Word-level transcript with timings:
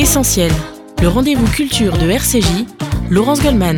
Essentiel, 0.00 0.50
le 1.02 1.08
rendez-vous 1.08 1.46
culture 1.48 1.98
de 1.98 2.08
RCJ, 2.08 2.64
Laurence 3.10 3.42
Goldman. 3.42 3.76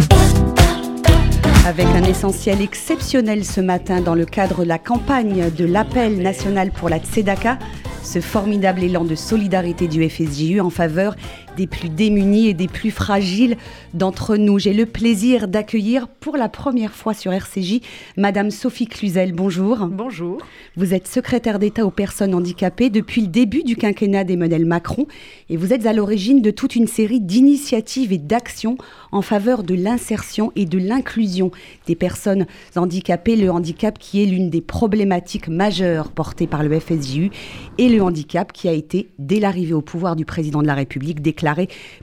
Avec 1.66 1.86
un 1.86 2.04
essentiel 2.04 2.62
exceptionnel 2.62 3.44
ce 3.44 3.60
matin 3.60 4.00
dans 4.00 4.14
le 4.14 4.24
cadre 4.24 4.62
de 4.62 4.68
la 4.68 4.78
campagne 4.78 5.50
de 5.50 5.64
l'appel 5.64 6.22
national 6.22 6.70
pour 6.70 6.88
la 6.88 7.00
Tzedaka, 7.00 7.58
ce 8.04 8.20
formidable 8.20 8.84
élan 8.84 9.02
de 9.02 9.16
solidarité 9.16 9.88
du 9.88 10.08
FSJU 10.08 10.60
en 10.60 10.70
faveur 10.70 11.16
des 11.56 11.66
plus 11.66 11.88
démunis 11.88 12.48
et 12.48 12.54
des 12.54 12.68
plus 12.68 12.90
fragiles 12.90 13.56
d'entre 13.94 14.36
nous. 14.36 14.58
J'ai 14.58 14.72
le 14.72 14.86
plaisir 14.86 15.48
d'accueillir 15.48 16.08
pour 16.08 16.36
la 16.36 16.48
première 16.48 16.94
fois 16.94 17.14
sur 17.14 17.32
RCJ 17.32 17.80
Madame 18.16 18.50
Sophie 18.50 18.86
Cluzel. 18.86 19.32
Bonjour. 19.32 19.86
Bonjour. 19.86 20.38
Vous 20.76 20.94
êtes 20.94 21.06
secrétaire 21.06 21.58
d'État 21.58 21.84
aux 21.84 21.90
personnes 21.90 22.34
handicapées 22.34 22.90
depuis 22.90 23.20
le 23.22 23.26
début 23.26 23.62
du 23.64 23.76
quinquennat 23.76 24.24
d'Emmanuel 24.24 24.64
Macron 24.64 25.06
et 25.50 25.56
vous 25.56 25.72
êtes 25.72 25.86
à 25.86 25.92
l'origine 25.92 26.40
de 26.40 26.50
toute 26.50 26.74
une 26.74 26.86
série 26.86 27.20
d'initiatives 27.20 28.12
et 28.12 28.18
d'actions 28.18 28.78
en 29.10 29.20
faveur 29.22 29.62
de 29.62 29.74
l'insertion 29.74 30.52
et 30.56 30.64
de 30.64 30.78
l'inclusion 30.78 31.50
des 31.86 31.96
personnes 31.96 32.46
handicapées. 32.76 33.36
Le 33.36 33.50
handicap 33.50 33.98
qui 33.98 34.22
est 34.22 34.26
l'une 34.26 34.48
des 34.48 34.62
problématiques 34.62 35.48
majeures 35.48 36.12
portées 36.12 36.46
par 36.46 36.62
le 36.62 36.80
FSJU 36.80 37.30
et 37.78 37.88
le 37.88 38.02
handicap 38.02 38.52
qui 38.52 38.68
a 38.68 38.72
été, 38.72 39.10
dès 39.18 39.38
l'arrivée 39.38 39.74
au 39.74 39.82
pouvoir 39.82 40.16
du 40.16 40.24
président 40.24 40.62
de 40.62 40.66
la 40.66 40.74
République, 40.74 41.20
déclaré 41.20 41.41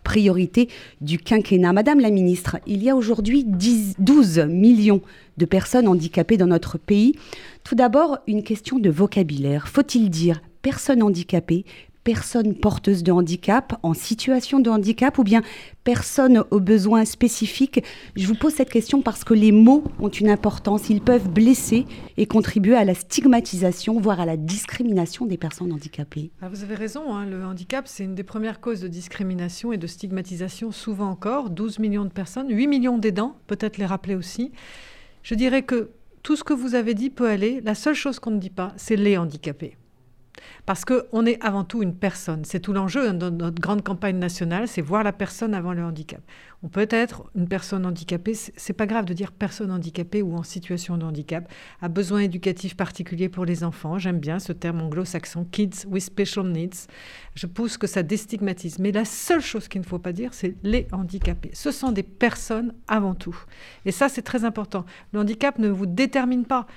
priorité 0.04 0.70
du 1.02 1.18
quinquennat. 1.18 1.74
Madame 1.74 2.00
la 2.00 2.10
ministre, 2.12 2.58
il 2.68 2.84
y 2.84 2.90
a 2.90 2.96
aujourd'hui 2.96 3.46
12 3.46 4.40
millions 4.50 5.02
de 5.38 5.46
personnes 5.46 5.88
handicapées 5.88 6.38
dans 6.38 6.48
notre 6.48 6.78
pays. 6.78 7.16
Tout 7.64 7.76
d'abord, 7.76 8.20
une 8.28 8.44
question 8.44 8.80
de 8.80 8.90
vocabulaire. 8.90 9.68
Faut-il 9.68 10.10
dire 10.10 10.42
personne 10.62 11.02
handicapée, 11.02 11.66
personne 12.10 12.56
porteuse 12.56 13.04
de 13.04 13.12
handicap, 13.12 13.78
en 13.84 13.94
situation 13.94 14.60
de 14.60 14.72
handicap 14.72 15.20
ou 15.20 15.24
bien 15.24 15.44
personne 15.84 16.44
aux 16.50 16.60
besoins 16.60 17.06
spécifiques 17.06 17.84
Je 18.16 18.26
vous 18.26 18.34
pose 18.34 18.52
cette 18.52 18.72
question 18.72 19.04
parce 19.04 19.24
que 19.24 19.36
les 19.36 19.52
mots 19.52 19.84
ont 20.00 20.10
une 20.10 20.32
importance. 20.32 20.90
Ils 20.90 21.02
peuvent 21.02 21.30
blesser 21.30 21.86
et 22.18 22.26
contribuer 22.26 22.76
à 22.76 22.84
la 22.84 22.96
stigmatisation, 22.96 24.00
voire 24.00 24.20
à 24.20 24.26
la 24.26 24.38
discrimination 24.38 25.28
des 25.28 25.38
personnes 25.38 25.72
handicapées. 25.72 26.32
Ah, 26.42 26.50
vous 26.50 26.64
avez 26.64 26.74
raison, 26.74 27.14
hein, 27.14 27.28
le 27.28 27.46
handicap, 27.46 27.88
c'est 27.88 28.06
une 28.06 28.16
des 28.16 28.24
premières 28.24 28.60
causes 28.60 28.82
de 28.82 28.88
discrimination 28.88 29.72
et 29.72 29.78
de 29.78 29.86
stigmatisation, 29.86 30.72
souvent 30.72 31.12
encore. 31.12 31.52
12 31.52 31.78
millions 31.78 32.06
de 32.06 32.10
personnes, 32.10 32.48
8 32.50 32.66
millions 32.66 32.98
d'aidants, 32.98 33.36
peut-être 33.46 33.78
les 33.78 33.86
rappeler 33.86 34.16
aussi. 34.16 34.52
Je 35.22 35.36
dirais 35.36 35.62
que 35.62 35.92
tout 36.24 36.36
ce 36.36 36.44
que 36.44 36.54
vous 36.54 36.74
avez 36.74 36.96
dit 36.96 37.12
peut 37.12 37.30
aller. 37.30 37.62
La 37.62 37.76
seule 37.76 37.94
chose 37.94 38.18
qu'on 38.18 38.32
ne 38.32 38.40
dit 38.40 38.50
pas, 38.50 38.74
c'est 38.78 38.96
les 38.96 39.16
handicapés. 39.16 39.78
Parce 40.70 40.86
qu'on 40.86 41.26
est 41.26 41.44
avant 41.44 41.64
tout 41.64 41.82
une 41.82 41.96
personne. 41.96 42.46
C'est 42.46 42.60
tout 42.60 42.74
l'enjeu 42.74 43.12
de 43.12 43.30
notre 43.32 43.60
grande 43.60 43.82
campagne 43.82 44.20
nationale, 44.20 44.68
c'est 44.68 44.82
voir 44.82 45.04
la 45.04 45.12
personne 45.12 45.56
avant 45.56 45.74
le 45.74 45.84
handicap. 45.84 46.22
On 46.62 46.68
peut 46.68 46.88
être 46.92 47.24
une 47.36 47.48
personne 47.48 47.88
handicapée, 47.88 48.36
c'est 48.36 48.74
pas 48.74 48.86
grave 48.86 49.06
de 49.06 49.14
dire 49.14 49.32
personne 49.32 49.72
handicapée 49.72 50.22
ou 50.22 50.36
en 50.36 50.44
situation 50.44 50.98
de 50.98 51.06
handicap, 51.06 51.52
a 51.82 51.88
besoin 51.88 52.20
éducatif 52.20 52.76
particulier 52.76 53.30
pour 53.30 53.46
les 53.46 53.64
enfants. 53.64 53.98
J'aime 53.98 54.20
bien 54.20 54.38
ce 54.38 54.52
terme 54.52 54.82
anglo-saxon, 54.82 55.46
kids 55.46 55.88
with 55.88 56.04
special 56.04 56.46
needs. 56.46 56.86
Je 57.34 57.48
pousse 57.48 57.78
que 57.78 57.88
ça 57.88 58.04
déstigmatise. 58.04 58.78
Mais 58.78 58.92
la 58.92 59.06
seule 59.06 59.42
chose 59.42 59.70
qu'il 59.70 59.82
ne 59.82 59.86
faut 59.86 60.00
pas 60.00 60.12
dire, 60.12 60.34
c'est 60.34 60.56
les 60.62 60.88
handicapés. 60.92 61.52
Ce 61.54 61.72
sont 61.72 61.94
des 61.94 62.04
personnes 62.04 62.76
avant 62.88 63.16
tout. 63.16 63.38
Et 63.86 63.92
ça, 63.92 64.10
c'est 64.10 64.22
très 64.22 64.44
important. 64.44 64.86
Le 65.14 65.22
handicap 65.22 65.58
ne 65.58 65.70
vous 65.70 65.86
détermine 65.88 66.46
pas. 66.46 66.68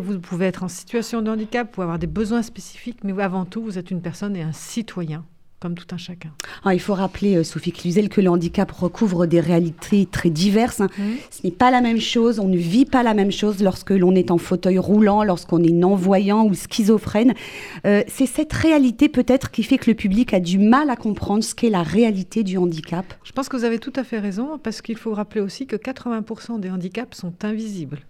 Vous 0.00 0.18
pouvez 0.18 0.46
être 0.46 0.64
en 0.64 0.68
situation 0.68 1.20
de 1.22 1.30
handicap, 1.30 1.68
vous 1.68 1.72
pouvez 1.74 1.84
avoir 1.84 1.98
des 1.98 2.06
besoins 2.08 2.42
spécifiques, 2.42 3.04
mais 3.04 3.12
avant 3.22 3.35
tout, 3.44 3.62
vous 3.62 3.78
êtes 3.78 3.90
une 3.90 4.00
personne 4.00 4.36
et 4.36 4.42
un 4.42 4.52
citoyen 4.52 5.24
comme 5.58 5.74
tout 5.74 5.86
un 5.94 5.96
chacun. 5.96 6.30
Ah, 6.64 6.74
il 6.74 6.80
faut 6.80 6.94
rappeler, 6.94 7.36
euh, 7.36 7.42
Sophie 7.42 7.72
Cluzel, 7.72 8.10
que 8.10 8.20
le 8.20 8.28
handicap 8.28 8.70
recouvre 8.70 9.26
des 9.26 9.40
réalités 9.40 10.06
très 10.06 10.28
diverses. 10.28 10.80
Hein. 10.80 10.88
Ce 11.30 11.40
n'est 11.44 11.50
pas 11.50 11.70
la 11.70 11.80
même 11.80 12.00
chose, 12.00 12.38
on 12.38 12.48
ne 12.48 12.58
vit 12.58 12.84
pas 12.84 13.02
la 13.02 13.14
même 13.14 13.32
chose 13.32 13.62
lorsque 13.62 13.90
l'on 13.90 14.14
est 14.14 14.30
en 14.30 14.36
fauteuil 14.36 14.78
roulant, 14.78 15.24
lorsqu'on 15.24 15.62
est 15.62 15.72
non-voyant 15.72 16.44
ou 16.44 16.54
schizophrène. 16.54 17.32
Euh, 17.86 18.02
c'est 18.06 18.26
cette 18.26 18.52
réalité 18.52 19.08
peut-être 19.08 19.50
qui 19.50 19.62
fait 19.62 19.78
que 19.78 19.90
le 19.90 19.94
public 19.94 20.34
a 20.34 20.40
du 20.40 20.58
mal 20.58 20.90
à 20.90 20.96
comprendre 20.96 21.42
ce 21.42 21.54
qu'est 21.54 21.70
la 21.70 21.82
réalité 21.82 22.42
du 22.42 22.58
handicap. 22.58 23.06
Je 23.24 23.32
pense 23.32 23.48
que 23.48 23.56
vous 23.56 23.64
avez 23.64 23.78
tout 23.78 23.92
à 23.96 24.04
fait 24.04 24.18
raison, 24.18 24.58
parce 24.58 24.82
qu'il 24.82 24.98
faut 24.98 25.14
rappeler 25.14 25.40
aussi 25.40 25.66
que 25.66 25.76
80% 25.76 26.60
des 26.60 26.70
handicaps 26.70 27.16
sont 27.16 27.32
invisibles. 27.42 28.00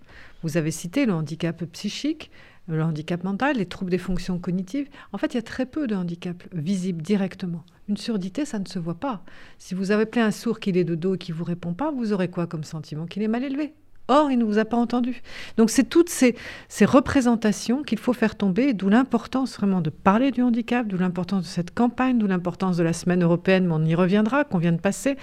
Vous 0.42 0.56
avez 0.56 0.72
cité 0.72 1.06
le 1.06 1.12
handicap 1.12 1.64
psychique, 1.72 2.30
le 2.68 2.82
handicap 2.82 3.22
mental, 3.24 3.56
les 3.56 3.66
troubles 3.66 3.90
des 3.90 3.98
fonctions 3.98 4.38
cognitives. 4.38 4.88
En 5.12 5.18
fait, 5.18 5.34
il 5.34 5.36
y 5.36 5.38
a 5.38 5.42
très 5.42 5.66
peu 5.66 5.86
de 5.86 5.94
handicaps 5.94 6.46
visibles 6.52 7.02
directement. 7.02 7.64
Une 7.88 7.96
surdité, 7.96 8.44
ça 8.44 8.58
ne 8.58 8.66
se 8.66 8.78
voit 8.78 8.98
pas. 8.98 9.22
Si 9.58 9.74
vous 9.74 9.92
avez 9.92 10.02
appelé 10.02 10.22
un 10.22 10.32
sourd 10.32 10.58
qu'il 10.58 10.76
est 10.76 10.84
de 10.84 10.96
dos 10.96 11.14
et 11.14 11.18
qui 11.18 11.32
vous 11.32 11.44
répond 11.44 11.74
pas, 11.74 11.90
vous 11.92 12.12
aurez 12.12 12.28
quoi 12.28 12.46
comme 12.46 12.64
sentiment 12.64 13.06
Qu'il 13.06 13.22
est 13.22 13.28
mal 13.28 13.44
élevé? 13.44 13.74
Or, 14.08 14.30
il 14.30 14.38
ne 14.38 14.44
vous 14.44 14.58
a 14.58 14.64
pas 14.64 14.76
entendu. 14.76 15.20
Donc, 15.56 15.68
c'est 15.68 15.82
toutes 15.82 16.08
ces, 16.08 16.36
ces 16.68 16.84
représentations 16.84 17.82
qu'il 17.82 17.98
faut 17.98 18.12
faire 18.12 18.36
tomber, 18.36 18.72
d'où 18.72 18.88
l'importance 18.88 19.56
vraiment 19.56 19.80
de 19.80 19.90
parler 19.90 20.30
du 20.30 20.42
handicap, 20.42 20.86
d'où 20.86 20.96
l'importance 20.96 21.42
de 21.42 21.48
cette 21.48 21.74
campagne, 21.74 22.18
d'où 22.18 22.28
l'importance 22.28 22.76
de 22.76 22.84
la 22.84 22.92
semaine 22.92 23.24
européenne, 23.24 23.66
mais 23.66 23.74
on 23.74 23.84
y 23.84 23.96
reviendra, 23.96 24.44
qu'on 24.44 24.58
vient 24.58 24.72
de 24.72 24.80
passer. 24.80 25.16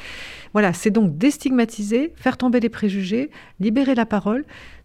Voilà, 0.52 0.74
c'est 0.74 0.92
donc 0.92 1.18
déstigmatiser, 1.18 2.12
faire 2.18 2.36
tomber 2.36 2.60
les 2.60 2.70
préjugés, 2.70 3.30
libérer 3.62 3.96
la 3.96 4.06
parole. 4.06 4.44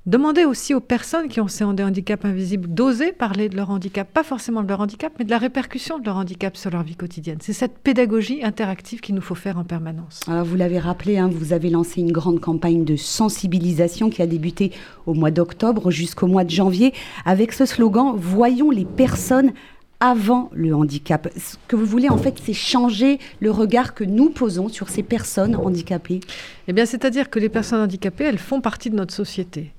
Demandez 0.08 0.46
aussi 0.46 0.72
aux 0.72 0.80
personnes 0.80 1.28
qui 1.28 1.38
ont 1.38 1.48
ces 1.48 1.64
handicaps 1.64 2.24
invisibles 2.24 2.66
d'oser 2.66 3.12
parler 3.12 3.50
de 3.50 3.56
leur 3.56 3.68
handicap, 3.68 4.10
pas 4.10 4.22
forcément 4.22 4.62
de 4.62 4.68
leur 4.68 4.80
handicap, 4.80 5.12
mais 5.18 5.26
de 5.26 5.30
la 5.30 5.36
répercussion 5.36 5.98
de 5.98 6.06
leur 6.06 6.16
handicap 6.16 6.56
sur 6.56 6.70
leur 6.70 6.82
vie 6.82 6.96
quotidienne. 6.96 7.36
C'est 7.42 7.52
cette 7.52 7.76
pédagogie 7.76 8.42
interactive 8.42 9.00
qu'il 9.00 9.16
nous 9.16 9.20
faut 9.20 9.34
faire 9.34 9.58
en 9.58 9.64
permanence. 9.64 10.20
Alors 10.26 10.46
vous 10.46 10.56
l'avez 10.56 10.78
rappelé, 10.78 11.18
hein, 11.18 11.28
vous 11.30 11.52
avez 11.52 11.68
lancé 11.68 12.00
une 12.00 12.10
grande 12.10 12.40
campagne 12.40 12.86
de 12.86 12.96
sensibilisation 12.96 14.08
qui 14.08 14.22
a 14.22 14.26
débuté 14.26 14.72
au 15.04 15.12
mois 15.12 15.30
d'octobre 15.30 15.90
jusqu'au 15.90 16.26
mois 16.26 16.44
de 16.44 16.50
janvier 16.50 16.94
avec 17.26 17.52
ce 17.52 17.66
slogan 17.66 18.14
Voyons 18.16 18.70
les 18.70 18.86
personnes 18.86 19.52
avant 20.00 20.48
le 20.54 20.74
handicap. 20.74 21.28
Ce 21.36 21.56
que 21.68 21.76
vous 21.76 21.84
voulez, 21.84 22.08
en 22.08 22.16
fait, 22.16 22.40
c'est 22.42 22.54
changer 22.54 23.18
le 23.40 23.50
regard 23.50 23.92
que 23.92 24.04
nous 24.04 24.30
posons 24.30 24.70
sur 24.70 24.88
ces 24.88 25.02
personnes 25.02 25.54
handicapées. 25.54 26.20
Eh 26.66 26.72
bien, 26.72 26.86
c'est-à-dire 26.86 27.28
que 27.28 27.38
les 27.38 27.50
personnes 27.50 27.82
handicapées, 27.82 28.24
elles 28.24 28.38
font 28.38 28.62
partie 28.62 28.88
de 28.88 28.96
notre 28.96 29.12
société. 29.12 29.74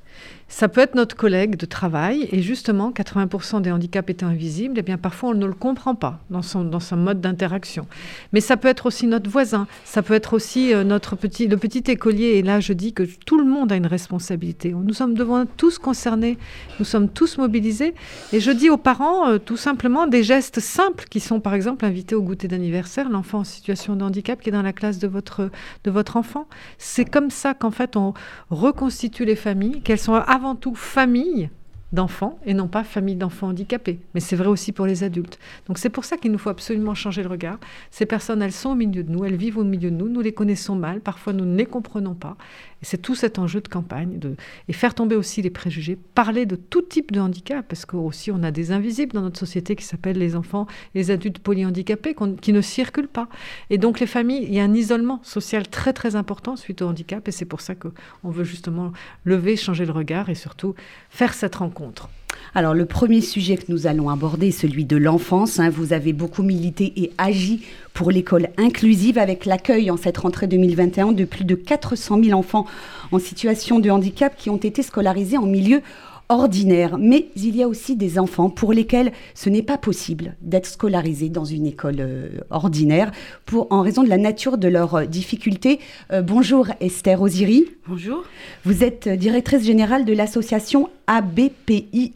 Ça 0.52 0.68
peut 0.68 0.82
être 0.82 0.96
notre 0.96 1.16
collègue 1.16 1.58
de 1.58 1.68
travail 1.68 2.28
et 2.32 2.42
justement 2.42 2.90
80% 2.90 3.62
des 3.62 3.72
handicaps 3.72 4.10
étant 4.10 4.26
invisibles, 4.26 4.80
eh 4.80 4.82
bien 4.82 4.98
parfois 4.98 5.30
on 5.30 5.34
ne 5.36 5.46
le 5.46 5.54
comprend 5.54 5.94
pas 5.94 6.20
dans 6.32 6.42
son, 6.42 6.64
dans 6.64 6.80
son 6.80 6.98
mode 6.98 7.22
d'interaction. 7.22 7.86
Mais 8.34 8.42
ça 8.42 8.58
peut 8.58 8.68
être 8.68 8.88
aussi 8.88 9.06
notre 9.06 9.30
voisin, 9.30 9.68
ça 9.86 10.02
peut 10.02 10.16
être 10.16 10.34
aussi 10.34 10.74
euh, 10.74 10.84
notre 10.84 11.16
petit, 11.16 11.48
le 11.48 11.56
petit 11.56 11.84
écolier. 11.92 12.30
Et 12.30 12.42
là 12.42 12.60
je 12.60 12.74
dis 12.74 12.94
que 12.94 13.04
tout 13.04 13.38
le 13.38 13.46
monde 13.46 13.72
a 13.72 13.76
une 13.76 13.86
responsabilité. 13.86 14.74
Nous 14.74 14.96
sommes 14.96 15.14
devant 15.14 15.46
tous 15.46 15.78
concernés, 15.78 16.40
nous 16.80 16.86
sommes 16.86 17.10
tous 17.10 17.38
mobilisés. 17.38 17.94
Et 18.34 18.40
je 18.40 18.50
dis 18.50 18.72
aux 18.72 18.78
parents 18.78 19.30
euh, 19.30 19.38
tout 19.38 19.58
simplement 19.58 20.08
des 20.08 20.24
gestes 20.24 20.60
simples 20.60 21.06
qui 21.12 21.20
sont 21.20 21.40
par 21.40 21.54
exemple 21.54 21.86
invités 21.86 22.16
au 22.16 22.24
goûter 22.24 22.48
d'anniversaire, 22.48 23.08
l'enfant 23.08 23.40
en 23.40 23.44
situation 23.44 23.96
de 23.96 24.04
handicap 24.04 24.42
qui 24.42 24.50
est 24.50 24.54
dans 24.54 24.64
la 24.64 24.74
classe 24.74 24.98
de 24.98 25.08
votre, 25.08 25.52
de 25.84 25.92
votre 25.92 26.18
enfant. 26.18 26.48
C'est 26.80 27.06
comme 27.06 27.30
ça 27.30 27.54
qu'en 27.54 27.72
fait 27.72 27.96
on 27.96 28.16
reconstitue 28.50 29.26
les 29.26 29.36
familles, 29.36 29.82
qu'elles 29.82 30.00
sont 30.00 30.16
tout 30.56 30.76
famille 30.76 31.50
d'enfants 31.92 32.40
et 32.46 32.54
non 32.54 32.68
pas 32.68 32.84
famille 32.84 33.16
d'enfants 33.16 33.48
handicapés. 33.48 34.00
Mais 34.14 34.20
c'est 34.20 34.36
vrai 34.36 34.48
aussi 34.48 34.72
pour 34.72 34.86
les 34.86 35.04
adultes. 35.04 35.40
Donc 35.68 35.78
c'est 35.78 35.90
pour 35.90 36.06
ça 36.06 36.18
qu'il 36.18 36.32
nous 36.32 36.38
faut 36.38 36.50
absolument 36.50 36.94
changer 36.94 37.24
le 37.24 37.30
regard. 37.30 37.60
Ces 37.92 38.06
personnes, 38.06 38.42
elles 38.42 38.52
sont 38.52 38.72
au 38.72 38.76
milieu 38.76 39.04
de 39.04 39.12
nous, 39.12 39.26
elles 39.26 39.36
vivent 39.36 39.58
au 39.58 39.64
milieu 39.64 39.90
de 39.90 39.96
nous, 39.96 40.10
nous 40.10 40.22
les 40.22 40.34
connaissons 40.34 40.76
mal, 40.76 41.02
parfois 41.02 41.34
nous 41.34 41.46
ne 41.46 41.58
les 41.58 41.66
comprenons 41.66 42.14
pas. 42.14 42.38
Et 42.82 42.86
c'est 42.86 42.98
tout 42.98 43.16
cet 43.16 43.40
enjeu 43.40 43.62
de 43.62 43.68
campagne, 43.68 44.20
de, 44.20 44.36
et 44.68 44.74
faire 44.74 44.96
tomber 44.96 45.16
aussi 45.16 45.42
les 45.42 45.50
préjugés, 45.50 45.98
parler 46.16 46.46
de 46.46 46.56
tout 46.56 46.82
type 46.82 47.12
de 47.12 47.20
handicap, 47.20 47.66
parce 47.68 47.86
qu'aussi 47.86 48.32
on 48.32 48.44
a 48.44 48.52
des 48.52 48.72
invisibles 48.72 49.14
dans 49.14 49.22
notre 49.22 49.40
société 49.40 49.76
qui 49.76 49.84
s'appellent 49.84 50.18
les 50.18 50.36
enfants 50.36 50.68
les 50.96 51.12
adultes 51.12 51.40
polyhandicapés 51.40 52.16
qui 52.42 52.54
ne 52.54 52.62
circulent 52.62 53.08
pas. 53.08 53.28
Et 53.70 53.78
donc 53.78 54.00
les 54.00 54.08
familles, 54.08 54.44
il 54.44 54.54
y 54.54 54.60
a 54.60 54.64
un 54.64 54.74
isolement 54.74 55.22
social 55.24 55.68
très 55.68 55.94
très 55.94 56.16
important 56.16 56.56
suite 56.56 56.82
au 56.82 56.88
handicap, 56.88 57.28
et 57.28 57.32
c'est 57.32 57.46
pour 57.46 57.62
ça 57.62 57.76
qu'on 57.76 58.30
veut 58.30 58.44
justement 58.44 58.92
lever, 59.26 59.56
changer 59.56 59.86
le 59.86 59.92
regard 59.92 60.30
et 60.30 60.36
surtout 60.36 60.76
faire 61.10 61.34
cette 61.34 61.56
rencontre. 61.56 62.10
Alors 62.56 62.74
le 62.74 62.86
premier 62.86 63.22
sujet 63.22 63.58
que 63.58 63.72
nous 63.72 63.86
allons 63.86 64.10
aborder 64.10 64.48
est 64.48 64.52
celui 64.52 64.84
de 64.84 64.98
l'enfance. 64.98 65.60
Hein. 65.60 65.70
Vous 65.70 65.94
avez 65.94 66.14
beaucoup 66.14 66.42
milité 66.42 66.94
et 66.96 67.12
agi 67.20 67.62
pour 67.94 68.10
l'école 68.10 68.50
inclusive 68.58 69.20
avec 69.20 69.46
l'accueil 69.46 69.92
en 69.92 69.98
cette 69.98 70.18
rentrée 70.18 70.48
2021 70.48 71.12
de 71.12 71.26
plus 71.26 71.46
de 71.46 71.54
400 71.54 72.24
000 72.24 72.38
enfants 72.38 72.66
en 73.12 73.20
situation 73.20 73.80
de 73.80 73.92
handicap 73.92 74.36
qui 74.36 74.50
ont 74.50 74.58
été 74.58 74.82
scolarisés 74.82 75.38
en 75.38 75.46
milieu 75.46 75.82
ordinaire. 76.30 76.98
Mais 77.00 77.26
il 77.36 77.56
y 77.56 77.64
a 77.64 77.68
aussi 77.68 77.96
des 77.96 78.20
enfants 78.20 78.52
pour 78.52 78.72
lesquels 78.72 79.12
ce 79.34 79.50
n'est 79.50 79.64
pas 79.64 79.80
possible 79.80 80.36
d'être 80.42 80.68
scolarisés 80.68 81.30
dans 81.30 81.44
une 81.44 81.66
école 81.66 81.98
euh, 82.00 82.30
ordinaire 82.52 83.12
pour, 83.48 83.68
en 83.72 83.82
raison 83.82 84.04
de 84.04 84.10
la 84.10 84.20
nature 84.20 84.60
de 84.60 84.68
leurs 84.68 84.96
euh, 84.96 85.06
difficultés. 85.06 85.80
Euh, 86.14 86.22
bonjour 86.22 86.68
Esther 86.82 87.20
Oziri. 87.20 87.66
Bonjour. 87.88 88.24
Vous 88.64 88.84
êtes 88.84 89.10
directrice 89.10 89.64
générale 89.64 90.06
de 90.06 90.14
l'association 90.14 90.90
ABPIEH 91.08 92.14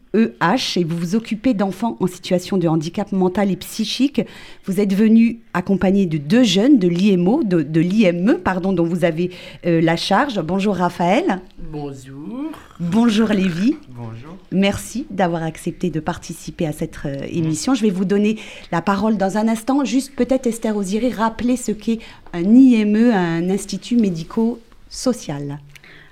et 0.75 0.83
vous 0.83 0.98
vous 0.98 1.16
occupez 1.16 1.56
d'enfants 1.56 1.98
en 2.00 2.06
situation 2.06 2.57
de 2.57 2.68
handicap 2.68 3.12
mental 3.12 3.50
et 3.50 3.56
psychique. 3.56 4.21
Vous 4.66 4.80
êtes 4.80 4.94
venu 4.94 5.39
accompagné 5.56 6.06
de 6.06 6.19
deux 6.19 6.44
jeunes 6.44 6.77
de 6.77 6.88
l'IMO, 6.88 7.44
de, 7.44 7.63
de 7.63 7.81
l'IME, 7.81 8.38
pardon, 8.44 8.74
dont 8.74 8.86
vous 8.86 9.04
avez 9.04 9.31
la 9.63 9.95
charge. 9.95 10.39
Bonjour 10.42 10.75
Raphaël. 10.75 11.42
Bonjour. 11.71 12.51
Bonjour 12.91 13.30
Lévi. 13.30 13.77
Bonjour. 13.89 14.38
Merci 14.51 15.07
d'avoir 15.09 15.41
accepté 15.44 15.89
de 15.89 16.01
participer 16.01 16.68
à 16.68 16.74
cette 16.74 17.00
émission. 17.30 17.75
Je 17.75 17.81
vais 17.81 17.89
vous 17.89 18.03
donner 18.03 18.38
la 18.74 18.81
parole 18.81 19.15
dans 19.15 19.38
un 19.38 19.47
instant. 19.47 19.85
Juste 19.85 20.13
peut-être 20.15 20.47
Esther 20.47 20.75
Oziri, 20.75 21.12
rappeler 21.12 21.56
ce 21.56 21.71
qu'est 21.71 22.00
un 22.33 22.44
IME, 22.44 23.12
un 23.12 23.50
institut 23.50 23.95
médico-social. 23.95 25.59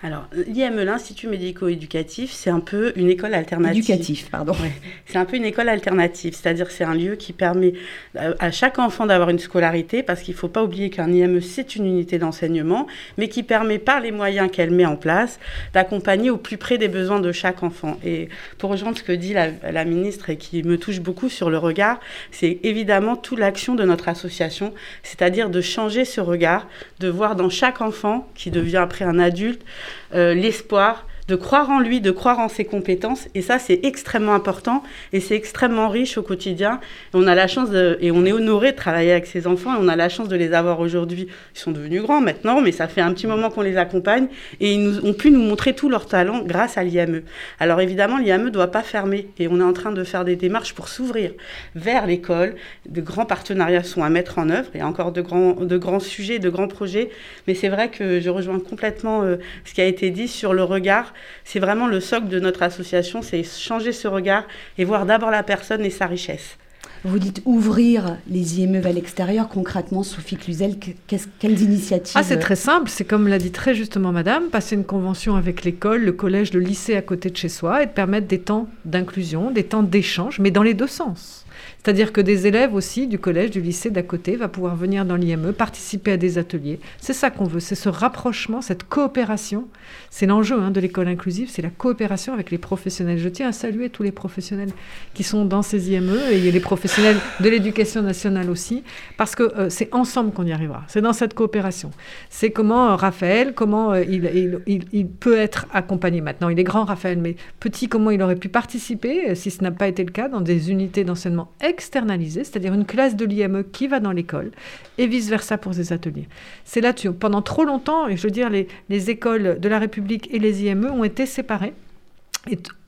Alors, 0.04 0.28
l'IME, 0.48 0.82
l'Institut 0.82 1.28
médico-éducatif, 1.28 2.32
c'est 2.32 2.50
un 2.50 2.60
peu 2.60 2.92
une 2.96 3.10
école 3.10 3.36
alternative. 3.36 3.84
Éducatif, 3.84 4.32
pardon. 4.32 4.54
Ouais. 4.54 4.72
C'est 5.06 5.20
un 5.20 5.26
peu 5.26 5.36
une 5.36 5.46
école 5.46 5.70
alternative, 5.70 6.34
c'est-à-dire 6.34 6.72
c'est 6.72 6.84
un 6.84 6.96
lieu 6.96 7.16
qui 7.16 7.34
permet 7.34 7.74
à 8.16 8.50
chaque 8.50 8.80
enfant 8.80 9.06
d'avoir 9.06 9.30
une 9.30 9.38
scolarité, 9.38 10.02
parce 10.02 10.22
qu'il 10.22 10.34
ne 10.34 10.40
faut 10.40 10.48
pas 10.48 10.64
oublier 10.64 10.90
qu'un 10.90 11.12
IME, 11.12 11.40
c'est 11.42 11.76
une 11.76 11.86
unité 11.86 12.18
d'enseignement, 12.18 12.88
mais 13.20 13.28
qui 13.28 13.44
permet, 13.44 13.78
par 13.78 14.00
les 14.00 14.12
moyens 14.12 14.50
qu'elle 14.52 14.72
met 14.72 14.86
en 14.86 14.96
place, 14.96 15.40
d'accompagner 15.74 16.32
au 16.32 16.38
plus 16.38 16.58
près 16.58 16.80
des 16.80 16.88
besoins 16.88 17.20
de 17.20 17.32
chaque 17.32 17.62
enfant. 17.62 18.00
Et 18.04 18.30
pour 18.58 18.72
rejoindre 18.72 18.98
ce 18.98 19.04
que 19.04 19.12
dit 19.12 19.34
la, 19.34 19.50
la 19.72 19.86
ministre 19.86 20.32
et 20.32 20.38
qui 20.38 20.64
me 20.64 20.80
touche 20.80 21.00
beaucoup 21.00 21.30
sur 21.30 21.52
le 21.52 21.60
regard, 21.60 22.00
c'est 22.32 22.60
évidemment 22.64 23.16
toute 23.16 23.38
l'action 23.38 23.76
de 23.76 23.84
notre 23.84 24.10
association, 24.10 24.74
c'est-à-dire 25.04 25.52
de 25.52 25.62
changer 25.62 26.06
ce 26.06 26.22
regard, 26.22 26.68
de 27.00 27.08
voir 27.08 27.36
dans 27.36 27.50
chaque 27.50 27.82
enfant, 27.82 28.28
qui 28.34 28.50
devient 28.50 28.78
après 28.78 29.06
un 29.06 29.20
adulte, 29.20 29.62
euh, 29.62 29.91
l'espoir, 30.14 31.06
de 31.32 31.38
croire 31.38 31.70
en 31.70 31.80
lui, 31.80 32.02
de 32.02 32.12
croire 32.12 32.40
en 32.40 32.50
ses 32.50 32.66
compétences. 32.66 33.30
Et 33.36 33.42
ça, 33.42 33.58
c'est 33.58 33.80
extrêmement 33.84 34.34
important 34.34 34.84
et 35.14 35.22
c'est 35.22 35.36
extrêmement 35.36 35.88
riche 35.88 36.18
au 36.18 36.24
quotidien. 36.24 36.82
On 37.14 37.26
a 37.26 37.36
la 37.36 37.48
chance 37.48 37.70
et 38.02 38.12
on 38.12 38.26
est 38.26 38.34
honoré 38.34 38.74
de 38.74 38.76
travailler 38.76 39.14
avec 39.14 39.28
ces 39.28 39.48
enfants 39.48 39.76
et 39.76 39.78
on 39.80 39.88
a 39.88 39.96
la 39.96 40.10
chance 40.10 40.28
de 40.28 40.36
les 40.36 40.52
avoir 40.52 40.82
aujourd'hui. 40.82 41.28
Ils 41.56 41.60
sont 41.60 41.72
devenus 41.72 42.02
grands 42.02 42.20
maintenant, 42.20 42.60
mais 42.60 42.74
ça 42.74 42.90
fait 42.90 43.00
un 43.00 43.14
petit 43.14 43.28
moment 43.28 43.50
qu'on 43.50 43.62
les 43.62 43.78
accompagne 43.78 44.28
et 44.60 44.74
ils 44.74 45.00
ont 45.06 45.14
pu 45.14 45.32
nous 45.32 45.42
montrer 45.42 45.74
tout 45.74 45.88
leur 45.88 46.06
talent 46.06 46.44
grâce 46.46 46.78
à 46.78 46.84
l'IME. 46.84 47.22
Alors 47.62 47.80
évidemment, 47.80 48.18
l'IME 48.18 48.44
ne 48.44 48.50
doit 48.50 48.72
pas 48.72 48.84
fermer 48.84 49.30
et 49.40 49.48
on 49.48 49.62
est 49.62 49.64
en 49.64 49.74
train 49.74 49.94
de 49.94 50.04
faire 50.04 50.26
des 50.26 50.36
démarches 50.36 50.74
pour 50.74 50.90
s'ouvrir 50.90 51.32
vers 51.76 52.08
l'école. 52.08 52.56
De 52.90 53.00
grands 53.00 53.26
partenariats 53.26 53.84
sont 53.84 54.04
à 54.04 54.10
mettre 54.10 54.38
en 54.38 54.50
œuvre. 54.50 54.70
Il 54.74 54.80
y 54.80 54.84
a 54.84 54.88
encore 54.88 55.14
de 55.14 55.22
grands, 55.22 55.54
de 55.54 55.78
grands 55.78 56.02
sujets, 56.02 56.40
de 56.40 56.50
grands 56.50 56.68
projets. 56.68 57.10
Mais 57.48 57.56
c'est 57.56 57.70
vrai 57.70 57.90
que 57.90 58.20
je 58.20 58.30
rejoins 58.30 58.60
complètement 58.60 59.24
euh, 59.24 59.38
ce 59.64 59.74
qui 59.74 59.80
a 59.80 59.86
été 59.86 60.10
dit 60.10 60.28
sur 60.28 60.54
le 60.54 60.66
regard 60.66 61.14
c'est 61.44 61.60
vraiment 61.60 61.88
le 61.88 62.00
socle 62.00 62.28
de 62.28 62.40
notre 62.40 62.64
association, 62.64 63.22
c'est 63.22 63.44
changer 63.44 63.92
ce 63.92 64.08
regard 64.08 64.44
et 64.78 64.86
voir 64.86 65.06
d'abord 65.06 65.32
la 65.32 65.44
personne 65.44 65.84
et 65.86 65.90
sa 65.90 66.08
richesse. 66.08 66.58
Vous 67.04 67.18
dites 67.18 67.42
ouvrir 67.46 68.18
les 68.30 68.60
IME 68.60 68.86
à 68.86 68.92
l'extérieur, 68.92 69.50
concrètement, 69.50 70.04
Sophie 70.04 70.36
Cluzel, 70.36 70.76
quelles 71.08 71.62
initiatives 71.62 72.16
Ah, 72.16 72.22
c'est 72.22 72.38
très 72.38 72.56
simple, 72.56 72.92
c'est 72.92 73.06
comme 73.06 73.28
l'a 73.28 73.40
dit 73.40 73.52
très 73.52 73.74
justement 73.74 74.12
Madame, 74.12 74.50
passer 74.50 74.76
une 74.76 74.84
convention 74.84 75.36
avec 75.36 75.64
l'école, 75.64 76.04
le 76.04 76.12
collège, 76.12 76.54
le 76.54 76.60
lycée 76.60 76.96
à 76.96 77.02
côté 77.02 77.32
de 77.32 77.38
chez 77.38 77.50
soi 77.50 77.82
et 77.82 77.88
de 77.88 77.92
permettre 77.92 78.28
des 78.28 78.40
temps 78.40 78.68
d'inclusion, 78.86 79.50
des 79.50 79.64
temps 79.64 79.82
d'échange, 79.82 80.40
mais 80.40 80.52
dans 80.52 80.62
les 80.62 80.76
deux 80.76 80.88
sens. 80.88 81.41
C'est-à-dire 81.84 82.14
que 82.14 82.22
des 82.22 82.46
élèves 82.46 82.76
aussi 82.76 83.08
du 83.08 83.18
collège, 83.18 83.50
du 83.50 83.60
lycée 83.60 83.90
d'à 83.90 84.04
côté 84.04 84.36
va 84.36 84.48
pouvoir 84.48 84.76
venir 84.76 85.04
dans 85.04 85.16
l'IME, 85.16 85.52
participer 85.52 86.12
à 86.12 86.18
des 86.18 86.38
ateliers. 86.38 86.80
C'est 87.00 87.14
ça 87.14 87.32
qu'on 87.32 87.46
veut, 87.46 87.60
c'est 87.60 87.74
ce 87.74 87.90
rapprochement, 87.90 88.62
cette 88.62 88.84
coopération. 88.84 89.68
C'est 90.12 90.28
l'enjeu 90.28 90.60
hein, 90.60 90.70
de 90.70 90.80
l'école 90.80 91.08
inclusive, 91.08 91.50
c'est 91.50 91.64
la 91.64 91.72
coopération 91.72 92.34
avec 92.34 92.52
les 92.52 92.60
professionnels. 92.60 93.18
Je 93.18 93.30
tiens 93.30 93.48
à 93.48 93.52
saluer 93.52 93.90
tous 93.90 94.04
les 94.04 94.12
professionnels 94.12 94.70
qui 95.16 95.24
sont 95.24 95.44
dans 95.44 95.64
ces 95.64 95.90
IME 95.92 96.20
et 96.32 96.52
les 96.52 96.60
professionnels 96.60 97.18
de 97.40 97.50
l'éducation 97.50 98.04
nationale 98.04 98.52
aussi, 98.52 98.84
parce 99.18 99.34
que 99.34 99.44
euh, 99.58 99.70
c'est 99.72 99.92
ensemble 99.92 100.34
qu'on 100.34 100.46
y 100.46 100.54
arrivera. 100.54 100.84
C'est 100.88 101.02
dans 101.02 101.14
cette 101.14 101.34
coopération. 101.34 101.90
C'est 102.30 102.52
comment 102.52 102.92
euh, 102.92 102.96
Raphaël, 102.96 103.54
comment 103.56 103.94
euh, 103.94 104.04
il, 104.04 105.08
peut 105.08 105.38
être 105.38 105.66
accompagné 105.74 106.22
maintenant. 106.22 106.50
Il 106.50 106.60
est 106.60 106.64
grand 106.64 106.84
Raphaël, 106.84 107.18
mais 107.20 107.38
petit, 107.60 107.88
comment 107.88 108.12
il 108.12 108.22
aurait 108.22 108.36
pu 108.36 108.50
participer, 108.50 109.34
si 109.34 109.50
ce 109.50 109.64
n'a 109.64 109.72
pas 109.72 109.88
été 109.88 110.04
le 110.04 110.12
cas, 110.12 110.30
dans 110.30 110.42
des 110.42 110.70
unités 110.70 111.04
d'enseignement 111.04 111.50
externalisé, 111.72 112.44
c'est-à-dire 112.44 112.74
une 112.74 112.86
classe 112.86 113.16
de 113.16 113.26
l'IME 113.26 113.64
qui 113.64 113.88
va 113.88 114.00
dans 114.00 114.12
l'école, 114.12 114.52
et 114.98 115.08
vice-versa 115.08 115.58
pour 115.58 115.74
ces 115.74 115.92
ateliers. 115.92 116.28
C'est 116.64 116.82
là-dessus. 116.82 117.12
Pendant 117.12 117.42
trop 117.42 117.66
longtemps, 117.66 118.08
et 118.08 118.18
je 118.18 118.24
veux 118.24 118.32
dire, 118.32 118.50
les, 118.50 118.68
les 118.90 119.10
écoles 119.10 119.60
de 119.60 119.70
la 119.70 119.80
République 119.80 120.32
et 120.34 120.40
les 120.40 120.64
IME 120.64 120.86
ont 120.86 121.04
été 121.04 121.26
séparées. 121.26 121.74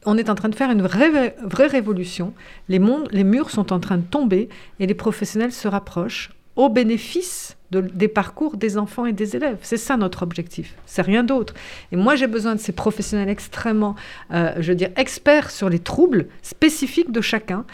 On 0.06 0.18
est 0.18 0.30
en 0.30 0.36
train 0.36 0.50
de 0.50 0.56
faire 0.56 0.72
une 0.72 0.82
vraie, 0.82 1.36
vraie 1.44 1.68
révolution. 1.68 2.34
Les, 2.70 2.80
murs 2.80 3.50
sont 3.50 3.72
en 3.72 3.80
train 3.80 3.98
de 3.98 4.04
tomber 4.04 4.50
et 4.80 4.88
les 4.88 4.94
professionnels 4.94 5.52
se 5.52 5.68
rapprochent 5.68 6.32
au 6.56 6.70
bénéfice 6.70 7.58
de, 7.72 7.82
des 7.82 8.08
parcours 8.08 8.58
des 8.58 8.78
enfants 8.78 9.06
et 9.06 9.14
des 9.14 9.36
élèves. 9.36 9.58
C'est 9.62 9.78
ça 9.78 9.98
notre 9.98 10.24
objectif, 10.24 10.76
c'est 10.86 11.02
rien 11.02 11.24
d'autre. 11.24 11.54
Et 11.92 11.96
moi 11.96 12.16
j'ai 12.16 12.28
besoin 12.28 12.56
de 12.56 12.60
ces 12.60 12.72
professionnels 12.72 13.30
extrêmement, 13.30 13.96
euh, 14.32 14.54
je 14.60 14.72
veux 14.72 14.76
dire, 14.76 14.90
experts 14.96 15.50
sur 15.50 15.70
les 15.70 15.80
troubles 15.80 16.28
spécifiques 16.42 17.12
de 17.12 17.22
chacun, 17.22 17.66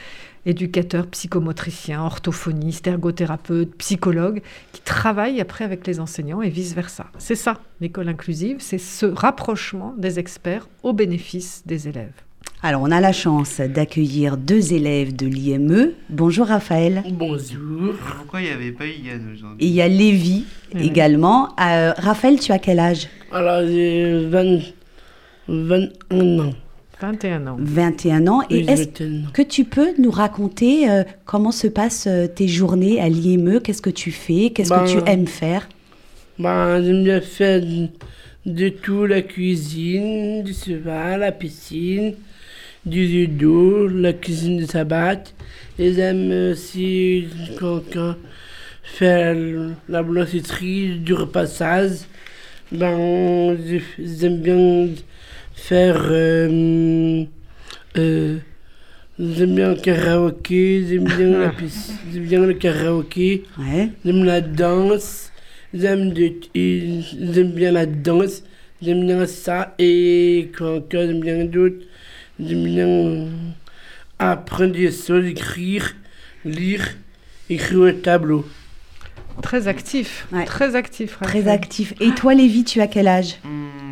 éducateurs, 0.45 1.07
psychomotriciens, 1.07 2.03
orthophonistes, 2.03 2.87
ergothérapeutes, 2.87 3.75
psychologues, 3.77 4.41
qui 4.71 4.81
travaillent 4.81 5.41
après 5.41 5.65
avec 5.65 5.85
les 5.87 5.99
enseignants 5.99 6.41
et 6.41 6.49
vice-versa. 6.49 7.07
C'est 7.17 7.35
ça, 7.35 7.59
l'école 7.81 8.09
inclusive, 8.09 8.57
c'est 8.59 8.77
ce 8.77 9.05
rapprochement 9.05 9.93
des 9.97 10.19
experts 10.19 10.67
au 10.83 10.93
bénéfice 10.93 11.63
des 11.65 11.87
élèves. 11.87 12.13
Alors, 12.61 12.81
on 12.81 12.91
a 12.91 12.99
la 12.99 13.13
chance 13.13 13.61
d'accueillir 13.61 14.35
deux 14.35 14.73
élèves 14.73 15.15
de 15.15 15.25
l'IME. 15.27 15.91
Bonjour 16.09 16.47
Raphaël. 16.47 17.03
Bonjour. 17.11 17.93
Pourquoi 18.17 18.41
il 18.41 18.47
n'y 18.47 18.51
avait 18.51 18.71
pas 18.73 18.85
Yann 18.85 19.31
aujourd'hui? 19.33 19.65
Et 19.65 19.69
il 19.69 19.73
y 19.73 19.81
a 19.81 19.87
Lévi 19.87 20.43
Oui, 20.75 20.87
également. 20.87 21.55
Euh, 21.57 21.93
Raphaël, 21.97 22.37
tu 22.37 22.51
as 22.51 22.59
quel 22.59 22.79
âge? 22.79 23.07
Alors, 23.31 23.61
j'ai 23.65 24.25
20 24.25 24.59
21 25.47 26.39
ans. 26.39 26.53
21 27.01 27.47
ans. 27.47 27.57
21 27.59 28.27
ans. 28.27 28.41
Et 28.49 28.55
Oui, 28.59 28.65
est-ce 28.67 28.83
21 28.83 29.07
ans. 29.27 29.31
que 29.33 29.41
tu 29.41 29.63
peux 29.65 29.89
nous 29.97 30.11
raconter 30.11 30.89
euh, 30.89 31.03
comment 31.25 31.51
se 31.51 31.67
passent 31.67 32.07
euh, 32.07 32.27
tes 32.27 32.47
journées 32.47 32.99
à 32.99 33.07
l'IME 33.09 33.59
Qu'est-ce 33.61 33.81
que 33.81 33.89
tu 33.89 34.11
fais? 34.11 34.49
Qu'est-ce 34.49 34.69
Ben, 34.69 34.83
que 34.85 34.91
tu 34.91 35.09
aimes 35.09 35.27
faire? 35.27 35.67
Ben, 36.37 36.81
j'aime 36.83 37.03
bien 37.03 37.21
faire 37.21 37.61
de, 37.61 37.87
de 38.45 38.69
tout, 38.69 39.05
la 39.05 39.21
cuisine, 39.21 40.43
du 40.43 40.53
souvent, 40.53 41.15
la 41.17 41.31
piscine, 41.31 42.15
du 42.85 43.07
judo, 43.07 43.87
la 43.87 44.13
cuisine 44.13 44.57
de 44.61 44.65
sabbat. 44.65 45.23
Et 45.77 45.93
j'aime 45.93 46.51
aussi 46.51 47.27
quand, 47.59 47.81
quand 47.93 48.15
faire 48.83 49.35
la 49.87 50.03
blanchisserie, 50.03 50.99
du 50.99 51.13
repassage. 51.13 51.99
Ben, 52.71 53.57
j'aime 53.97 54.37
bien 54.41 54.87
faire... 55.59 55.97
euh, 56.09 57.23
euh, 57.97 58.37
j'aime 59.19 59.55
bien 59.55 59.69
le 59.73 59.75
karaoké, 59.81 60.85
j'aime 60.87 61.03
bien, 61.05 61.39
la 61.39 61.49
piscine, 61.49 61.95
j'aime 62.13 62.23
bien 62.23 62.39
le 62.45 62.53
karaoké. 62.53 63.43
Ouais. 63.57 63.89
J'aime 64.05 64.23
la 64.23 64.41
danse, 64.41 65.31
j'aime 65.73 66.11
de- 66.13 66.33
et 66.55 67.01
j'aime 67.33 67.51
bien 67.51 67.71
la 67.71 67.85
danse, 67.85 68.43
j'aime 68.81 69.05
bien 69.05 69.25
ça 69.25 69.75
et 69.79 70.51
quoi 70.57 70.77
encore 70.77 71.01
j'aime 71.07 71.19
bien 71.19 71.45
d'autres, 71.45 71.83
j'aime 72.39 72.63
bien 72.63 72.87
euh, 72.87 73.27
apprendre 74.19 74.73
des 74.73 74.91
choses, 74.91 75.25
écrire, 75.25 75.95
lire, 76.45 76.87
écrire 77.49 77.79
au 77.79 77.91
tableau. 77.91 78.47
Très 79.41 79.67
actif, 79.69 80.27
Ouais. 80.33 80.43
très 80.45 80.75
actif. 80.75 81.17
Très 81.21 81.47
actif. 81.47 81.93
Et 82.01 82.11
toi, 82.11 82.33
Lévi, 82.33 82.65
tu 82.65 82.81
as 82.81 82.87
quel 82.87 83.07
âge? 83.07 83.35
Hmm, 83.43 83.88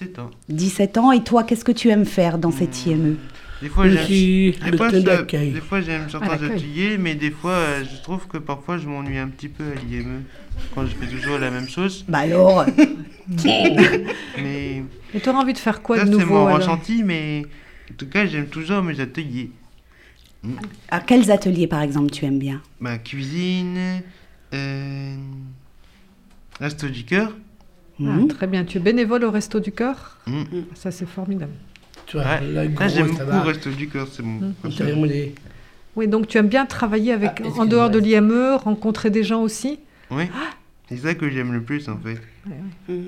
17 0.00 0.18
ans. 0.18 0.30
17 0.48 0.98
ans. 0.98 1.12
Et 1.12 1.22
toi, 1.22 1.44
qu'est-ce 1.44 1.64
que 1.64 1.72
tu 1.72 1.88
aimes 1.90 2.06
faire 2.06 2.38
dans 2.38 2.50
cette 2.50 2.86
IME 2.86 3.16
Des 3.60 3.68
fois, 3.68 3.86
j'aime. 3.88 4.06
Des 4.06 4.70
des 5.50 5.60
fois, 5.60 5.80
j'aime 5.82 6.08
certains 6.10 6.28
Ah, 6.30 6.44
ateliers, 6.44 6.96
mais 6.98 7.14
des 7.14 7.30
fois, 7.30 7.52
euh, 7.52 7.84
je 7.84 8.02
trouve 8.02 8.26
que 8.26 8.38
parfois, 8.38 8.78
je 8.78 8.88
m'ennuie 8.88 9.18
un 9.18 9.28
petit 9.28 9.48
peu 9.48 9.64
à 9.64 9.74
l'IME 9.74 10.22
quand 10.74 10.86
je 10.86 10.94
fais 10.94 11.06
toujours 11.06 11.38
la 11.38 11.50
même 11.50 11.68
chose. 11.68 12.04
Bah 12.08 12.18
alors 12.18 12.64
Mais 14.42 14.82
Et 15.14 15.20
tu 15.20 15.28
auras 15.28 15.40
envie 15.40 15.52
de 15.52 15.58
faire 15.58 15.82
quoi 15.82 15.98
ça, 15.98 16.04
de 16.04 16.10
c'est 16.12 16.18
nouveau 16.18 16.34
mon 16.34 16.46
alors? 16.46 16.58
ressenti, 16.60 17.02
mais 17.04 17.42
en 17.90 17.94
tout 17.96 18.06
cas, 18.08 18.24
j'aime 18.26 18.46
toujours 18.46 18.82
mes 18.82 18.98
ateliers. 19.00 19.50
À 20.90 21.00
quels 21.00 21.30
ateliers, 21.30 21.66
par 21.66 21.82
exemple, 21.82 22.10
tu 22.10 22.24
aimes 22.24 22.38
bien? 22.38 22.62
Ma 22.80 22.96
cuisine, 22.96 24.02
euh, 24.54 25.14
resto 26.58 26.88
du 26.88 27.04
cœur. 27.04 27.36
Ah, 28.00 28.02
Mhm. 28.02 28.28
Très 28.28 28.46
bien. 28.46 28.64
Tu 28.64 28.78
es 28.78 28.80
bénévole 28.80 29.24
au 29.24 29.30
Resto 29.30 29.60
du 29.60 29.72
Cœur 29.72 30.16
Hmm. 30.26 30.42
Ça, 30.74 30.90
c'est 30.90 31.06
formidable. 31.06 31.52
Tu 32.06 32.16
vois, 32.16 32.26
Ouais. 32.26 32.40
la 32.40 32.64
Là, 32.64 32.66
grosse, 32.66 32.92
j'aime 32.94 33.06
beaucoup 33.08 33.24
va. 33.26 33.42
Resto 33.42 33.70
du 33.70 33.88
Cœur, 33.88 34.08
c'est 34.10 34.22
mon 34.22 34.52
préféré. 34.60 34.92
remonté. 34.92 35.34
Oui, 35.96 36.08
donc 36.08 36.26
tu 36.28 36.38
aimes 36.38 36.48
bien 36.48 36.66
travailler 36.66 37.12
avec, 37.12 37.42
Ah, 37.44 37.60
en 37.60 37.66
dehors 37.66 37.90
de 37.90 37.98
l'IME, 37.98 38.56
rencontrer 38.62 39.10
des 39.10 39.24
gens 39.24 39.42
aussi 39.42 39.78
Oui, 40.10 40.24
c'est 40.88 40.96
ça 40.98 41.14
que 41.14 41.28
j'aime 41.28 41.52
le 41.52 41.62
plus 41.62 41.88
en 41.88 41.98
fait. 41.98 42.18
Mhm. 42.88 43.04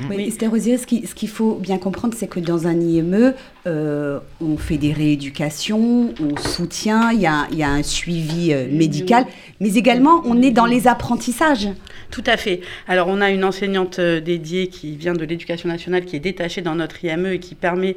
Oui, 0.00 0.16
Oui. 0.16 0.24
Esther 0.28 0.52
Osier, 0.52 0.76
ce 0.78 0.86
qui- 0.86 1.06
ce 1.06 1.14
qu'il 1.14 1.28
faut 1.28 1.54
bien 1.54 1.78
comprendre, 1.78 2.14
c'est 2.16 2.26
que 2.26 2.40
dans 2.40 2.66
un 2.66 2.78
IME, 2.78 3.34
euh, 3.66 4.18
on 4.40 4.56
fait 4.58 4.76
des 4.76 4.92
rééducations, 4.92 6.12
on 6.20 6.36
soutient, 6.40 7.10
il 7.12 7.20
y 7.20 7.26
a, 7.26 7.46
il 7.50 7.58
y 7.58 7.62
a 7.62 7.70
un 7.70 7.82
suivi 7.82 8.52
euh, 8.52 8.68
médical, 8.70 9.26
mais 9.60 9.74
également 9.74 10.22
on 10.24 10.40
est 10.42 10.50
dans 10.50 10.66
les 10.66 10.86
apprentissages. 10.86 11.68
Tout 12.10 12.24
à 12.26 12.36
fait. 12.36 12.60
Alors, 12.86 13.08
on 13.08 13.20
a 13.20 13.30
une 13.30 13.44
enseignante 13.44 13.98
euh, 13.98 14.20
dédiée 14.20 14.68
qui 14.68 14.96
vient 14.96 15.14
de 15.14 15.24
l'éducation 15.24 15.68
nationale, 15.68 16.04
qui 16.04 16.16
est 16.16 16.20
détachée 16.20 16.62
dans 16.62 16.74
notre 16.74 17.04
IME 17.04 17.26
et 17.26 17.38
qui 17.40 17.54
permet 17.54 17.96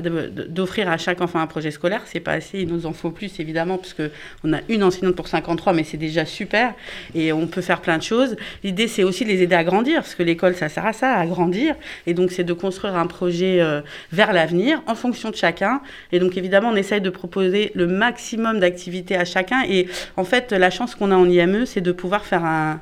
d'offrir 0.00 0.90
à 0.90 0.98
chaque 0.98 1.20
enfant 1.20 1.40
un 1.40 1.46
projet 1.46 1.70
scolaire. 1.70 2.02
C'est 2.06 2.20
pas 2.20 2.32
assez, 2.32 2.60
il 2.60 2.68
nous 2.68 2.86
en 2.86 2.92
faut 2.92 3.10
plus, 3.10 3.40
évidemment, 3.40 3.78
puisque 3.78 4.02
on 4.44 4.52
a 4.52 4.58
une 4.68 4.82
enseignante 4.82 5.16
pour 5.16 5.28
53, 5.28 5.72
mais 5.72 5.84
c'est 5.84 5.96
déjà 5.96 6.24
super. 6.24 6.74
Et 7.14 7.32
on 7.32 7.46
peut 7.46 7.60
faire 7.60 7.80
plein 7.80 7.98
de 7.98 8.02
choses. 8.02 8.36
L'idée, 8.62 8.88
c'est 8.88 9.02
aussi 9.02 9.24
de 9.24 9.30
les 9.30 9.42
aider 9.42 9.54
à 9.54 9.64
grandir, 9.64 9.96
parce 9.96 10.14
que 10.14 10.22
l'école, 10.22 10.54
ça 10.54 10.68
sert 10.68 10.86
à 10.86 10.92
ça, 10.92 11.14
à 11.14 11.26
grandir. 11.26 11.74
Et 12.06 12.14
donc, 12.14 12.30
c'est 12.30 12.44
de 12.44 12.52
construire 12.52 12.96
un 12.96 13.06
projet 13.06 13.60
euh, 13.60 13.80
vers 14.12 14.32
l'avenir, 14.32 14.82
en 14.86 14.94
fonction 14.94 15.30
de 15.30 15.36
chacun. 15.36 15.80
Et 16.12 16.18
donc, 16.18 16.36
évidemment, 16.36 16.70
on 16.70 16.76
essaye 16.76 17.00
de 17.00 17.10
proposer 17.10 17.72
le 17.74 17.86
maximum 17.86 18.60
d'activités 18.60 19.16
à 19.16 19.24
chacun. 19.24 19.62
Et 19.68 19.88
en 20.16 20.24
fait, 20.24 20.52
la 20.52 20.70
chance 20.70 20.94
qu'on 20.94 21.10
a 21.10 21.16
en 21.16 21.28
IME, 21.28 21.66
c'est 21.66 21.80
de 21.80 21.92
pouvoir 21.92 22.24
faire 22.24 22.44
un 22.44 22.80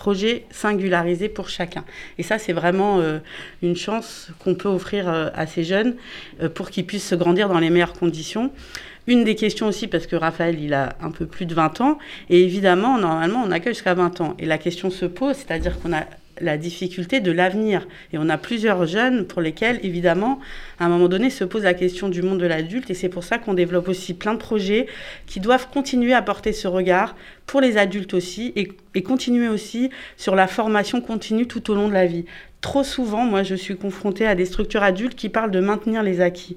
projet 0.00 0.46
singularisé 0.50 1.28
pour 1.28 1.50
chacun. 1.50 1.84
Et 2.16 2.22
ça, 2.22 2.38
c'est 2.38 2.54
vraiment 2.54 3.00
euh, 3.00 3.18
une 3.62 3.76
chance 3.76 4.30
qu'on 4.38 4.54
peut 4.54 4.70
offrir 4.70 5.10
euh, 5.10 5.28
à 5.34 5.46
ces 5.46 5.62
jeunes 5.62 5.94
euh, 6.42 6.48
pour 6.48 6.70
qu'ils 6.70 6.86
puissent 6.86 7.08
se 7.08 7.14
grandir 7.14 7.50
dans 7.50 7.58
les 7.58 7.68
meilleures 7.68 7.92
conditions. 7.92 8.50
Une 9.06 9.24
des 9.24 9.34
questions 9.34 9.66
aussi, 9.66 9.88
parce 9.88 10.06
que 10.06 10.16
Raphaël, 10.16 10.58
il 10.58 10.72
a 10.72 10.96
un 11.02 11.10
peu 11.10 11.26
plus 11.26 11.44
de 11.44 11.52
20 11.52 11.82
ans, 11.82 11.98
et 12.30 12.42
évidemment, 12.42 12.96
normalement, 12.96 13.42
on 13.46 13.50
accueille 13.50 13.74
jusqu'à 13.74 13.92
20 13.92 14.22
ans. 14.22 14.34
Et 14.38 14.46
la 14.46 14.56
question 14.56 14.88
se 14.88 15.04
pose, 15.04 15.36
c'est-à-dire 15.36 15.78
qu'on 15.80 15.92
a 15.92 16.04
la 16.40 16.56
difficulté 16.56 17.20
de 17.20 17.32
l'avenir. 17.32 17.86
Et 18.12 18.18
on 18.18 18.28
a 18.28 18.38
plusieurs 18.38 18.86
jeunes 18.86 19.26
pour 19.26 19.40
lesquels, 19.40 19.80
évidemment, 19.82 20.40
à 20.78 20.86
un 20.86 20.88
moment 20.88 21.08
donné, 21.08 21.30
se 21.30 21.44
pose 21.44 21.62
la 21.62 21.74
question 21.74 22.08
du 22.08 22.22
monde 22.22 22.38
de 22.38 22.46
l'adulte. 22.46 22.90
Et 22.90 22.94
c'est 22.94 23.08
pour 23.08 23.24
ça 23.24 23.38
qu'on 23.38 23.54
développe 23.54 23.88
aussi 23.88 24.14
plein 24.14 24.34
de 24.34 24.38
projets 24.38 24.86
qui 25.26 25.40
doivent 25.40 25.68
continuer 25.70 26.12
à 26.12 26.22
porter 26.22 26.52
ce 26.52 26.68
regard 26.68 27.16
pour 27.46 27.60
les 27.60 27.76
adultes 27.76 28.14
aussi 28.14 28.52
et, 28.56 28.72
et 28.94 29.02
continuer 29.02 29.48
aussi 29.48 29.90
sur 30.16 30.36
la 30.36 30.46
formation 30.46 31.00
continue 31.00 31.46
tout 31.46 31.70
au 31.70 31.74
long 31.74 31.88
de 31.88 31.94
la 31.94 32.06
vie. 32.06 32.24
Trop 32.60 32.84
souvent, 32.84 33.24
moi, 33.24 33.42
je 33.42 33.54
suis 33.54 33.76
confrontée 33.76 34.26
à 34.26 34.34
des 34.34 34.44
structures 34.44 34.82
adultes 34.82 35.14
qui 35.14 35.30
parlent 35.30 35.50
de 35.50 35.60
maintenir 35.60 36.02
les 36.02 36.20
acquis. 36.20 36.56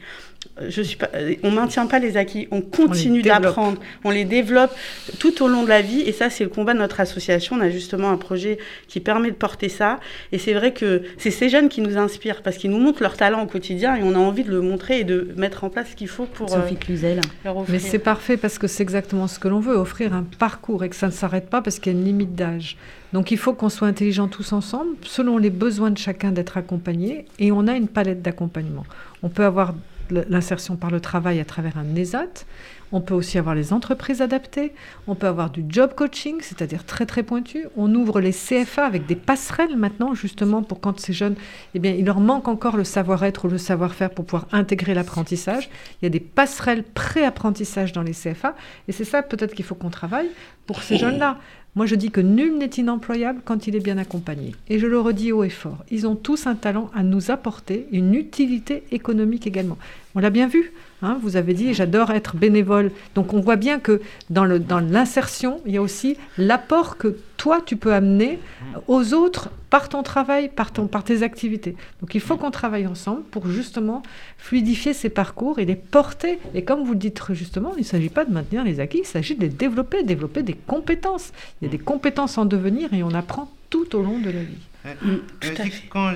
Euh, 0.60 0.66
Je 0.70 0.82
suis 0.82 0.98
pas, 0.98 1.10
euh, 1.16 1.36
on 1.44 1.52
maintient 1.52 1.88
pas 1.88 2.00
les 2.00 2.18
acquis, 2.18 2.50
on 2.52 2.60
continue 2.62 3.22
d'apprendre, 3.22 3.80
on 4.04 4.10
les 4.10 4.26
développe 4.26 4.76
tout 5.20 5.42
au 5.42 5.48
long 5.48 5.64
de 5.64 5.70
la 5.70 5.82
vie. 5.82 6.02
Et 6.02 6.12
ça, 6.12 6.30
c'est 6.30 6.44
le 6.44 6.50
combat 6.50 6.74
de 6.74 6.80
notre 6.80 7.00
association. 7.00 7.56
On 7.56 7.62
a 7.62 7.70
justement 7.70 8.10
un 8.10 8.18
projet 8.18 8.58
qui 8.90 9.00
permet 9.00 9.30
de 9.32 9.36
porter 9.36 9.70
ça. 9.70 10.02
Et 10.34 10.40
c'est 10.40 10.54
vrai 10.54 10.74
que 10.74 11.04
c'est 11.18 11.32
ces 11.32 11.48
jeunes 11.48 11.70
qui 11.70 11.80
nous 11.80 11.98
inspirent 11.98 12.42
parce 12.42 12.58
qu'ils 12.58 12.72
nous 12.72 12.80
montrent 12.80 13.02
leur 13.02 13.16
talent 13.16 13.42
au 13.42 13.48
quotidien 13.48 13.96
et 13.96 14.04
on 14.04 14.14
a 14.14 14.20
envie 14.20 14.44
de 14.44 14.52
le 14.52 14.60
montrer 14.62 15.00
et 15.00 15.04
de 15.06 15.30
mettre 15.38 15.64
en 15.64 15.70
place 15.70 15.92
ce 15.92 15.96
qu'il 15.96 16.10
faut 16.10 16.26
pour 16.26 16.54
euh, 16.54 16.62
Sophie 16.62 16.76
Cluzel. 16.76 17.22
leur 17.46 17.56
offrir. 17.56 17.72
Mais 17.74 17.80
c'est 17.80 18.00
parfait 18.00 18.36
parce 18.36 18.60
que 18.60 18.68
c'est 18.68 18.84
exactement 18.84 19.28
ce 19.28 19.40
que 19.40 19.48
l'on 19.48 19.62
veut, 19.62 19.76
offrir 19.78 20.14
un 20.14 20.26
parcours 20.38 20.84
et 20.84 20.90
que 20.90 20.98
ça 20.98 21.08
ne 21.08 21.12
s'arrête 21.14 21.50
pas 21.50 21.62
parce 21.62 21.80
qu'il 21.80 21.94
y 21.94 21.96
a 21.96 21.98
une 21.98 22.06
limite 22.06 22.36
d'âge. 22.36 22.76
Donc 23.14 23.32
il 23.32 23.38
faut 23.38 23.54
qu'on 23.54 23.70
soit 23.70 23.88
intelligents 23.88 24.28
tous 24.28 24.54
ensemble, 24.54 24.98
selon 25.04 25.38
les 25.38 25.52
besoins 25.52 25.92
de 25.92 25.98
chacun 25.98 26.32
d'être 26.32 26.58
accompagné, 26.58 27.26
et 27.40 27.52
on 27.52 27.68
a 27.68 27.76
une 27.76 27.88
palette 27.88 28.22
d'accompagnement. 28.22 28.86
On 29.22 29.30
peut 29.30 29.46
avoir 29.46 29.74
l'insertion 30.10 30.76
par 30.76 30.92
le 30.92 31.00
travail 31.00 31.40
à 31.40 31.46
travers 31.46 31.78
un 31.78 31.96
ESAT, 31.96 32.46
on 32.92 33.02
peut 33.02 33.16
aussi 33.16 33.40
avoir 33.40 33.56
les 33.56 33.74
entreprises 33.74 34.22
adaptées, 34.22 34.72
on 35.08 35.16
peut 35.16 35.26
avoir 35.26 35.50
du 35.50 35.66
job 35.68 35.96
coaching, 35.96 36.36
c'est-à-dire 36.42 36.86
très 36.86 37.08
très 37.08 37.24
pointu. 37.24 37.66
On 37.76 37.94
ouvre 37.96 38.22
les 38.22 38.32
CFA 38.32 38.86
avec 38.86 39.08
des 39.08 39.16
passerelles 39.16 39.76
maintenant, 39.76 40.14
justement, 40.14 40.62
pour 40.62 40.80
quand 40.80 41.00
ces 41.00 41.12
jeunes, 41.12 41.36
eh 41.74 41.80
bien, 41.80 41.92
il 41.92 42.06
leur 42.06 42.20
manque 42.20 42.48
encore 42.48 42.78
le 42.78 42.84
savoir-être 42.84 43.46
ou 43.46 43.48
le 43.48 43.58
savoir-faire 43.58 44.12
pour 44.12 44.26
pouvoir 44.26 44.48
intégrer 44.52 44.94
l'apprentissage. 44.94 45.70
Il 46.02 46.06
y 46.06 46.08
a 46.08 46.10
des 46.10 46.20
passerelles 46.20 46.84
pré-apprentissage 46.84 47.94
dans 47.94 48.04
les 48.04 48.14
CFA, 48.14 48.56
et 48.88 48.92
c'est 48.92 49.06
ça 49.06 49.24
peut-être 49.24 49.56
qu'il 49.56 49.66
faut 49.66 49.76
qu'on 49.76 49.90
travaille 49.90 50.30
pour 50.68 50.84
ces 50.84 50.98
jeunes-là. 50.98 51.40
Moi, 51.76 51.88
je 51.88 51.96
dis 51.96 52.12
que 52.12 52.22
nul 52.22 52.58
n'est 52.60 52.68
inemployable 52.68 53.42
quand 53.44 53.66
il 53.66 53.76
est 53.76 53.80
bien 53.80 53.98
accompagné. 53.98 54.54
Et 54.70 54.78
je 54.78 54.86
le 54.86 55.00
redis 55.00 55.32
haut 55.32 55.44
et 55.44 55.50
fort. 55.50 55.84
Ils 55.90 56.06
ont 56.06 56.16
tous 56.16 56.46
un 56.46 56.54
talent 56.54 56.92
à 56.94 57.02
nous 57.02 57.32
apporter, 57.32 57.88
une 57.92 58.14
utilité 58.14 58.84
économique 58.92 59.48
également. 59.48 59.80
On 60.14 60.20
l'a 60.20 60.30
bien 60.30 60.48
vu. 60.48 60.72
Hein, 61.04 61.20
vous 61.22 61.36
avez 61.36 61.54
dit, 61.54 61.74
j'adore 61.74 62.12
être 62.12 62.36
bénévole. 62.36 62.92
Donc, 63.16 63.34
on 63.34 63.40
voit 63.40 63.56
bien 63.56 63.80
que 63.80 64.02
dans 64.30 64.46
l'insertion, 64.46 65.62
il 65.66 65.74
y 65.74 65.78
a 65.78 65.82
aussi 65.82 66.18
l'apport 66.38 66.98
que 66.98 67.18
toi, 67.38 67.62
tu 67.64 67.76
peux 67.76 67.94
amener 67.94 68.40
aux 68.88 69.14
autres 69.14 69.50
par 69.70 69.90
ton 69.90 70.04
travail, 70.04 70.50
par, 70.50 70.72
par 70.72 71.04
tes 71.04 71.24
activités. 71.24 71.76
Donc, 72.02 72.16
il 72.16 72.22
faut 72.22 72.38
qu'on 72.38 72.52
travaille 72.52 72.88
ensemble 72.88 73.24
pour 73.24 73.48
justement 73.48 74.04
fluidifier 74.38 74.94
ces 74.94 75.10
parcours 75.10 75.60
et 75.60 75.66
les 75.66 75.76
porter. 75.76 76.40
Et 76.54 76.64
comme 76.64 76.84
vous 76.84 76.94
le 76.94 77.00
dites 77.00 77.22
justement, 77.32 77.74
il 77.76 77.82
ne 77.82 77.86
s'agit 77.86 78.10
pas 78.10 78.26
de 78.26 78.32
maintenir 78.32 78.64
les 78.64 78.80
acquis, 78.80 79.00
il 79.00 79.06
s'agit 79.06 79.36
de 79.36 79.42
les 79.42 79.50
développer, 79.50 80.04
développer 80.04 80.44
des 80.44 80.54
compétences. 80.54 81.32
Il 81.62 81.66
y 81.66 81.68
a 81.68 81.72
des 81.72 81.80
compétences 81.80 82.38
en 82.38 82.46
devenir 82.46 82.94
et 82.94 83.04
on 83.04 83.14
apprend 83.14 83.52
tout 83.70 83.96
au 83.96 84.02
long 84.02 84.20
de 84.20 84.30
la 84.30 84.44
vie. 84.44 84.73
Ouais. 84.86 84.92
Mm, 85.02 85.08
Mais 85.42 85.50
tout 85.50 85.62
à 85.62 85.66
aussi, 85.66 85.72
fait. 85.72 85.88
quand 85.90 86.12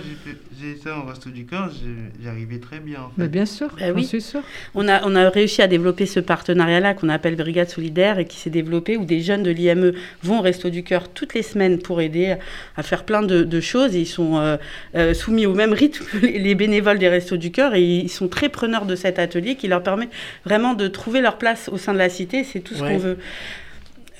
j'ai 0.60 0.76
ça 0.76 0.98
au 0.98 1.04
Resto 1.08 1.30
du 1.30 1.46
Cœur, 1.46 1.70
j'ai- 1.72 2.24
j'arrivais 2.24 2.60
très 2.60 2.80
bien 2.80 3.00
en 3.00 3.08
fait. 3.08 3.14
Mais 3.18 3.28
bien 3.30 3.46
sûr, 3.46 3.68
Bah 3.80 3.88
j'en 3.88 3.94
oui. 3.96 4.04
suis 4.04 4.20
sûre. 4.22 4.42
On 4.76 4.90
a, 4.90 5.08
on 5.08 5.16
a 5.16 5.30
réussi 5.30 5.62
à 5.62 5.68
développer 5.68 6.06
ce 6.06 6.20
partenariat-là 6.20 6.94
qu'on 6.94 7.08
appelle 7.08 7.38
Brigade 7.38 7.70
Solidaire 7.70 8.20
et 8.20 8.26
qui 8.26 8.36
s'est 8.38 8.50
développé 8.50 8.98
où 8.98 9.06
des 9.06 9.22
jeunes 9.22 9.44
de 9.44 9.52
l'IME 9.52 9.94
vont 10.22 10.40
au 10.40 10.42
Resto 10.42 10.70
du 10.70 10.84
Cœur 10.84 11.08
toutes 11.08 11.34
les 11.34 11.44
semaines 11.44 11.80
pour 11.80 12.02
aider 12.02 12.36
à 12.76 12.84
faire 12.84 13.06
plein 13.06 13.22
de, 13.22 13.44
de 13.44 13.60
choses. 13.62 13.96
Et 13.96 14.02
ils 14.02 14.06
sont 14.06 14.38
euh, 14.38 14.58
euh, 14.96 15.14
soumis 15.14 15.46
au 15.46 15.54
même 15.54 15.72
rythme 15.72 16.04
que 16.04 16.18
les, 16.26 16.38
les 16.38 16.56
bénévoles 16.56 17.00
des 17.00 17.08
Restos 17.08 17.38
du 17.38 17.52
Cœur 17.52 17.74
et 17.74 17.82
ils 17.82 18.10
sont 18.10 18.28
très 18.28 18.50
preneurs 18.50 18.86
de 18.86 18.96
cet 18.96 19.18
atelier 19.18 19.56
qui 19.56 19.70
leur 19.70 19.82
permet 19.82 20.10
vraiment 20.44 20.74
de 20.74 20.90
trouver 20.90 21.22
leur 21.22 21.38
place 21.38 21.70
au 21.72 21.78
sein 21.78 21.94
de 21.94 22.00
la 22.00 22.10
cité. 22.10 22.44
C'est 22.44 22.60
tout 22.60 22.74
ce 22.76 22.82
Ouais. 22.84 22.90
qu'on 22.92 22.98
veut. 22.98 23.18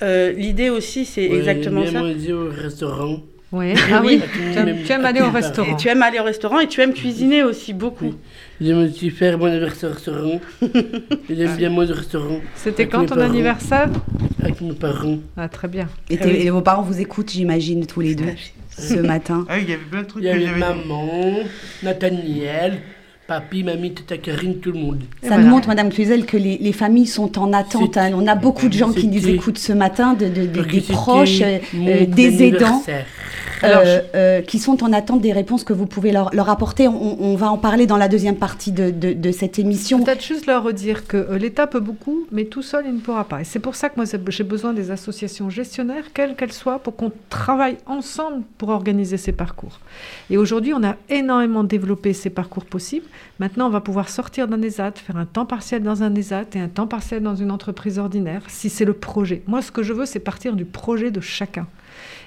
Euh, 0.00 0.32
L'idée 0.32 0.70
aussi, 0.70 1.04
c'est 1.04 1.28
Ouais, 1.28 1.36
exactement 1.38 1.84
ça. 1.84 2.00
manger 2.00 2.32
au 2.32 2.48
restaurant. 2.50 3.20
Ouais. 3.50 3.72
Ah 3.90 4.02
oui, 4.04 4.16
Avec 4.22 4.30
tu 4.32 4.58
aimes, 4.58 4.64
même- 4.66 4.82
tu 4.84 4.92
aimes 4.92 5.04
aller 5.06 5.22
au 5.22 5.30
restaurant. 5.30 5.72
Et 5.72 5.76
tu 5.76 5.88
aimes 5.88 6.02
aller 6.02 6.18
au 6.18 6.24
restaurant 6.24 6.60
et 6.60 6.66
tu 6.68 6.82
aimes 6.82 6.92
cuisiner 6.92 7.42
aussi 7.42 7.72
beaucoup. 7.72 8.14
J'aime 8.60 8.78
aussi 8.84 9.08
faire 9.10 9.38
mon 9.38 9.46
anniversaire 9.46 9.90
au 9.90 9.94
restaurant. 9.94 10.40
J'aime 11.30 11.56
bien 11.56 11.70
manger 11.70 11.92
au 11.92 11.96
restaurant 11.96 12.40
C'était 12.56 12.88
quand 12.88 13.06
ton 13.06 13.14
parents. 13.14 13.22
anniversaire? 13.30 13.88
Avec 14.42 14.60
mes 14.60 14.72
parents. 14.74 15.18
Ah, 15.36 15.48
très 15.48 15.66
bien. 15.68 15.88
Et, 16.10 16.18
Ah 16.20 16.24
oui. 16.26 16.32
et 16.42 16.50
vos 16.50 16.60
parents 16.60 16.82
vous 16.82 17.00
écoutent, 17.00 17.30
j'imagine, 17.30 17.86
tous 17.86 18.00
les 18.02 18.14
deux, 18.14 18.34
ce 18.76 18.94
matin. 19.00 19.46
Ah 19.48 19.54
oui, 19.56 19.62
il 19.64 19.70
y 19.70 19.72
avait 19.72 19.82
plein 19.84 20.02
de 20.02 20.06
trucs 20.08 20.22
Il 20.22 20.26
y 20.26 20.30
avait 20.30 20.58
maman, 20.58 21.38
Nathaniel, 21.82 22.80
papy, 23.28 23.62
mamie, 23.62 23.92
tata 23.92 24.16
Karine, 24.16 24.56
tout 24.58 24.72
le 24.72 24.78
monde. 24.78 25.00
Ça 25.22 25.28
voilà. 25.28 25.42
nous 25.44 25.50
montre, 25.50 25.68
Madame 25.68 25.90
Cluzel, 25.90 26.24
que 26.24 26.38
les, 26.38 26.56
les 26.56 26.72
familles 26.72 27.06
sont 27.06 27.38
en 27.38 27.52
attente. 27.52 27.98
Hein. 27.98 28.10
On 28.14 28.26
a 28.26 28.34
beaucoup 28.34 28.68
de 28.68 28.72
gens 28.72 28.90
qui 28.90 29.06
nous 29.06 29.28
écoutent 29.28 29.58
ce 29.58 29.74
matin, 29.74 30.14
de, 30.14 30.26
de- 30.28 30.46
de- 30.46 30.60
Parce 30.60 30.66
que 30.66 30.72
des 30.72 30.80
proches, 30.80 31.40
euh, 31.42 31.58
euh, 31.74 32.06
des 32.06 32.42
aidants. 32.42 32.82
Alors, 33.60 33.82
euh, 33.84 34.00
euh, 34.14 34.40
qui 34.40 34.60
sont 34.60 34.84
en 34.84 34.92
attente 34.92 35.20
des 35.20 35.32
réponses 35.32 35.64
que 35.64 35.72
vous 35.72 35.86
pouvez 35.86 36.12
leur, 36.12 36.32
leur 36.32 36.48
apporter. 36.48 36.86
On, 36.86 37.20
on 37.20 37.34
va 37.34 37.50
en 37.50 37.58
parler 37.58 37.86
dans 37.88 37.96
la 37.96 38.06
deuxième 38.06 38.36
partie 38.36 38.70
de, 38.70 38.90
de- 38.90 39.12
de 39.12 39.32
cette 39.32 39.58
émission. 39.58 40.02
Peut-être 40.04 40.24
juste 40.24 40.46
leur 40.46 40.62
redire 40.62 41.06
que 41.08 41.34
l'État 41.34 41.66
peut 41.66 41.80
beaucoup, 41.80 42.24
mais 42.32 42.44
tout 42.44 42.62
seul, 42.62 42.84
il 42.86 42.94
ne 42.94 43.00
pourra 43.00 43.24
pas. 43.24 43.40
Et 43.40 43.44
c'est 43.44 43.58
pour 43.58 43.74
ça 43.74 43.88
que 43.90 43.96
moi, 43.96 44.04
j'ai 44.28 44.44
besoin 44.44 44.72
des 44.72 44.90
associations 44.92 45.50
gestionnaires, 45.50 46.04
quelles 46.14 46.34
qu'elles 46.36 46.52
soient, 46.52 46.78
pour 46.78 46.94
qu'on 46.96 47.10
travaille 47.28 47.76
ensemble 47.86 48.42
pour 48.58 48.68
organiser 48.70 49.16
ces 49.18 49.32
parcours. 49.32 49.80
Et 50.30 50.38
aujourd'hui, 50.38 50.72
on 50.72 50.84
a 50.84 50.94
énormément 51.10 51.64
développé 51.64 52.12
ces 52.14 52.30
parcours 52.30 52.64
possibles. 52.64 53.06
Maintenant, 53.38 53.66
on 53.66 53.70
va 53.70 53.80
pouvoir 53.80 54.08
sortir 54.08 54.48
d'un 54.48 54.60
ESAT, 54.62 54.92
faire 54.92 55.16
un 55.16 55.26
temps 55.26 55.46
partiel 55.46 55.82
dans 55.82 56.02
un 56.02 56.14
ESAT 56.14 56.46
et 56.54 56.60
un 56.60 56.68
temps 56.68 56.86
partiel 56.86 57.22
dans 57.22 57.36
une 57.36 57.50
entreprise 57.50 57.98
ordinaire, 57.98 58.42
si 58.48 58.68
c'est 58.68 58.84
le 58.84 58.94
projet. 58.94 59.42
Moi, 59.46 59.62
ce 59.62 59.70
que 59.70 59.82
je 59.82 59.92
veux, 59.92 60.06
c'est 60.06 60.20
partir 60.20 60.54
du 60.56 60.64
projet 60.64 61.10
de 61.10 61.20
chacun 61.20 61.66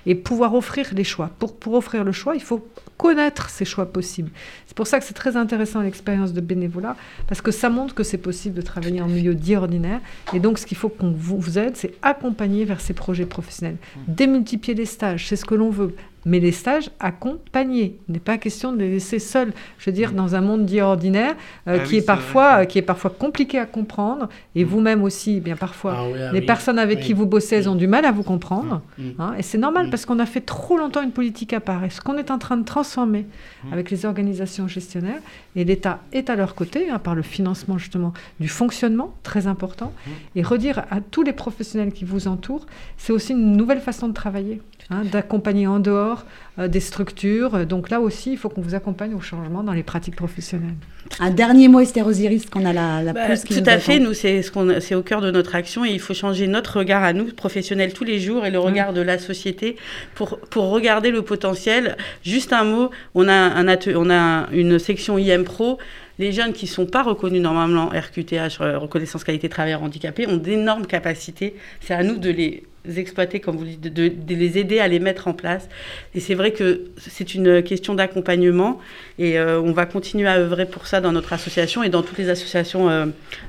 et 0.06 0.16
pouvoir 0.16 0.56
offrir 0.56 0.88
les 0.94 1.04
choix. 1.04 1.30
Pour, 1.40 1.56
pour 1.56 1.74
offrir 1.74 2.04
le 2.04 2.12
choix, 2.12 2.36
il 2.36 2.42
faut 2.42 2.68
connaître 2.98 3.50
ces 3.50 3.66
choix 3.66 3.86
possibles. 3.86 4.32
C'est 4.68 4.76
pour 4.76 4.88
ça 4.88 5.00
que 5.00 5.06
c'est 5.06 5.14
très 5.14 5.38
intéressant 5.38 5.82
l'expérience 5.82 6.34
de 6.34 6.42
bénévolat, 6.42 6.96
parce 7.28 7.42
que 7.42 7.52
ça 7.52 7.70
montre 7.70 7.94
que 7.94 8.04
c'est 8.04 8.18
possible 8.18 8.56
de 8.56 8.62
travailler 8.62 9.02
en 9.02 9.08
milieu 9.08 9.36
dit 9.36 9.56
ordinaire. 9.56 10.00
Et 10.34 10.40
donc, 10.40 10.58
ce 10.58 10.66
qu'il 10.66 10.78
faut 10.78 10.90
qu'on 10.90 11.12
vous 11.12 11.40
vous 11.40 11.58
aide, 11.58 11.76
c'est 11.76 11.94
accompagner 12.02 12.66
vers 12.66 12.82
ces 12.82 12.94
projets 12.94 13.26
professionnels. 13.26 13.78
Démultiplier 14.08 14.76
les 14.76 14.86
stages, 14.86 15.28
c'est 15.28 15.36
ce 15.36 15.46
que 15.46 15.56
l'on 15.56 15.70
veut. 15.70 15.96
Mais 16.26 16.40
les 16.40 16.52
stages 16.52 16.90
accompagnés. 17.00 18.00
Il 18.08 18.14
n'est 18.14 18.20
pas 18.20 18.38
question 18.38 18.74
de 18.74 18.80
les 18.80 18.90
laisser 18.92 19.20
seuls. 19.20 19.54
Je 19.80 19.90
veux 19.90 19.96
dire, 19.96 20.12
dans 20.14 20.36
un 20.36 20.42
monde 20.42 20.66
dit 20.66 20.82
ordinaire, 20.82 21.36
euh, 21.68 21.78
Ah 21.82 21.84
qui, 21.86 21.94
oui, 21.94 21.98
est 22.00 22.06
parfois, 22.06 22.62
euh, 22.62 22.66
qui 22.66 22.78
est 22.78 22.82
parfois 22.84 23.10
compliqué 23.10 23.58
à 23.60 23.66
comprendre, 23.66 24.30
et 24.56 24.64
vous-même 24.64 25.04
aussi, 25.04 25.36
eh 25.38 25.40
bien 25.40 25.56
parfois, 25.56 25.96
Ah 25.98 26.04
oui, 26.12 26.20
ah 26.22 26.32
les 26.32 26.40
oui. 26.40 26.46
personnes 26.46 26.80
avec 26.80 27.00
qui 27.00 27.14
vous 27.14 27.26
bossez, 27.26 27.56
elles 27.58 27.70
ont 27.70 27.76
du 27.76 27.88
mal 27.88 28.06
à 28.06 28.12
vous 28.12 28.24
comprendre. 28.24 28.82
Mm. 28.98 29.04
hein, 29.20 29.34
et 29.38 29.42
c'est 29.44 29.58
normal 29.58 29.88
Mm. 29.88 29.90
parce 29.90 30.06
qu'on 30.06 30.20
a 30.20 30.26
fait 30.26 30.42
trop 30.42 30.78
longtemps 30.78 31.02
une 31.02 31.12
politique 31.12 31.54
à 31.54 31.60
part. 31.60 31.84
Et 31.84 31.90
ce 31.90 32.02
qu'on 32.02 32.18
est 32.18 32.32
en 32.32 32.38
train 32.38 32.58
de 32.58 32.66
transformer 32.66 33.26
Mm. 33.64 33.74
avec 33.74 33.92
les 33.92 34.06
organisations 34.06 34.68
gestionnaires, 34.68 35.22
et 35.56 35.64
l'État 35.64 36.00
est 36.12 36.30
à 36.30 36.36
leur 36.36 36.56
côté, 36.56 36.90
hein, 36.90 37.00
par 37.00 37.16
le 37.16 37.22
financement 37.22 37.78
justement 37.78 38.14
du 38.40 38.48
fonctionnement, 38.48 39.14
très 39.24 39.48
important, 39.48 39.94
Mm. 40.06 40.10
et 40.40 40.44
redire 40.44 40.80
à 40.92 41.00
tous 41.02 41.24
les 41.24 41.34
professionnels 41.34 41.92
qui 41.94 42.06
vous 42.06 42.28
entourent, 42.28 42.66
c'est 42.98 43.14
aussi 43.14 43.32
une 43.34 43.56
nouvelle 43.58 43.80
façon 43.82 44.08
de 44.08 44.14
travailler, 44.14 44.62
hein, 44.90 45.04
d'accompagner 45.12 45.68
en 45.68 45.80
dehors 45.80 46.11
euh, 46.60 46.68
des 46.68 46.80
structures. 46.80 47.66
Donc 47.66 47.90
là 47.90 48.00
aussi, 48.00 48.32
il 48.34 48.38
faut 48.38 48.50
qu'on 48.50 48.62
vous 48.62 48.76
accompagne 48.76 49.14
au 49.14 49.22
changement 49.22 49.64
dans 49.64 49.74
les 49.74 49.84
pratiques 49.84 50.16
professionnelles. 50.16 50.76
Un 51.20 51.32
dernier 51.32 51.68
mot, 51.68 51.80
Esther 51.80 52.06
Osiris, 52.06 52.46
qu'on 52.46 52.66
a 52.66 52.74
la, 52.74 53.04
la 53.04 53.14
Bah, 53.14 53.36
qui 53.36 53.62
tout 53.62 53.70
à 53.70 53.80
fait, 53.80 54.00
nous 54.00 54.14
c'est 54.14 54.42
ce 54.42 54.52
qu'on, 54.52 54.80
c'est 54.80 54.96
au 54.96 55.02
cœur 55.02 55.22
de 55.22 55.32
notre 55.32 55.56
action 55.56 55.84
et 55.86 55.90
il 55.90 56.00
faut 56.00 56.14
changer 56.14 56.48
notre 56.48 56.78
regard 56.80 57.04
à 57.04 57.14
nous 57.14 57.26
professionnels 57.26 57.94
tous 57.94 58.04
les 58.04 58.20
jours 58.20 58.46
et 58.46 58.52
le 58.52 58.60
regard 58.60 58.94
de 58.94 59.02
la 59.02 59.18
société 59.18 59.76
pour 60.16 60.40
pour 60.40 60.70
regarder 60.70 61.12
le 61.12 61.22
potentiel. 61.22 61.98
Juste 62.24 62.54
un 62.54 62.64
mot, 62.64 62.90
on 63.16 63.28
a 63.28 63.34
un 63.34 63.68
on 63.96 64.10
a 64.10 64.48
une 64.52 64.80
section 64.80 65.18
IM 65.18 65.44
Pro. 65.44 65.78
Les 66.22 66.32
jeunes 66.34 66.54
qui 66.54 66.68
sont 66.68 66.86
pas 66.86 67.02
reconnus 67.02 67.42
normalement 67.42 67.88
RQTH, 67.88 68.62
euh, 68.62 68.78
reconnaissance 68.78 69.24
qualité 69.24 69.50
travailleur 69.50 69.82
handicapé, 69.82 70.28
ont 70.28 70.38
d'énormes 70.38 70.86
capacités. 70.86 71.56
C'est 71.80 71.96
à 71.96 72.04
nous 72.04 72.20
de 72.20 72.30
les 72.30 72.64
exploiter, 72.96 73.40
comme 73.40 73.58
vous 73.58 73.66
dites, 73.66 73.82
de 73.82 74.36
les 74.36 74.60
aider 74.60 74.80
à 74.80 74.88
les 74.88 75.00
mettre 75.00 75.28
en 75.28 75.34
place. 75.34 75.68
Et 76.14 76.20
c'est 76.20 76.36
vrai 76.36 76.52
que 76.52 76.92
c'est 76.98 77.34
une 77.34 77.64
question 77.64 77.96
d'accompagnement 77.96 78.78
et 79.18 79.40
euh, 79.40 79.60
on 79.62 79.72
va 79.72 79.88
continuer 79.88 80.28
à 80.28 80.38
œuvrer 80.38 80.68
pour 80.68 80.86
ça 80.86 81.02
dans 81.02 81.12
notre 81.12 81.34
association 81.34 81.82
et 81.82 81.90
dans 81.90 82.04
toutes 82.04 82.20
les 82.20 82.30
associations 82.30 82.88
euh, 82.88 83.08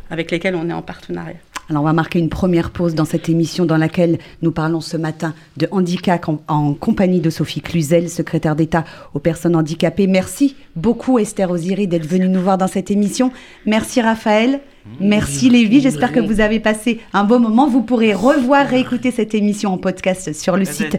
avec 0.09 0.31
lesquelles 0.31 0.55
on 0.55 0.71
est 0.71 0.73
en 0.73 0.81
partenariat. 0.81 1.37
Alors 1.73 1.85
on 1.85 1.87
va 1.87 1.95
marquer 1.95 2.19
une 2.19 2.29
première 2.29 2.69
pause 2.69 2.95
dans 2.95 3.07
cette 3.07 3.31
émission 3.31 3.65
dans 3.65 3.79
laquelle 3.79 4.19
nous 4.43 4.53
parlons 4.53 4.83
ce 4.83 4.99
matin 4.99 5.33
de 5.57 5.69
handicap 5.71 6.29
en, 6.29 6.43
en 6.47 6.75
compagnie 6.75 7.21
de 7.21 7.31
Sophie 7.31 7.63
Cluzel, 7.63 8.11
secrétaire 8.11 8.57
d'État 8.57 8.85
aux 9.15 9.21
personnes 9.21 9.57
handicapées. 9.57 10.07
Merci 10.07 10.55
beaucoup 10.77 11.19
Esther 11.19 11.51
Osiris 11.51 11.89
d'être 11.89 12.07
venue 12.07 12.29
nous 12.29 12.43
voir 12.43 12.59
dans 12.59 12.67
cette 12.67 12.91
émission. 12.91 13.33
Merci 13.65 14.03
Raphaël. 14.03 14.61
Merci 15.01 15.49
Lévi, 15.49 15.81
j'espère 15.81 16.13
que 16.13 16.21
vous 16.21 16.41
avez 16.41 16.61
passé 16.61 17.01
un 17.15 17.25
beau 17.25 17.39
moment. 17.39 17.69
Vous 17.69 17.83
pourrez 17.83 18.13
revoir, 18.13 18.67
réécouter 18.67 19.11
cette 19.11 19.35
émission 19.35 19.73
en 19.73 19.79
podcast 19.79 20.35
sur 20.35 20.59
le 20.59 20.67
site 20.67 20.99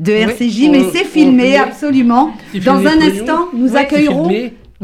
de. 0.00 0.12
RCJ, 0.12 0.70
mais 0.72 0.90
c'est 0.92 1.04
filmé 1.04 1.56
absolument. 1.56 2.32
Dans 2.64 2.84
un 2.84 3.00
instant, 3.00 3.48
nous 3.54 3.76
accueillerons 3.76 4.28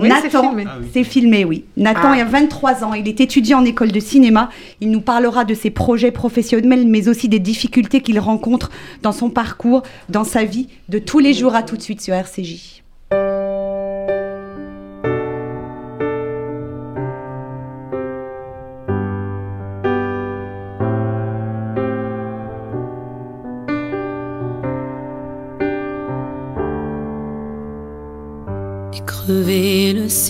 c'est 0.03 0.25
Nathan. 0.25 0.43
filmé. 0.49 0.65
Ah 0.69 0.77
oui. 0.81 0.87
C'est 0.93 1.05
filmé, 1.05 1.45
oui. 1.45 1.65
Nathan 1.77 2.13
Ah. 2.13 2.21
a 2.21 2.25
23 2.25 2.85
ans. 2.85 2.95
Il 2.95 3.07
est 3.09 3.21
étudiant 3.21 3.61
en 3.61 3.65
école 3.65 3.93
de 3.93 4.01
cinéma. 4.01 4.51
Il 4.81 4.91
nous 4.91 5.01
parlera 5.01 5.45
de 5.45 5.55
ses 5.55 5.71
projets 5.71 6.11
professionnels, 6.11 6.87
mais 6.87 7.09
aussi 7.09 7.29
des 7.29 7.39
difficultés 7.41 8.01
qu'il 8.01 8.19
rencontre 8.19 8.71
dans 9.03 9.13
son 9.13 9.31
parcours, 9.31 9.83
dans 10.09 10.25
sa 10.25 10.45
vie 10.45 10.69
de 10.89 10.99
tous 10.99 11.19
les 11.19 11.35
jours. 11.35 11.55
À 11.55 11.63
tout 11.63 11.77
de 11.77 11.83
suite 11.83 12.01
sur 12.01 12.15
RCJ. 12.15 12.80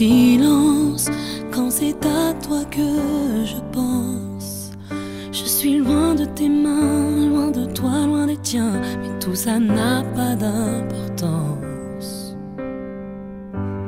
Silence 0.01 1.11
quand 1.53 1.71
c'est 1.71 2.03
à 2.07 2.33
toi 2.43 2.63
que 2.71 2.91
je 3.45 3.61
pense. 3.71 4.71
Je 5.31 5.45
suis 5.45 5.77
loin 5.77 6.15
de 6.15 6.25
tes 6.25 6.49
mains, 6.49 7.29
loin 7.29 7.51
de 7.51 7.67
toi, 7.67 8.07
loin 8.07 8.27
des 8.27 8.39
tiens, 8.39 8.81
mais 9.01 9.13
tout 9.21 9.35
ça 9.35 9.59
n'a 9.59 10.03
pas 10.17 10.35
d'importance. 10.43 12.35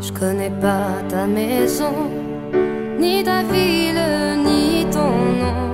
Je 0.00 0.12
connais 0.12 0.54
pas 0.60 0.90
ta 1.08 1.26
maison, 1.26 1.96
ni 3.00 3.24
ta 3.24 3.42
ville, 3.54 4.04
ni 4.48 4.84
ton 4.96 5.14
nom. 5.42 5.64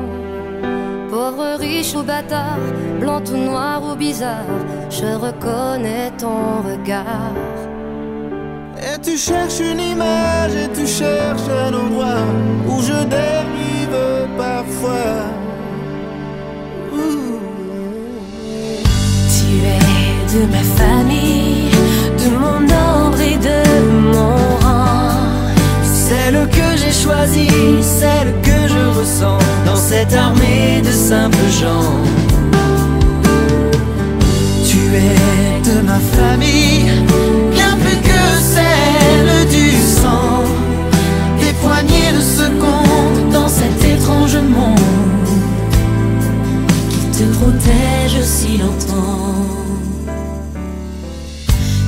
Pauvre, 1.10 1.58
riche 1.58 1.96
ou 1.96 2.04
bâtard, 2.04 2.62
blanc 3.00 3.24
ou 3.34 3.36
noir 3.50 3.82
ou 3.90 3.96
bizarre, 3.96 4.54
je 4.88 5.08
reconnais 5.26 6.12
ton 6.16 6.62
regard. 6.70 7.34
Tu 9.00 9.16
cherches 9.16 9.60
une 9.60 9.80
image 9.80 10.54
et 10.54 10.68
tu 10.72 10.86
cherches 10.86 11.48
un 11.48 11.72
endroit 11.72 12.24
où 12.66 12.82
je 12.82 13.04
dérive 13.04 13.96
parfois. 14.36 15.24
Tu 19.34 19.46
es 19.64 20.34
de 20.34 20.46
ma 20.50 20.62
famille, 20.76 21.70
de 22.18 22.28
mon 22.36 22.60
ombre 22.64 23.20
et 23.20 23.36
de 23.36 23.60
mon 24.12 24.36
rang. 24.62 25.10
Celle 25.84 26.48
que 26.50 26.76
j'ai 26.76 26.92
choisie, 26.92 27.82
celle 27.82 28.32
que 28.42 28.68
je 28.68 28.98
ressens 28.98 29.38
dans 29.64 29.76
cette 29.76 30.12
armée 30.12 30.82
de 30.84 30.90
simples 30.90 31.50
gens. 31.60 31.94
Tu 34.66 34.78
es 34.94 35.60
de 35.70 35.80
ma 35.82 35.98
famille, 35.98 36.90
si 48.48 48.58
longtemps. 48.58 49.46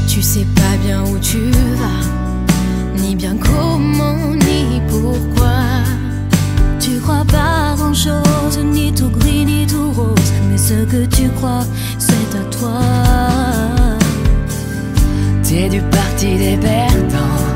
Tu 0.08 0.22
sais 0.22 0.46
pas 0.54 0.76
bien 0.84 1.02
où 1.04 1.18
tu 1.18 1.38
vas, 1.80 3.02
ni 3.02 3.14
bien 3.14 3.36
comment, 3.36 4.34
ni 4.46 4.80
pourquoi. 4.88 5.60
Tu 6.78 6.98
crois 7.00 7.24
pas 7.24 7.74
grand 7.76 7.94
chose, 7.94 8.58
ni 8.64 8.92
tout 8.92 9.10
gris, 9.10 9.44
ni 9.44 9.66
tout 9.66 9.90
rose, 9.92 10.32
mais 10.48 10.58
ce 10.58 10.84
que 10.84 11.06
tu 11.06 11.28
crois, 11.36 11.64
c'est 11.98 12.30
à 12.40 12.44
toi. 12.56 12.80
T'es 15.42 15.68
du 15.68 15.80
parti 15.80 16.36
des 16.36 16.56
perdants, 16.56 17.46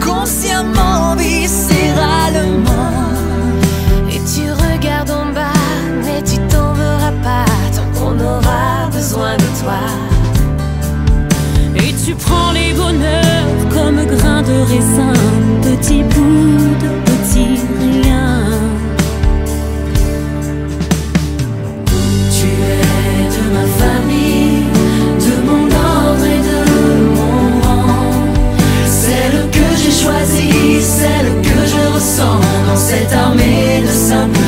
consciemment, 0.00 1.16
viscéralement. 1.16 1.63
Prends 12.18 12.52
les 12.52 12.72
bonheurs 12.72 13.68
comme 13.72 14.04
grains 14.16 14.42
de 14.42 14.56
raisin, 14.70 15.12
petit 15.62 16.02
bout 16.02 16.74
de 16.84 16.90
petit 17.08 17.60
rien. 17.80 18.44
Tu 22.36 22.46
es 22.74 23.24
de 23.36 23.44
ma 23.56 23.66
famille, 23.82 24.64
de 25.26 25.34
mon 25.48 25.64
ordre 25.64 26.26
et 26.36 26.42
de 26.50 26.60
mon 27.16 27.60
rang. 27.64 28.12
Celle 28.86 29.38
que 29.50 29.66
j'ai 29.80 29.94
choisie, 30.02 30.80
celle 30.80 31.30
que 31.42 31.58
je 31.72 31.94
ressens 31.94 32.40
dans 32.66 32.76
cette 32.76 33.12
armée 33.12 33.82
de 33.82 33.92
simples 33.92 34.43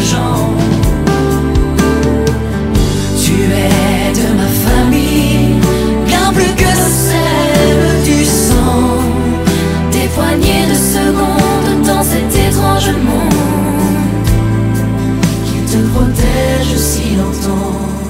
qui 15.45 15.59
te 15.71 15.79
protège 15.93 16.77
si 16.77 17.17
longtemps. 17.17 18.06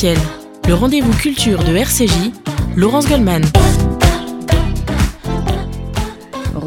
Le 0.00 0.74
rendez-vous 0.74 1.12
culture 1.14 1.64
de 1.64 1.74
RCJ, 1.74 2.30
Laurence 2.76 3.08
Goldman. 3.08 3.42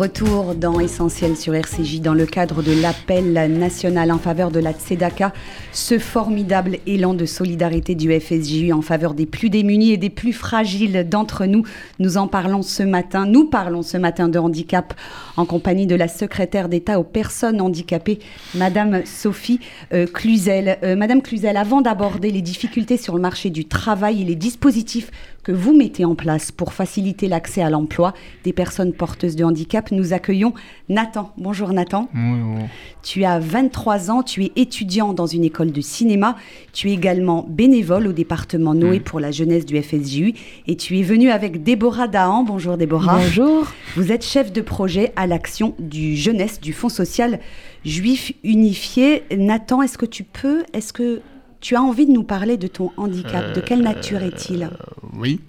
Retour 0.02 0.56
dans 0.56 0.80
Essentiel 0.80 1.38
sur 1.38 1.54
RCJ 1.54 2.02
dans 2.02 2.16
le 2.16 2.26
cadre 2.26 2.64
de 2.64 2.72
l'appel 2.72 3.34
national 3.34 4.12
en 4.12 4.18
faveur 4.18 4.50
de 4.50 4.60
la 4.60 4.74
Tzedaka, 4.74 5.32
ce 5.72 6.00
formidable 6.00 6.80
élan 6.88 7.14
de 7.14 7.28
solidarité 7.28 7.94
du 7.94 8.12
FSJU 8.20 8.74
en 8.74 8.82
faveur 8.82 9.14
des 9.14 9.28
plus 9.28 9.52
démunis 9.52 9.92
et 9.92 9.98
des 9.98 10.10
plus 10.10 10.34
fragiles 10.34 11.08
d'entre 11.08 11.46
nous. 11.46 11.68
Nous 12.00 12.18
en 12.18 12.28
parlons 12.28 12.64
ce 12.64 12.82
matin, 12.82 13.28
nous 13.28 13.46
parlons 13.46 13.84
ce 13.84 13.98
matin 13.98 14.28
de 14.28 14.40
handicap 14.40 14.96
en 15.38 15.46
compagnie 15.46 15.86
de 15.86 15.94
la 15.94 16.08
secrétaire 16.08 16.68
d'État 16.68 17.00
aux 17.00 17.04
personnes 17.04 17.62
handicapées, 17.62 18.18
Madame 18.56 19.06
Sophie 19.06 19.60
euh, 19.94 20.08
Cluzel. 20.08 20.80
Euh, 20.82 20.96
Madame 20.96 21.22
Cluzel, 21.22 21.58
avant 21.58 21.82
d'aborder 21.82 22.32
les 22.32 22.42
difficultés 22.42 22.98
sur 22.98 23.14
le 23.14 23.22
marché 23.22 23.52
du 23.52 23.66
travail 23.66 24.24
et 24.24 24.26
les 24.26 24.36
dispositifs 24.36 25.12
que 25.44 25.52
vous 25.52 25.76
mettez 25.76 26.06
en 26.06 26.14
place 26.16 26.52
pour 26.52 26.72
faciliter 26.74 27.28
l'accès 27.28 27.62
à 27.62 27.70
l'emploi 27.70 28.14
des 28.44 28.54
personnes 28.54 28.94
porteuses 28.94 29.36
de 29.36 29.44
handicap, 29.44 29.92
nous 29.92 30.14
accueillons 30.14 30.54
Nathan. 30.90 31.32
Bonjour 31.38 31.74
Nathan. 31.74 32.10
Bonjour. 32.14 32.68
Tu 33.02 33.24
as 33.24 33.40
23 33.40 34.12
ans, 34.12 34.22
tu 34.22 34.44
es 34.44 34.52
étudiant 34.56 35.14
dans 35.14 35.26
une 35.26 35.44
école 35.44 35.72
de 35.72 35.82
cinéma, 35.82 36.36
tu 36.74 36.90
es 36.90 36.94
également 36.94 37.46
bénévole 37.50 38.08
au 38.08 38.14
département 38.14 38.76
Noé 38.76 39.00
Mm. 39.00 39.04
pour 39.04 39.20
la 39.20 39.32
jeunesse 39.32 39.66
du 39.66 39.82
FSJU 39.82 40.34
et 40.68 40.76
tu 40.76 41.00
es 41.00 41.02
venu 41.02 41.32
avec 41.32 41.64
Déborah 41.64 42.08
Dahan. 42.08 42.44
Bonjour 42.44 42.78
Déborah. 42.78 43.18
Bonjour. 43.18 43.66
Vous 43.96 44.12
êtes 44.12 44.24
chef 44.24 44.52
de 44.54 44.62
projet 44.62 45.12
à 45.16 45.26
l'action 45.26 45.74
du 45.80 46.16
jeunesse 46.16 46.62
du 46.62 46.74
Fonds 46.74 46.90
social 46.90 47.40
juif 47.84 48.32
unifié. 48.44 49.24
Nathan, 49.36 49.82
est-ce 49.82 49.98
que 49.98 50.06
tu 50.06 50.24
peux, 50.24 50.64
est-ce 50.74 50.94
que 50.94 51.22
tu 51.62 51.76
as 51.76 51.82
envie 51.82 52.06
de 52.08 52.12
nous 52.12 52.24
parler 52.24 52.58
de 52.58 52.68
ton 52.68 52.92
handicap 52.98 53.54
De 53.56 53.62
quelle 53.62 53.82
nature 53.82 54.22
est-il 54.24 54.70
Oui. 55.14 55.40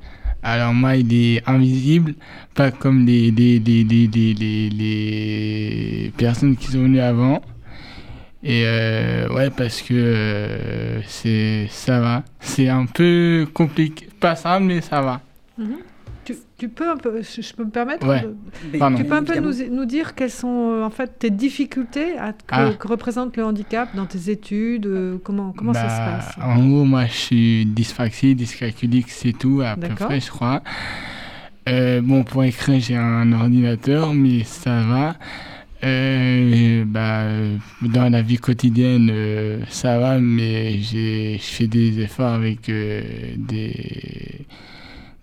Alors 0.44 0.75
moi, 0.75 0.96
il 0.96 1.12
est 1.14 1.42
invisible, 1.48 2.14
pas 2.55 2.70
comme 2.72 3.07
les, 3.07 3.31
les, 3.31 3.59
les, 3.61 3.85
les, 3.85 4.07
les, 4.09 4.35
les- 4.35 4.70
les 4.70 6.12
personnes 6.16 6.57
qui 6.57 6.66
sont 6.66 6.81
venues 6.83 7.01
avant. 7.01 7.40
Et 8.42 8.64
euh, 8.66 9.29
ouais, 9.29 9.51
parce 9.51 9.81
que 9.83 9.94
euh, 9.94 11.01
c'est 11.07 11.68
ça 11.70 12.01
va. 12.01 12.25
C'est 12.40 12.68
un 12.68 12.87
peu 12.87 13.46
compliqué. 13.55 14.09
Pas 14.18 14.35
simple, 14.35 14.64
mais 14.64 14.81
ça 14.81 15.01
va. 15.01 15.20
Mhm. 15.57 15.77
Tu, 16.25 16.37
tu 16.57 16.69
peux 16.69 16.89
un 16.89 16.97
peu, 16.97 17.21
je 17.23 17.43
je 17.43 17.53
peux 17.53 17.65
me 17.65 17.71
permettre 17.71 18.07
Ouais. 18.07 18.23
de- 18.23 18.79
Pardon. 18.79 18.97
Tu 18.97 19.05
peux 19.05 19.15
un 19.15 19.25
peu 19.25 19.41
nous, 19.41 19.53
nous 19.71 19.85
dire 19.87 20.15
quelles 20.15 20.31
sont 20.31 20.71
euh, 20.71 20.85
en 20.85 20.91
fait 20.91 21.19
tes 21.19 21.31
difficultés 21.31 22.17
à, 22.17 22.33
que, 22.33 22.39
Ah. 22.51 22.71
que 22.79 22.87
représente 22.87 23.37
le 23.37 23.45
handicap 23.45 23.89
dans 23.97 24.07
tes 24.07 24.31
études 24.31 24.87
euh, 24.87 25.19
Comment, 25.25 25.53
comment 25.53 25.75
ça 25.75 25.89
se 25.89 25.99
Bah, 25.99 26.19
passe? 26.21 26.35
En 26.41 26.65
gros, 26.69 26.85
moi, 26.85 27.07
je 27.07 27.13
suis 27.13 27.67
dyspraxie, 27.67 28.35
dyscalculique, 28.37 29.11
c'est 29.11 29.33
tout, 29.37 29.63
à 29.65 29.75
peu 29.77 29.89
près, 29.89 30.21
je 30.21 30.31
crois. 30.31 30.63
Euh, 31.69 32.01
bon, 32.01 32.23
pour 32.25 32.45
écrire, 32.45 32.81
j'ai 32.81 32.97
un 32.97 33.33
ordinateur, 33.33 34.15
mais 34.15 34.45
ça 34.45 34.81
va. 34.83 35.17
Euh, 35.85 36.85
bah, 36.87 37.25
dans 37.83 38.09
la 38.09 38.23
vie 38.23 38.37
quotidienne, 38.39 39.09
euh, 39.13 39.59
ça 39.69 39.99
va, 39.99 40.21
mais 40.21 40.79
j'ai, 40.79 41.39
je 41.39 41.45
fais 41.45 41.67
des 41.67 41.99
efforts 42.01 42.33
avec 42.35 42.69
euh, 42.69 43.03
des, 43.37 44.47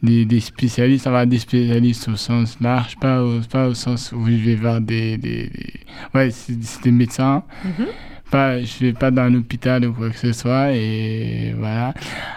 des, 0.01 0.25
des 0.25 0.39
spécialistes, 0.39 1.07
va, 1.07 1.25
des 1.25 1.39
spécialistes 1.39 2.07
au 2.07 2.15
sens 2.15 2.57
large, 2.61 2.95
pas 2.97 3.23
au, 3.23 3.39
pas 3.41 3.67
au 3.67 3.73
sens 3.73 4.11
où 4.13 4.25
je 4.27 4.31
vais 4.35 4.55
voir 4.55 4.79
des... 4.81 5.17
des, 5.17 5.47
des- 5.47 5.73
ouais, 6.13 6.31
c'est, 6.31 6.57
des 6.83 6.91
médecins 6.91 7.43
Mhm. 7.65 7.85
pas, 8.31 8.61
je 8.61 8.85
vais 8.85 8.93
pas 8.93 9.11
dans 9.11 9.23
un 9.23 9.33
hôpital 9.35 9.85
ou 9.87 9.93
quoi 9.93 10.09
que 10.11 10.17
ce 10.17 10.31
soit 10.33 10.71
et 10.71 11.53
voilà. 11.57 11.93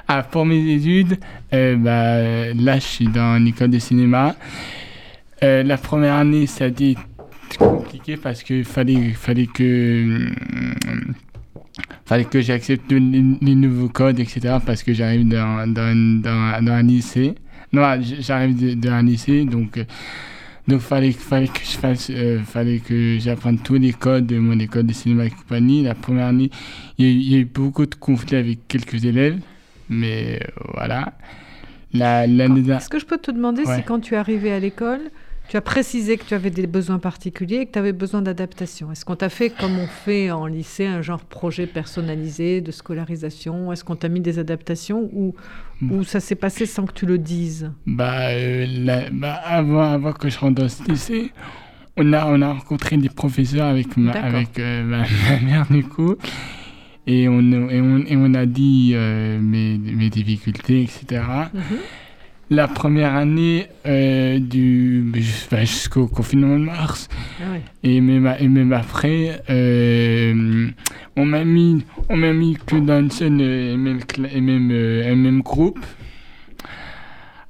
Ah, 0.09 0.23
pour 0.23 0.45
mes 0.47 0.75
études, 0.75 1.19
euh, 1.53 1.77
bah, 1.77 2.55
là 2.55 2.77
je 2.77 2.85
suis 2.85 3.07
dans 3.09 3.37
une 3.37 3.49
école 3.49 3.71
de 3.71 3.79
cinéma. 3.79 4.35
Euh, 5.43 5.63
la 5.63 5.77
première 5.77 6.15
année 6.15 6.47
ça 6.47 6.65
a 6.65 6.69
été 6.69 6.97
compliqué 7.59 8.17
parce 8.17 8.43
qu'il 8.43 8.65
fallait, 8.65 9.11
fallait 9.11 9.47
que 9.47 10.29
hum, 10.87 11.15
fallait 12.07 12.25
que 12.25 12.41
j'accepte 12.41 12.91
les, 12.91 13.23
les 13.41 13.55
nouveaux 13.55 13.89
codes 13.89 14.19
etc 14.21 14.57
parce 14.65 14.83
que 14.83 14.93
j'arrive 14.93 15.29
dans, 15.29 15.67
dans, 15.71 15.95
dans, 16.23 16.65
dans 16.65 16.73
un 16.73 16.83
lycée. 16.83 17.35
Non, 17.73 17.83
j'arrive 18.21 18.57
de- 18.61 18.75
d'un 18.75 19.03
lycée 19.03 19.45
donc 19.45 19.79
euh, 19.79 19.85
donc 20.69 20.81
fallait 20.81 21.13
fallait 21.13 21.49
que 21.49 21.61
je 21.65 21.77
fasse 21.79 22.11
euh, 22.11 22.39
fallait 22.41 22.79
que 22.81 23.17
j'apprenne 23.19 23.59
tous 23.59 23.75
les 23.75 23.93
codes 23.93 24.27
de 24.27 24.39
mon 24.39 24.59
école 24.59 24.85
de 24.87 24.93
cinéma 24.93 25.25
et 25.25 25.31
compagnie. 25.31 25.83
La 25.83 25.95
première 25.95 26.27
année, 26.27 26.51
il 26.99 27.07
y, 27.07 27.09
a 27.09 27.13
eu- 27.13 27.17
il 27.17 27.33
y 27.33 27.35
a 27.35 27.39
eu 27.39 27.45
beaucoup 27.47 27.87
de 27.87 27.95
conflits 27.95 28.37
avec 28.37 28.69
quelques 28.69 29.05
élèves, 29.05 29.39
mais 29.89 30.39
euh, 30.43 30.47
voilà. 30.75 31.15
La 31.95 32.27
dernière- 32.27 32.77
Est-ce 32.79 32.89
que 32.89 32.99
je 32.99 33.07
peux 33.07 33.19
te 33.19 33.31
demander 33.31 33.65
Ouais. 33.65 33.77
si 33.77 33.83
quand 33.83 34.01
tu 34.01 34.15
es 34.15 34.17
arrivé 34.17 34.53
à 34.53 34.59
l'école, 34.61 35.01
tu 35.53 35.59
as 35.59 35.61
précisé 35.61 36.17
que 36.17 36.25
tu 36.25 36.33
avais 36.33 36.49
des 36.49 36.67
besoins 36.67 36.99
particuliers 36.99 37.57
et 37.57 37.67
que 37.67 37.73
tu 37.73 37.79
avais 37.79 37.93
besoin 37.93 38.23
d'adaptation. 38.23 38.91
Est-ce 38.91 39.05
qu'on 39.05 39.17
t'a 39.17 39.29
fait, 39.29 39.51
comme 39.51 39.79
on 39.79 39.87
fait 39.87 40.31
en 40.31 40.47
lycée, 40.47 40.87
un 40.87 41.03
genre 41.03 41.21
projet 41.27 41.67
personnalisé 41.67 42.63
de 42.63 42.71
scolarisation? 42.73 43.71
Est-ce 43.71 43.85
qu'on 43.85 43.95
t'a 43.97 44.09
mis 44.09 44.21
des 44.21 44.39
adaptations 44.39 45.11
ou, 45.13 45.35
ou 45.91 46.05
ça 46.05 46.21
s'est 46.21 46.37
passé 46.37 46.65
sans 46.65 46.87
que 46.87 46.95
tu 46.95 47.05
le 47.05 47.19
dises? 47.19 47.71
Bah, 47.87 48.31
euh, 48.31 48.65
la- 48.67 49.11
bah, 49.11 49.35
avant, 49.45 49.83
avant 49.93 50.13
que 50.15 50.31
je 50.31 50.39
rentre 50.39 50.63
dans 50.63 50.71
ce 50.71 50.85
lycée, 50.91 51.33
on 51.99 52.15
a, 52.15 52.25
on 52.29 52.41
a 52.41 52.55
rencontré 52.55 52.97
des 52.97 53.11
professeurs 53.11 53.67
avec 53.67 53.99
ma, 53.99 54.13
avec, 54.13 54.59
euh, 54.59 54.83
ma, 54.85 55.01
ma 55.31 55.41
mère, 55.45 55.67
du 55.71 55.85
coup. 55.85 56.15
Et 57.07 57.29
on, 57.29 57.41
et 57.69 57.79
on, 57.83 57.99
et 57.99 58.17
on 58.17 58.33
a 58.33 58.47
dit 58.47 58.93
euh, 58.95 59.39
mes, 59.39 59.77
mes 59.77 60.09
difficultés, 60.09 60.81
etc. 60.85 61.23
La 62.53 62.69
première 62.69 63.15
année 63.15 63.67
euh, 63.87 64.39
du, 64.39 65.11
jus- 65.15 65.47
bah, 65.51 65.61
jusqu'au 65.65 66.07
confinement 66.07 66.59
de 66.59 66.65
mars, 66.65 67.09
Ah 67.41 67.51
ouais. 67.53 67.63
et 67.83 67.99
même, 68.03 68.31
et 68.39 68.47
même 68.49 68.75
après, 68.75 69.41
euh, 69.49 70.69
on 71.17 71.25
m'a 71.25 71.45
mis, 71.45 71.83
on 72.11 72.17
m'a 72.19 72.35
mis 72.35 72.59
que 72.67 72.77
dans 72.77 73.01
une 73.01 73.11
seule 73.11 73.41
et 73.41 73.75
même, 73.79 74.01
et 74.31 74.41
même, 74.43 74.69
euh, 74.71 75.11
un 75.13 75.17
même 75.17 75.41
groupe. 75.41 75.79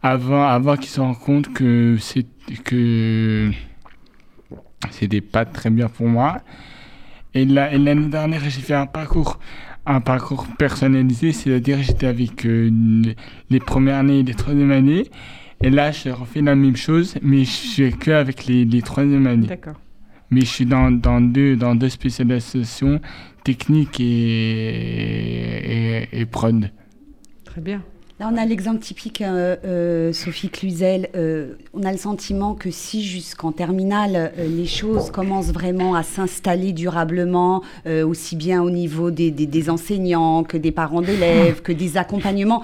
Avant, 0.05 0.45
avant 0.47 0.77
qu'ils 0.77 0.91
se 0.91 1.01
rendent 1.01 1.19
compte 1.19 1.53
que 1.53 1.97
c'est 1.99 2.27
que 2.65 3.51
c'était 4.91 5.21
pas 5.21 5.45
très 5.45 5.71
bien 5.71 5.89
pour 5.89 6.07
moi. 6.07 6.43
Et 7.35 7.45
là, 7.45 7.73
et 7.73 7.79
l'année 7.79 8.07
dernière, 8.09 8.41
j'ai 8.45 8.51
fait 8.61 8.75
un 8.75 8.87
parcours, 8.87 9.41
un 9.87 10.01
parcours 10.01 10.47
personnalisé, 10.59 11.33
c'est-à-dire 11.33 11.83
j'étais 11.83 12.07
avec 12.07 12.47
euh, 12.47 12.71
les- 13.51 13.61
premières 13.61 13.97
années 13.97 14.21
et 14.21 14.23
les 14.23 14.35
troisième 14.35 14.71
années. 14.71 15.05
Et 15.63 15.71
là, 15.71 15.91
je 15.93 16.09
refais 16.11 16.41
la 16.41 16.55
même 16.55 16.77
chose, 16.77 17.15
mais 17.23 17.45
je 17.45 17.51
suis 17.51 17.93
que 17.93 18.11
avec 18.11 18.47
les, 18.47 18.65
les 18.65 18.83
troisième 18.83 19.27
années. 19.27 19.47
D'accord. 19.47 19.81
Mais 20.31 20.41
je 20.41 20.47
suis 20.47 20.67
dans, 20.67 20.91
dans, 20.91 21.21
deux, 21.21 21.57
dans 21.57 21.75
deux 21.75 21.89
spécialisations, 21.89 23.01
technique 23.45 24.01
et, 24.01 24.05
et, 26.03 26.21
et 26.21 26.27
prod. 26.27 26.71
Très 27.45 27.61
bien. 27.61 27.83
On 28.25 28.37
a 28.37 28.47
l'exemple 28.47 28.79
typique, 28.79 29.21
euh, 29.21 29.57
euh, 29.65 30.13
Sophie 30.13 30.49
Cluzel. 30.49 31.09
euh, 31.17 31.55
on 31.75 31.83
a 31.83 31.91
le 31.91 31.99
sentiment 31.99 32.55
que 32.55 32.71
si 32.71 33.03
jusqu'en 33.05 33.51
terminale, 33.51 34.33
les 34.39 34.67
choses 34.67 35.11
commencent 35.11 35.51
vraiment 35.53 35.97
à 35.97 36.05
s'installer 36.05 36.73
durablement, 36.73 37.63
aussi 38.07 38.37
bien 38.37 38.63
au 38.63 38.71
niveau 38.71 39.11
des, 39.11 39.31
des- 39.33 39.47
des 39.47 39.71
enseignants 39.71 40.45
que 40.45 40.57
des 40.57 40.71
parents 40.71 41.03
d'élèves, 41.03 41.63
que 41.63 41.73
des 41.73 41.97
accompagnements, 41.97 42.63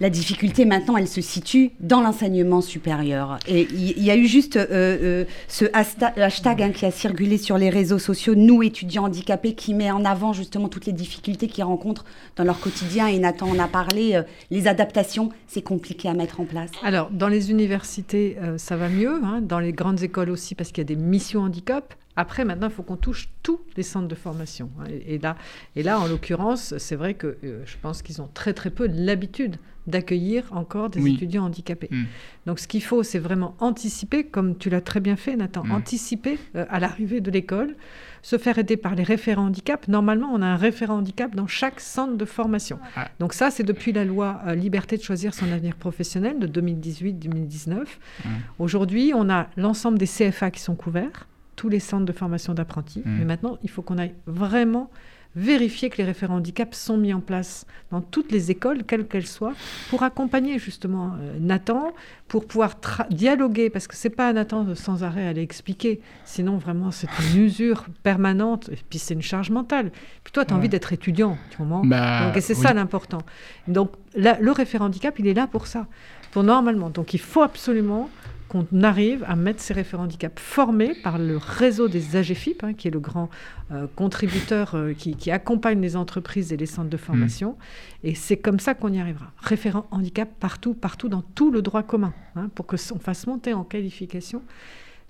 la 0.00 0.10
difficulté 0.10 0.64
maintenant, 0.64 0.96
elle 0.96 1.08
se 1.08 1.20
situe 1.20 1.72
dans 1.80 2.00
l'enseignement 2.00 2.60
supérieur. 2.60 3.38
Et 3.46 3.68
il 3.72 4.02
y, 4.02 4.10
a 4.10 4.16
eu 4.16 4.26
juste 4.26 4.56
euh, 4.56 4.66
euh, 4.70 5.24
ce 5.48 5.64
hashtag 5.72 6.62
hein, 6.62 6.70
qui 6.70 6.86
a 6.86 6.90
circulé 6.90 7.38
sur 7.38 7.58
les 7.58 7.70
réseaux 7.70 7.98
sociaux, 7.98 8.34
nous 8.34 8.62
étudiants 8.62 9.04
handicapés, 9.04 9.54
qui 9.54 9.74
met 9.74 9.90
en 9.90 10.04
avant 10.04 10.32
justement 10.32 10.68
toutes 10.68 10.86
les 10.86 10.92
difficultés 10.92 11.48
qu'ils 11.48 11.64
rencontrent 11.64 12.04
dans 12.36 12.44
leur 12.44 12.60
quotidien. 12.60 13.06
Et 13.06 13.18
Nathan 13.18 13.48
en 13.48 13.58
a 13.58 13.68
parlé, 13.68 14.14
euh, 14.14 14.22
les 14.50 14.66
adaptations, 14.66 15.30
c'est 15.46 15.62
compliqué 15.62 16.08
à 16.08 16.14
mettre 16.14 16.40
en 16.40 16.44
place. 16.44 16.70
Alors, 16.82 17.10
dans 17.10 17.28
les 17.28 17.50
universités, 17.50 18.36
ça 18.56 18.76
va 18.76 18.88
mieux, 18.88 19.20
hein, 19.24 19.40
dans 19.42 19.58
les 19.58 19.72
grandes 19.72 20.02
écoles 20.02 20.30
aussi, 20.30 20.54
parce 20.54 20.70
qu'il 20.70 20.78
y 20.78 20.86
a 20.86 20.94
des 20.94 20.96
missions 20.96 21.42
handicap. 21.42 21.94
Après, 22.16 22.44
maintenant, 22.44 22.68
il 22.68 22.72
faut 22.72 22.82
qu'on 22.82 22.96
touche 22.96 23.28
tous 23.42 23.60
les 23.76 23.82
centres 23.82 24.08
de 24.08 24.14
formation. 24.14 24.70
hein. 24.80 24.84
Et, 24.90 25.14
et 25.14 25.18
là, 25.18 25.36
et 25.76 25.82
là, 25.82 25.98
en 25.98 26.06
l'occurrence, 26.06 26.76
c'est 26.78 26.96
vrai 26.96 27.14
que 27.14 27.38
euh, 27.44 27.62
je 27.64 27.76
pense 27.80 28.02
qu'ils 28.02 28.20
ont 28.20 28.28
très 28.34 28.52
très 28.52 28.70
peu 28.70 28.86
l'habitude 28.86 29.56
d'accueillir 29.88 30.44
encore 30.52 30.90
des 30.90 31.00
Oui. 31.00 31.14
étudiants 31.14 31.44
handicapés. 31.44 31.88
Mm. 31.90 32.04
Donc, 32.46 32.60
ce 32.60 32.68
qu'il 32.68 32.84
faut, 32.84 33.02
c'est 33.02 33.18
vraiment 33.18 33.56
anticiper, 33.58 34.22
comme 34.24 34.56
tu 34.56 34.70
l'as 34.70 34.80
très 34.80 35.00
bien 35.00 35.16
fait, 35.16 35.34
Nathan, 35.36 35.64
Mm. 35.64 35.70
anticiper 35.72 36.38
euh, 36.54 36.64
à 36.70 36.78
l'arrivée 36.78 37.20
de 37.20 37.30
l'école, 37.32 37.74
se 38.20 38.38
faire 38.38 38.58
aider 38.58 38.76
par 38.76 38.94
les 38.94 39.02
référents 39.02 39.46
handicap. 39.46 39.88
Normalement, 39.88 40.30
on 40.32 40.40
a 40.42 40.46
un 40.46 40.56
référent 40.56 40.98
handicap 40.98 41.34
dans 41.34 41.48
chaque 41.48 41.80
centre 41.80 42.16
de 42.16 42.24
formation. 42.24 42.78
Ah. 42.94 43.08
Donc 43.18 43.32
ça, 43.32 43.50
c'est 43.50 43.64
depuis 43.64 43.90
la 43.92 44.04
loi 44.04 44.40
euh, 44.46 44.54
Liberté 44.54 44.96
de 44.98 45.02
choisir 45.02 45.34
son 45.34 45.50
avenir 45.50 45.74
professionnel 45.74 46.38
de 46.38 46.46
2018-2019. 46.60 47.72
Mm. 47.74 48.28
Aujourd'hui, 48.58 49.12
on 49.16 49.28
a 49.30 49.48
l'ensemble 49.56 49.98
des 49.98 50.06
CFA 50.06 50.50
qui 50.52 50.60
sont 50.60 50.76
couverts, 50.76 51.26
tous 51.62 51.68
les 51.68 51.78
centres 51.78 52.04
de 52.04 52.12
formation 52.12 52.54
d'apprentis. 52.54 53.02
Mm. 53.04 53.18
Mais 53.20 53.24
maintenant, 53.24 53.56
il 53.62 53.70
faut 53.70 53.82
qu'on 53.82 53.96
aille 53.96 54.14
vraiment 54.26 54.90
vérifier 55.36 55.90
que 55.90 55.98
les 55.98 56.04
référents 56.04 56.38
handicap 56.38 56.74
sont 56.74 56.96
mis 56.96 57.14
en 57.14 57.20
place 57.20 57.66
dans 57.92 58.00
toutes 58.00 58.32
les 58.32 58.50
écoles, 58.50 58.82
quelles 58.82 59.06
qu'elles 59.06 59.28
soient, 59.28 59.54
pour 59.88 60.02
accompagner 60.02 60.58
justement 60.58 61.12
euh, 61.20 61.38
Nathan, 61.38 61.92
pour 62.26 62.48
pouvoir 62.48 62.74
dialoguer, 63.10 63.70
parce 63.70 63.86
que 63.86 63.94
c'est 63.94 64.10
pas 64.10 64.26
à 64.26 64.32
Nathan 64.32 64.64
de 64.64 64.74
sans 64.74 65.04
arrêt 65.04 65.24
aller 65.24 65.40
expliquer, 65.40 66.00
sinon 66.24 66.56
vraiment 66.58 66.90
c'est 66.90 67.08
une 67.20 67.42
usure 67.44 67.86
permanente, 68.02 68.68
et 68.72 68.78
puis 68.90 68.98
c'est 68.98 69.14
une 69.14 69.22
charge 69.22 69.50
mentale. 69.50 69.92
Puis 70.24 70.32
toi, 70.32 70.44
tu 70.44 70.52
as 70.52 70.56
envie 70.56 70.68
d'être 70.68 70.92
étudiant, 70.92 71.38
tu 71.50 71.62
moment. 71.62 71.82
Bah, 71.84 72.26
Donc 72.26 72.42
c'est 72.42 72.54
ça 72.54 72.74
l'important. 72.74 73.22
Donc 73.68 73.92
le 74.16 74.50
référent 74.50 74.86
handicap, 74.86 75.16
il 75.20 75.28
est 75.28 75.34
là 75.34 75.46
pour 75.46 75.68
ça, 75.68 75.86
pour 76.32 76.42
normalement. 76.42 76.90
Donc 76.90 77.14
il 77.14 77.20
faut 77.20 77.42
absolument 77.42 78.10
qu'on 78.52 78.82
arrive 78.82 79.24
à 79.26 79.34
mettre 79.34 79.62
ces 79.62 79.72
référents 79.72 80.02
handicap 80.04 80.38
formés 80.38 80.94
par 81.02 81.16
le 81.16 81.38
réseau 81.38 81.88
des 81.88 82.16
AGFIP, 82.16 82.62
hein, 82.64 82.74
qui 82.74 82.86
est 82.86 82.90
le 82.90 83.00
grand 83.00 83.30
euh, 83.70 83.86
contributeur 83.96 84.74
euh, 84.74 84.92
qui, 84.92 85.30
accompagne 85.30 85.80
les 85.80 85.96
entreprises 85.96 86.52
et 86.52 86.58
les 86.58 86.66
centres 86.66 86.90
de 86.90 86.96
formation. 86.98 87.52
Mm. 87.52 88.06
Et 88.08 88.14
c'est 88.14 88.36
comme 88.36 88.60
ça 88.60 88.74
qu'on 88.74 88.92
y 88.92 89.00
arrivera. 89.00 89.32
Référent 89.38 89.86
handicap 89.90 90.28
partout, 90.38 90.74
partout, 90.74 91.08
dans 91.08 91.22
tout 91.22 91.50
le 91.50 91.62
droit 91.62 91.82
commun, 91.82 92.12
hein, 92.36 92.50
pour 92.54 92.66
que 92.66 92.76
on 92.92 92.98
fasse 92.98 93.26
monter 93.26 93.54
en 93.54 93.64
qualification 93.64 94.42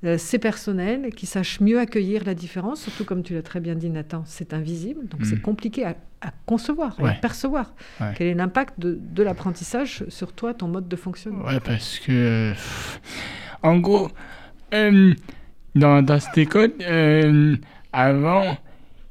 euh, 0.05 0.19
ces 0.19 0.39
personnels 0.39 1.11
qui 1.15 1.27
sachent 1.27 1.61
mieux 1.61 1.79
accueillir 1.79 2.25
la 2.25 2.35
différence, 2.35 2.81
surtout 2.81 3.05
comme 3.05 3.23
tu 3.23 3.35
l'as 3.35 3.43
très 3.43 3.61
bien 3.61 3.77
dit 3.77 3.89
Nathan, 3.89 4.25
c'est 4.27 4.53
invisible, 4.53 5.07
donc 5.07 5.25
c'est 5.25 5.37
mm. 5.37 5.43
compliqué 5.43 5.85
à, 5.85 5.95
concevoir 6.47 6.97
et 7.01 7.09
à 7.09 7.13
percevoir. 7.13 7.75
Quel 8.17 8.29
est 8.29 8.35
l'impact 8.35 8.79
de, 8.79 9.23
l'apprentissage 9.23 10.05
sur 10.09 10.33
toi, 10.33 10.55
ton 10.55 10.69
mode 10.69 10.89
de 10.89 10.97
fonctionnement? 10.97 11.45
Ouais, 11.45 11.61
parce 11.61 11.99
que, 11.99 12.53
en 13.63 13.79
gros, 13.79 14.09
euh, 14.75 15.15
dans, 15.75 16.03
dans, 16.03 16.21
cette 16.21 16.39
école, 16.39 16.73
euh, 16.81 17.57
avant, 17.93 18.57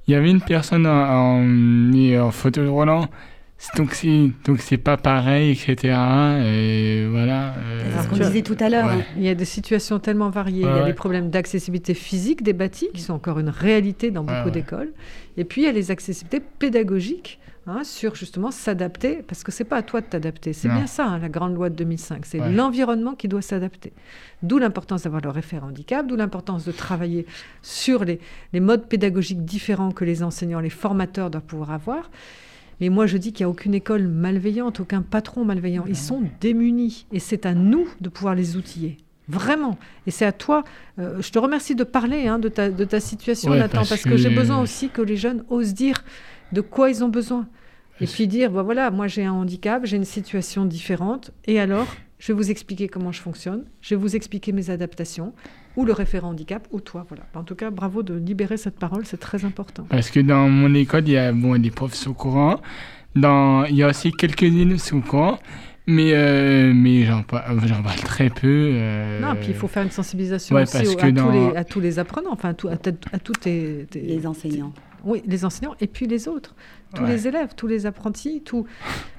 il 0.08 0.13
y 0.13 0.15
avait 0.15 0.32
une 0.32 0.41
personne 0.41 0.88
en, 0.88 1.41
en, 1.41 2.17
en 2.19 2.32
fauteuil 2.32 2.67
roulant 2.67 3.08
donc 3.76 3.93
c'est 3.93 4.32
donc 4.45 4.60
c'est 4.60 4.78
pas 4.78 4.97
pareil, 4.97 5.52
etc. 5.52 5.95
Et 6.43 7.08
voilà. 7.10 7.56
Euh, 7.58 7.91
c'est 7.95 8.04
ce 8.04 8.08
qu'on 8.10 8.17
disait 8.17 8.41
tout 8.41 8.58
à 8.60 8.69
l'heure. 8.69 8.91
Il 9.15 9.24
y 9.24 9.30
a 9.30 9.36
des 9.36 9.45
situations 9.45 10.00
tellement 10.00 10.30
variées. 10.30 10.62
il 10.62 10.78
y 10.78 10.80
a 10.80 10.86
des 10.86 10.93
problèmes 10.93 11.30
d'accessibilité 11.30 11.93
physique 11.93 12.43
des 12.43 12.54
bâtis 12.54 12.89
qui 12.93 13.02
sont 13.02 13.13
encore 13.13 13.39
une 13.39 13.50
réalité 13.50 14.12
dans 14.12 14.24
beaucoup 14.24 14.50
d'écoles. 14.50 14.91
Et 15.38 15.43
puis 15.43 15.62
il 15.62 15.65
y 15.65 15.67
a 15.67 15.71
les 15.71 15.91
accessibilités 15.91 16.39
pédagogiques 16.39 17.39
hein, 17.67 17.84
sur 17.84 18.15
justement 18.15 18.52
s'adapter, 18.52 19.24
parce 19.28 19.43
que 19.43 19.52
c'est 19.52 19.63
pas 19.63 19.78
à 19.78 19.84
toi 19.84 20.02
de 20.02 20.08
t'adapter. 20.08 20.54
C'est 20.54 20.67
bien 20.67 20.88
ça, 20.88 21.06
hein, 21.06 21.19
la 21.19 21.30
grande 21.30 21.56
loi 21.56 21.69
de 21.69 21.76
2005. 21.76 22.26
C'est 22.26 22.39
l'environnement 22.50 23.13
qui 23.13 23.28
doit 23.28 23.41
s'adapter. 23.41 23.93
D'où 24.43 24.58
l'importance 24.58 25.04
d'avoir 25.04 25.21
le 25.21 25.30
référent 25.30 25.67
handicap, 25.67 26.06
d'où 26.08 26.15
l'importance 26.15 26.65
de 26.65 26.71
travailler 26.71 27.26
sur 27.62 28.04
les, 28.04 28.19
les 28.54 28.60
modes 28.60 28.88
pédagogiques 28.88 29.45
différents 29.45 29.91
que 29.91 30.04
les 30.04 30.24
enseignants, 30.24 30.60
les 30.60 30.69
formateurs 30.69 31.30
doivent 31.30 31.43
pouvoir 31.43 31.71
avoir. 31.71 32.10
Mais 32.82 32.89
moi, 32.89 33.06
je 33.06 33.17
dis 33.17 33.32
qu'il 33.32 33.46
n'y 33.46 33.48
a 33.48 33.50
aucune 33.50 33.76
école 33.76 34.08
malveillante, 34.08 34.80
aucun 34.80 35.04
patron 35.04 35.46
malveillant. 35.46 35.86
Ils 35.88 35.96
sont 35.96 36.24
démunis. 36.41 37.06
Et 37.12 37.20
c'est 37.20 37.46
à 37.46 37.54
nous 37.54 37.88
de 38.02 38.10
pouvoir 38.10 38.34
les 38.34 38.58
outiller. 38.58 38.98
Vraiment. 39.28 39.78
Et 40.08 40.12
c'est 40.12 40.26
à 40.26 40.32
toi. 40.32 40.63
Euh, 40.98 41.22
je 41.22 41.32
te 41.32 41.38
remercie 41.38 41.76
de 41.76 41.84
parler 41.84 42.28
hein, 42.28 42.39
de, 42.39 42.50
ta, 42.50 42.70
de 42.70 42.84
ta 42.84 43.00
situation, 43.00 43.54
Nathan, 43.54 43.84
parce, 43.88 44.04
que, 44.04 44.17
j'ai 44.17 44.32
besoin 44.32 44.60
aussi 44.60 44.89
que 44.89 45.04
les 45.04 45.15
jeunes 45.15 45.46
osent 45.50 45.76
dire 45.76 46.04
de 46.52 46.62
quoi 46.62 46.89
ils 46.89 47.04
ont 47.04 47.10
besoin. 47.10 47.48
Et 48.02 48.08
puis 48.08 48.28
dire, 48.28 48.50
bah 48.50 48.63
voilà, 48.63 48.89
moi 48.89 49.08
j'ai 49.08 49.26
un 49.26 49.34
handicap, 49.34 49.86
j'ai 49.86 49.98
une 49.98 50.06
situation 50.06 50.65
différente. 50.65 51.30
Et 51.46 51.60
alors, 51.60 51.88
je 52.17 52.34
vais 52.34 52.34
vous 52.34 52.50
expliquer 52.50 52.88
comment 52.88 53.12
je 53.12 53.22
fonctionne. 53.22 53.63
Je 53.82 53.94
vais 53.94 54.02
vous 54.02 54.15
expliquer 54.15 54.54
mes 54.54 54.72
adaptations 54.72 55.34
ou 55.75 55.86
le 55.86 55.93
référent 55.93 56.29
handicap, 56.29 56.67
ou 56.71 56.79
toi. 56.79 57.05
Voilà. 57.07 57.23
En 57.36 57.43
tout 57.43 57.55
cas, 57.55 57.69
bravo 57.69 58.03
de 58.03 58.13
libérer 58.13 58.57
cette 58.57 58.77
parole, 58.77 59.05
c'est 59.05 59.19
très 59.19 59.45
important. 59.45 59.86
Parce 59.89 60.10
que 60.10 60.19
dans 60.19 60.49
mon 60.49 60.73
école, 60.73 61.03
il 61.07 61.13
y 61.13 61.17
a 61.17 61.31
bon, 61.31 61.60
des 61.62 61.71
profs 61.71 61.95
sous 61.95 62.13
courant. 62.13 62.62
Dans, 63.15 63.65
il 63.65 63.75
y 63.75 63.84
a 63.84 63.89
aussi 63.89 64.12
quelques-unes 64.12 64.77
sous 64.77 65.01
courant. 65.01 65.39
Mais, 65.88 66.12
euh, 66.13 66.71
mais 66.75 67.03
j'en 67.05 67.23
parle, 67.23 67.60
parle, 67.60 67.99
très 68.03 68.29
peu. 68.29 68.69
Euh... 68.73 69.19
Non, 69.19 69.36
puis 69.36 69.49
il 69.49 69.55
faut 69.55 69.67
faire 69.67 69.84
une 69.84 69.89
sensibilisation 69.89 70.55
aussi 70.55 70.77
à, 70.77 70.81
tous 70.81 71.31
les, 71.31 71.55
à, 71.57 71.63
tous 71.63 71.79
les, 71.79 71.97
apprenants, 71.97 72.31
enfin 72.31 72.49
à, 72.49 72.53
tout, 72.53 72.67
à, 72.67 72.73
à 72.73 73.19
tous 73.19 73.34
tes, 73.34 73.88
les 73.95 74.27
enseignants. 74.27 74.73
Oui, 75.03 75.21
les 75.25 75.45
enseignants 75.45 75.75
et 75.79 75.87
puis 75.87 76.07
les 76.07 76.27
autres, 76.27 76.55
tous 76.95 77.05
les 77.05 77.27
élèves, 77.27 77.49
tous 77.55 77.67
les 77.67 77.85
apprentis, 77.85 78.41
tout, 78.41 78.65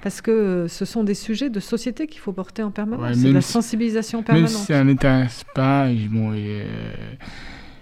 parce 0.03 0.21
que 0.21 0.67
ce 0.69 0.85
sont 0.85 1.05
des 1.05 1.15
sujets 1.15 1.51
de 1.51 1.61
société 1.61 2.07
qu'il 2.07 2.21
faut 2.21 2.33
porter 2.33 2.63
en 2.63 2.71
permanence. 2.71 3.17
c'est 3.17 3.33
la 3.33 3.41
sensibilisation 3.41 4.23
permanente. 4.23 4.53
Même 4.53 4.63
si 4.63 4.73
n'intéresse 4.73 5.45
pas, 5.55 5.89
bon, 6.11 6.33
et, 6.35 6.67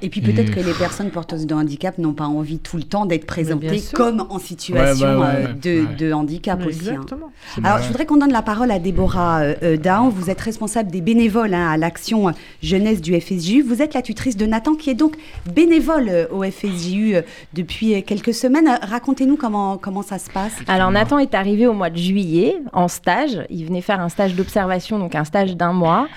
et 0.03 0.09
puis 0.09 0.21
peut-être 0.21 0.51
que 0.51 0.61
les 0.61 0.73
personnes 0.73 1.11
porteuses 1.11 1.47
de 1.47 1.55
handicap 1.55 1.99
n'ont 1.99 2.13
pas 2.13 2.25
envie 2.25 2.59
tout 2.59 2.77
le 2.77 2.83
temps 2.83 3.07
d'être 3.07 3.27
présentées 3.27 3.83
comme 3.93 4.27
en 4.31 4.39
situation 4.39 5.23
euh, 5.23 5.87
de, 5.99 6.13
handicap 6.13 6.65
aussi. 6.67 6.91
Hein. 6.91 6.95
Exactement. 6.95 7.33
Alors 7.63 7.83
je 7.83 7.89
voudrais 7.89 8.07
qu'on 8.07 8.17
donne 8.17 8.33
la 8.33 8.43
parole 8.43 8.71
à 8.71 8.79
Déborah 8.79 9.41
euh, 9.41 9.55
euh 9.63 9.77
Dahan. 9.77 10.09
Vous 10.09 10.31
êtes 10.31 10.41
responsable 10.41 10.91
des 10.91 11.01
bénévoles 11.01 11.55
hein, 11.55 11.71
à 11.71 11.77
l'action 11.77 12.33
jeunesse 12.63 13.01
du 13.01 13.19
FSJU. 13.19 13.63
Vous 13.63 13.83
êtes 13.83 13.95
la 13.95 14.03
tutrice 14.03 14.37
de 14.37 14.47
Nathan 14.47 14.75
qui 14.75 14.91
est 14.91 14.95
donc 14.95 15.17
bénévole 15.55 16.09
euh, 16.09 16.27
au 16.31 16.43
FSJU 16.43 17.17
depuis 17.55 18.03
quelques 18.05 18.35
semaines. 18.35 18.79
Racontez-nous 18.83 19.37
comment, 19.37 19.77
comment 19.77 20.03
ça 20.03 20.19
se 20.19 20.31
passe. 20.31 20.53
Alors 20.67 20.91
Nathan 20.91 21.19
est 21.19 21.35
arrivé 21.35 21.67
au 21.67 21.73
mois 21.73 21.91
de 21.91 21.99
juillet 21.99 22.57
en 22.73 22.89
stage. 22.89 23.41
Il 23.51 23.67
venait 23.67 23.83
faire 23.83 24.01
un 24.01 24.09
stage 24.09 24.35
d'observation, 24.35 24.99
donc 24.99 25.15
un 25.15 25.25
stage 25.25 25.57
d'un 25.57 25.73
mois. 25.73 26.09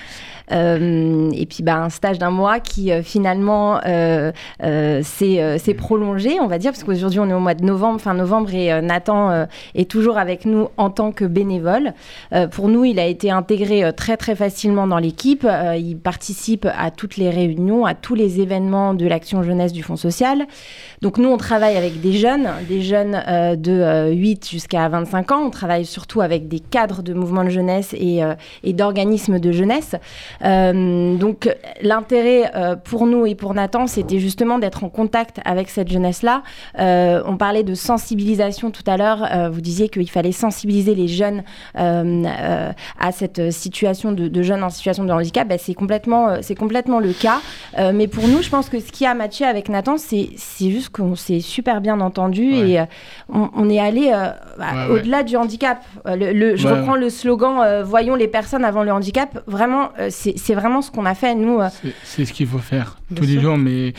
Euh, 0.51 1.32
et 1.34 1.45
puis 1.45 1.63
bah, 1.63 1.77
un 1.77 1.89
stage 1.89 2.19
d'un 2.19 2.32
mois 2.32 2.60
qui 2.60 2.91
euh, 2.91 3.01
finalement 3.01 3.79
euh, 3.86 4.32
s'est 4.62 5.73
prolongé, 5.77 6.39
on 6.39 6.47
va 6.47 6.58
dire, 6.58 6.71
parce 6.71 6.84
qu'aujourd'hui 6.84 7.19
on 7.19 7.29
est 7.29 7.34
au 7.34 7.39
mois 7.39 7.53
de 7.53 7.63
novembre, 7.63 7.99
fin 8.01 8.13
novembre, 8.13 8.53
et 8.53 8.82
Nathan 8.82 9.47
est 9.75 9.89
toujours 9.89 10.17
avec 10.17 10.45
nous 10.45 10.67
en 10.77 10.89
tant 10.89 11.12
que 11.12 11.25
bénévole. 11.25 11.93
pour 12.51 12.67
nous, 12.67 12.86
il 12.86 12.99
a 12.99 13.06
été 13.06 13.32
intégré 13.32 13.91
très 13.93 14.17
très 14.17 14.36
facilement 14.36 14.88
dans 14.88 14.97
l'équipe. 14.97 15.47
il 15.77 15.97
participe 15.97 16.67
à 16.77 16.91
toutes 16.91 17.17
les 17.17 17.29
réunions, 17.29 17.86
à 17.86 17.93
tous 17.93 18.15
les 18.15 18.41
événements 18.41 18.93
de 18.93 19.08
l'action 19.08 19.43
jeunesse 19.43 19.73
du 19.73 19.84
Fonds 19.84 19.95
social. 19.95 20.45
Donc 21.01 21.17
nous, 21.17 21.29
on 21.29 21.38
travaille 21.38 21.75
avec 21.75 22.01
des 22.01 22.13
jeunes, 22.13 22.49
des 22.67 22.82
jeunes 22.82 23.21
de 23.58 24.12
8 24.12 24.49
jusqu'à 24.49 24.88
25 24.89 25.32
ans. 25.32 25.43
On 25.45 25.49
travaille 25.49 25.86
surtout 25.86 26.21
avec 26.21 26.47
des 26.47 26.60
cadres 26.60 27.01
de 27.01 27.13
mouvements 27.13 27.43
de 27.43 27.49
jeunesse 27.49 27.93
et 27.93 28.73
d'organismes 28.73 29.39
de 29.39 29.51
jeunesse. 29.51 29.95
Euh, 30.43 31.15
donc 31.15 31.49
l'intérêt 31.81 32.51
euh, 32.55 32.75
pour 32.75 33.07
nous 33.07 33.25
et 33.25 33.35
pour 33.35 33.53
Nathan, 33.53 33.87
c'était 33.87 34.19
justement 34.19 34.59
d'être 34.59 34.83
en 34.83 34.89
contact 34.89 35.39
avec 35.45 35.69
cette 35.69 35.91
jeunesse-là. 35.91 36.43
Euh, 36.79 37.21
on 37.25 37.37
parlait 37.37 37.63
de 37.63 37.73
sensibilisation 37.73 38.71
tout 38.71 38.83
à 38.87 38.97
l'heure. 38.97 39.51
vous 39.51 39.61
disiez 39.61 39.89
qu'il 39.89 40.09
fallait 40.09 40.31
sensibiliser 40.31 40.95
les 40.95 41.07
jeunes 41.07 41.43
à 41.75 43.11
cette 43.11 43.51
situation 43.51 44.11
de, 44.11 44.41
jeunes 44.41 44.63
en 44.63 44.69
situation 44.69 45.03
de 45.03 45.11
handicap. 45.11 45.47
Ben, 45.47 45.57
c'est 45.59 45.73
complètement, 45.73 46.41
c'est 46.41 46.55
complètement 46.55 46.99
le 46.99 47.13
cas. 47.13 47.39
mais 47.93 48.07
pour 48.07 48.27
nous, 48.27 48.41
je 48.41 48.49
pense 48.49 48.69
que 48.69 48.79
ce 48.79 48.91
qui 48.91 49.05
a 49.05 49.13
matché 49.13 49.45
avec 49.45 49.69
Nathan, 49.69 49.97
c'est, 49.97 50.29
juste 50.59 50.89
qu'on 50.89 51.15
s'est 51.15 51.39
super 51.39 51.81
bien 51.81 51.99
entendu 51.99 52.53
et 52.53 52.81
on, 53.29 53.69
est 53.69 53.79
allé 53.79 54.11
bah, 54.57 54.89
au-delà 54.89 55.23
du 55.23 55.37
handicap. 55.37 55.83
Le, 56.05 56.55
je 56.55 56.67
reprends 56.67 56.95
le 56.95 57.09
slogan 57.09 57.83
Voyons 57.83 58.15
les 58.15 58.27
personnes 58.27 58.65
avant 58.65 58.83
le 58.83 58.91
handicap. 58.91 59.41
Vraiment, 59.47 59.89
c'est 60.36 60.55
vraiment 60.55 60.81
ce 60.81 60.91
qu'on 60.91 61.05
a 61.05 61.15
fait, 61.15 61.36
nous. 61.36 61.59
Euh. 61.59 61.69
C'est 62.03 62.25
ce 62.25 62.33
qu'il 62.33 62.47
faut 62.47 62.59
faire 62.59 62.97
tous 63.15 63.23
les 63.23 63.39
jours, 63.39 63.57
mais 63.57 63.93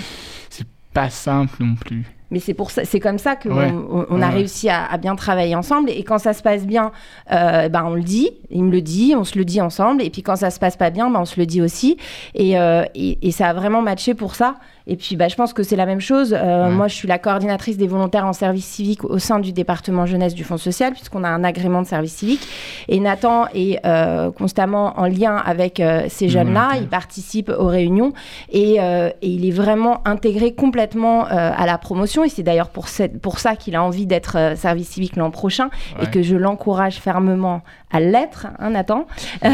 c'est 0.50 0.66
pas 0.92 1.10
simple 1.10 1.56
non 1.60 1.74
plus. 1.74 2.04
Mais 2.30 2.40
c'est 2.40 2.54
pour 2.54 2.70
ça, 2.70 2.84
c'est 2.84 2.98
comme 2.98 3.18
ça 3.18 3.36
qu'on 3.36 4.06
on, 4.10 4.20
a 4.20 4.28
réussi 4.28 4.68
à, 4.68 4.96
bien 4.98 5.14
travailler 5.14 5.54
ensemble. 5.54 5.90
Et 5.90 6.02
quand 6.02 6.18
ça 6.18 6.32
se 6.32 6.42
passe 6.42 6.66
bien, 6.66 6.90
euh, 7.30 7.68
ben 7.68 7.84
on 7.84 7.94
le 7.94 8.02
dit, 8.02 8.30
il 8.50 8.64
me 8.64 8.72
le 8.72 8.80
dit, 8.80 9.14
on 9.16 9.22
se 9.22 9.38
le 9.38 9.44
dit 9.44 9.60
ensemble. 9.60 10.02
Et 10.02 10.10
puis 10.10 10.22
quand 10.22 10.34
ça 10.34 10.50
se 10.50 10.58
passe 10.58 10.76
pas 10.76 10.90
bien, 10.90 11.10
ben 11.10 11.20
on 11.20 11.24
se 11.26 11.38
le 11.38 11.46
dit 11.46 11.62
aussi. 11.62 11.96
Et, 12.34 12.58
euh, 12.58 12.84
et, 12.94 13.18
et 13.26 13.30
ça 13.30 13.50
a 13.50 13.52
vraiment 13.52 13.82
matché 13.82 14.14
pour 14.14 14.34
ça. 14.34 14.56
Et 14.86 14.96
puis, 14.96 15.16
bah, 15.16 15.28
je 15.28 15.34
pense 15.34 15.54
que 15.54 15.62
c'est 15.62 15.76
la 15.76 15.86
même 15.86 16.00
chose. 16.00 16.36
Euh, 16.38 16.68
moi, 16.68 16.88
je 16.88 16.94
suis 16.94 17.08
la 17.08 17.18
coordinatrice 17.18 17.78
des 17.78 17.86
volontaires 17.86 18.26
en 18.26 18.34
service 18.34 18.66
civique 18.66 19.02
au 19.04 19.18
sein 19.18 19.38
du 19.38 19.52
département 19.52 20.04
jeunesse 20.04 20.34
du 20.34 20.44
Fonds 20.44 20.58
social, 20.58 20.92
puisqu'on 20.92 21.24
a 21.24 21.28
un 21.28 21.42
agrément 21.42 21.80
de 21.80 21.86
service 21.86 22.12
civique. 22.12 22.46
Et 22.88 23.00
Nathan 23.00 23.46
est 23.54 23.80
euh, 23.86 24.30
constamment 24.30 24.92
en 24.98 25.06
lien 25.06 25.36
avec 25.36 25.80
euh, 25.80 26.04
ces 26.08 26.28
jeunes-là. 26.28 26.72
Il 26.78 26.88
participe 26.88 27.48
aux 27.48 27.66
réunions 27.66 28.12
et, 28.52 28.74
et, 28.74 29.12
il 29.22 29.46
est 29.46 29.52
vraiment 29.52 30.02
intégré 30.04 30.52
complètement 30.52 31.24
à 31.24 31.66
la 31.66 31.78
promotion. 31.78 32.24
Et 32.24 32.28
c'est 32.28 32.42
d'ailleurs 32.42 32.68
pour, 32.68 32.86
pour 33.22 33.38
ça 33.38 33.56
qu'il 33.56 33.76
a 33.76 33.82
envie 33.82 34.06
d'être 34.06 34.54
service 34.56 34.88
civique 34.88 35.16
l'an 35.16 35.30
prochain 35.30 35.70
et 36.00 36.06
que 36.06 36.22
je 36.22 36.36
l'encourage 36.36 36.96
fermement 36.96 37.62
à 37.90 38.00
l'être, 38.00 38.48
hein, 38.58 38.70
Nathan. 38.70 39.06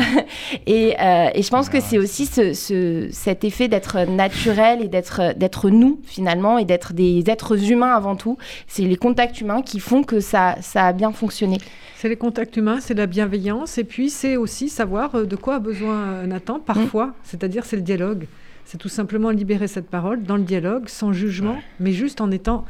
et, 0.67 0.97
et, 1.35 1.43
je 1.43 1.51
pense 1.51 1.69
que 1.69 1.81
c'est 1.81 1.99
aussi 1.99 2.27
ce, 2.27 2.53
ce, 2.53 3.09
cet 3.13 3.45
effet 3.45 3.69
d'être 3.69 4.07
naturel 4.09 4.83
et 4.83 4.89
d'être 4.89 5.20
d'être 5.37 5.71
nous 5.71 6.01
finalement 6.05 6.59
et 6.59 6.65
d'être 6.65 6.93
des 6.93 7.25
êtres 7.29 7.71
humains 7.71 7.93
avant 7.93 8.17
tout. 8.17 8.39
C'est 8.67 8.83
les 8.83 8.97
contacts 8.97 9.41
humains 9.41 9.63
qui 9.63 9.81
font 9.81 10.03
que 10.03 10.21
ça, 10.21 10.57
ça 10.61 10.87
a 10.87 10.93
bien 10.93 11.13
fonctionné. 11.13 11.59
C'est 11.97 12.09
les 12.09 12.17
contacts 12.17 12.57
humains, 12.57 12.81
c'est 12.81 12.95
la 12.95 13.07
bienveillance 13.07 13.79
et 13.79 13.85
puis 13.85 14.11
c'est 14.11 14.37
aussi 14.37 14.69
savoir 14.69 15.15
euh, 15.15 15.25
de 15.27 15.37
quoi 15.37 15.57
a 15.57 15.59
besoin 15.59 15.97
euh, 15.97 16.27
Nathan 16.27 16.59
parfois, 16.59 17.07
mm. 17.09 17.15
c'est-à-dire 17.25 17.65
c'est 17.65 17.77
le 17.77 17.83
dialogue. 17.83 18.27
C'est 18.65 18.79
tout 18.79 18.89
simplement 18.89 19.31
libérer 19.31 19.67
cette 19.67 19.89
parole 19.89 20.23
dans 20.23 20.37
le 20.37 20.45
dialogue, 20.45 20.89
sans 20.89 21.13
jugement, 21.13 21.59
mais 21.81 21.93
juste 21.93 22.21
en 22.21 22.31
étant 22.31 22.65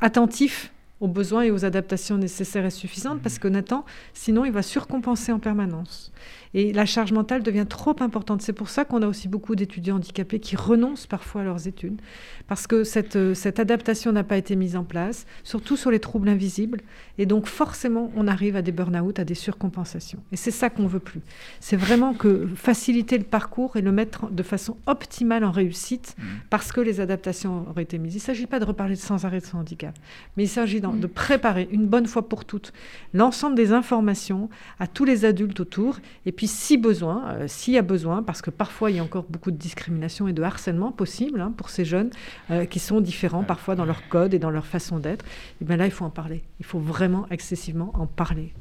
attentif 0.00 0.72
aux 1.00 1.08
besoins 1.08 1.42
et 1.42 1.50
aux 1.50 1.64
adaptations 1.64 2.18
nécessaires 2.18 2.64
et 2.64 2.70
suffisantes, 2.70 3.20
parce 3.20 3.38
que 3.38 3.48
Nathan, 3.48 3.84
sinon, 4.12 4.44
il 4.44 4.52
va 4.52 4.62
surcompenser 4.62 5.32
en 5.32 5.38
permanence. 5.38 6.12
Et 6.54 6.72
la 6.72 6.84
charge 6.84 7.12
mentale 7.12 7.42
devient 7.42 7.66
trop 7.68 7.94
importante. 8.00 8.42
C'est 8.42 8.52
pour 8.52 8.68
ça 8.68 8.84
qu'on 8.84 9.02
a 9.02 9.06
aussi 9.06 9.28
beaucoup 9.28 9.54
d'étudiants 9.54 9.96
handicapés 9.96 10.40
qui 10.40 10.56
renoncent 10.56 11.06
parfois 11.06 11.42
à 11.42 11.44
leurs 11.44 11.68
études, 11.68 12.00
parce 12.48 12.66
que 12.66 12.84
cette, 12.84 13.16
euh, 13.16 13.34
cette 13.34 13.60
adaptation 13.60 14.12
n'a 14.12 14.24
pas 14.24 14.36
été 14.36 14.56
mise 14.56 14.76
en 14.76 14.84
place, 14.84 15.26
surtout 15.44 15.76
sur 15.76 15.90
les 15.90 16.00
troubles 16.00 16.28
invisibles. 16.28 16.80
Et 17.18 17.26
donc 17.26 17.46
forcément, 17.46 18.10
on 18.16 18.26
arrive 18.26 18.56
à 18.56 18.62
des 18.62 18.72
burn-out, 18.72 19.18
à 19.18 19.24
des 19.24 19.34
surcompensations. 19.34 20.20
Et 20.32 20.36
c'est 20.36 20.50
ça 20.50 20.70
qu'on 20.70 20.86
veut 20.86 21.00
plus. 21.00 21.20
C'est 21.60 21.76
vraiment 21.76 22.14
que 22.14 22.48
faciliter 22.56 23.18
le 23.18 23.24
parcours 23.24 23.76
et 23.76 23.82
le 23.82 23.92
mettre 23.92 24.30
de 24.30 24.42
façon 24.42 24.76
optimale 24.86 25.44
en 25.44 25.52
réussite, 25.52 26.16
mmh. 26.18 26.22
parce 26.50 26.72
que 26.72 26.80
les 26.80 27.00
adaptations 27.00 27.66
auraient 27.68 27.82
été 27.82 27.98
mises. 27.98 28.14
Il 28.14 28.18
ne 28.18 28.22
s'agit 28.22 28.46
pas 28.46 28.58
de 28.58 28.64
reparler 28.64 28.96
sans 28.96 29.24
arrêt 29.24 29.40
de 29.40 29.46
son 29.46 29.58
handicap, 29.58 29.96
mais 30.36 30.44
il 30.44 30.48
s'agit 30.48 30.80
de 30.80 31.06
préparer 31.06 31.68
une 31.70 31.86
bonne 31.86 32.06
fois 32.06 32.28
pour 32.28 32.44
toutes 32.44 32.72
l'ensemble 33.14 33.54
des 33.54 33.72
informations 33.72 34.48
à 34.78 34.86
tous 34.86 35.04
les 35.04 35.24
adultes 35.24 35.60
autour, 35.60 35.98
et 36.26 36.32
puis 36.32 36.39
si 36.46 36.76
besoin, 36.76 37.24
euh, 37.28 37.44
s'il 37.48 37.74
y 37.74 37.78
a 37.78 37.82
besoin, 37.82 38.22
parce 38.22 38.42
que 38.42 38.50
parfois 38.50 38.90
il 38.90 38.96
y 38.96 39.00
a 39.00 39.02
encore 39.02 39.24
beaucoup 39.28 39.50
de 39.50 39.56
discrimination 39.56 40.28
et 40.28 40.32
de 40.32 40.42
harcèlement 40.42 40.92
possible 40.92 41.40
hein, 41.40 41.52
pour 41.56 41.70
ces 41.70 41.84
jeunes 41.84 42.10
euh, 42.50 42.64
qui 42.64 42.78
sont 42.78 43.00
différents 43.00 43.42
parfois 43.42 43.74
dans 43.74 43.84
leur 43.84 44.08
code 44.08 44.34
et 44.34 44.38
dans 44.38 44.50
leur 44.50 44.66
façon 44.66 44.98
d'être, 44.98 45.24
et 45.60 45.64
bien 45.64 45.76
là 45.76 45.86
il 45.86 45.92
faut 45.92 46.04
en 46.04 46.10
parler. 46.10 46.42
Il 46.58 46.66
faut 46.66 46.78
vraiment 46.78 47.26
excessivement 47.30 47.92
en 47.94 48.06
parler. 48.06 48.52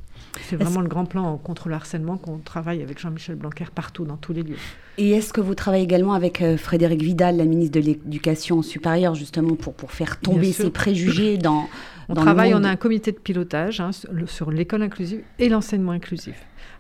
C'est 0.42 0.56
vraiment 0.56 0.82
le 0.82 0.88
grand 0.88 1.06
plan 1.06 1.38
contre 1.38 1.70
le 1.70 1.76
harcèlement 1.76 2.18
qu'on 2.18 2.38
travaille 2.40 2.82
avec 2.82 3.00
Jean-Michel 3.00 3.36
Blanquer 3.36 3.66
partout, 3.74 4.06
dans 4.06 4.18
tous 4.18 4.34
les 4.34 4.44
lieux. 4.44 4.58
Et 4.98 5.12
est-ce 5.12 5.32
que 5.32 5.42
vous 5.42 5.56
travaillez 5.56 5.84
également 5.84 6.14
avec 6.14 6.42
euh, 6.42 6.58
Frédéric 6.58 7.02
Vidal, 7.02 7.38
la 7.38 7.46
ministre 7.46 7.80
de 7.80 7.86
l'Éducation 7.86 8.62
supérieure, 8.62 9.16
justement 9.16 9.56
pour, 9.56 9.74
pour 9.74 9.92
faire 9.92 10.20
tomber 10.20 10.52
ces 10.52 10.70
préjugés 10.70 11.38
dans... 11.38 11.70
On 12.10 12.16
travaille, 12.16 12.56
on 12.56 12.64
a 12.64 12.70
un 12.70 12.76
comité 12.76 13.12
de 13.12 13.20
pilotage 13.20 13.80
hein, 13.80 13.92
sur 14.26 14.50
l'école 14.50 14.82
inclusive 14.82 15.22
et 15.38 15.48
l'enseignement 15.48 15.92
inclusif. 15.92 16.36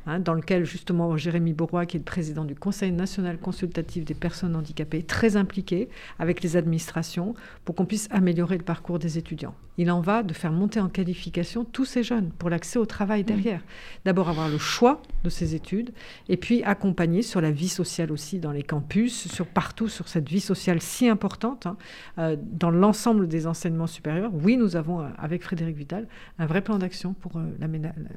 Hein, 0.09 0.19
dans 0.19 0.33
lequel 0.33 0.65
justement 0.65 1.17
Jérémy 1.17 1.53
Bourrois, 1.53 1.85
qui 1.85 1.95
est 1.97 1.99
le 1.99 2.03
président 2.03 2.43
du 2.43 2.55
Conseil 2.55 2.91
national 2.91 3.37
consultatif 3.37 4.05
des 4.05 4.15
personnes 4.15 4.55
handicapées, 4.55 5.03
très 5.03 5.37
impliqué 5.37 5.87
avec 6.17 6.41
les 6.41 6.57
administrations 6.57 7.35
pour 7.63 7.75
qu'on 7.75 7.85
puisse 7.85 8.07
améliorer 8.09 8.57
le 8.57 8.63
parcours 8.63 8.97
des 8.97 9.19
étudiants. 9.19 9.53
Il 9.77 9.91
en 9.91 10.01
va 10.01 10.23
de 10.23 10.33
faire 10.33 10.51
monter 10.51 10.79
en 10.79 10.89
qualification 10.89 11.63
tous 11.63 11.85
ces 11.85 12.01
jeunes 12.01 12.31
pour 12.31 12.49
l'accès 12.49 12.79
au 12.79 12.87
travail 12.87 13.23
derrière. 13.23 13.61
D'abord 14.03 14.29
avoir 14.29 14.49
le 14.49 14.57
choix 14.57 15.03
de 15.23 15.29
ces 15.29 15.53
études 15.53 15.91
et 16.27 16.37
puis 16.37 16.63
accompagner 16.63 17.21
sur 17.21 17.39
la 17.39 17.51
vie 17.51 17.69
sociale 17.69 18.11
aussi 18.11 18.39
dans 18.39 18.51
les 18.51 18.63
campus, 18.63 19.31
sur 19.31 19.45
partout 19.45 19.89
sur 19.89 20.07
cette 20.07 20.27
vie 20.27 20.41
sociale 20.41 20.81
si 20.81 21.07
importante 21.07 21.67
hein, 21.67 21.77
euh, 22.17 22.35
dans 22.39 22.71
l'ensemble 22.71 23.27
des 23.27 23.45
enseignements 23.45 23.87
supérieurs. 23.87 24.31
Oui, 24.33 24.57
nous 24.57 24.75
avons 24.75 25.01
euh, 25.01 25.07
avec 25.19 25.43
Frédéric 25.43 25.77
Vidal 25.77 26.07
un 26.39 26.47
vrai 26.47 26.61
plan 26.61 26.79
d'action 26.79 27.13
pour 27.13 27.37
euh, 27.37 27.45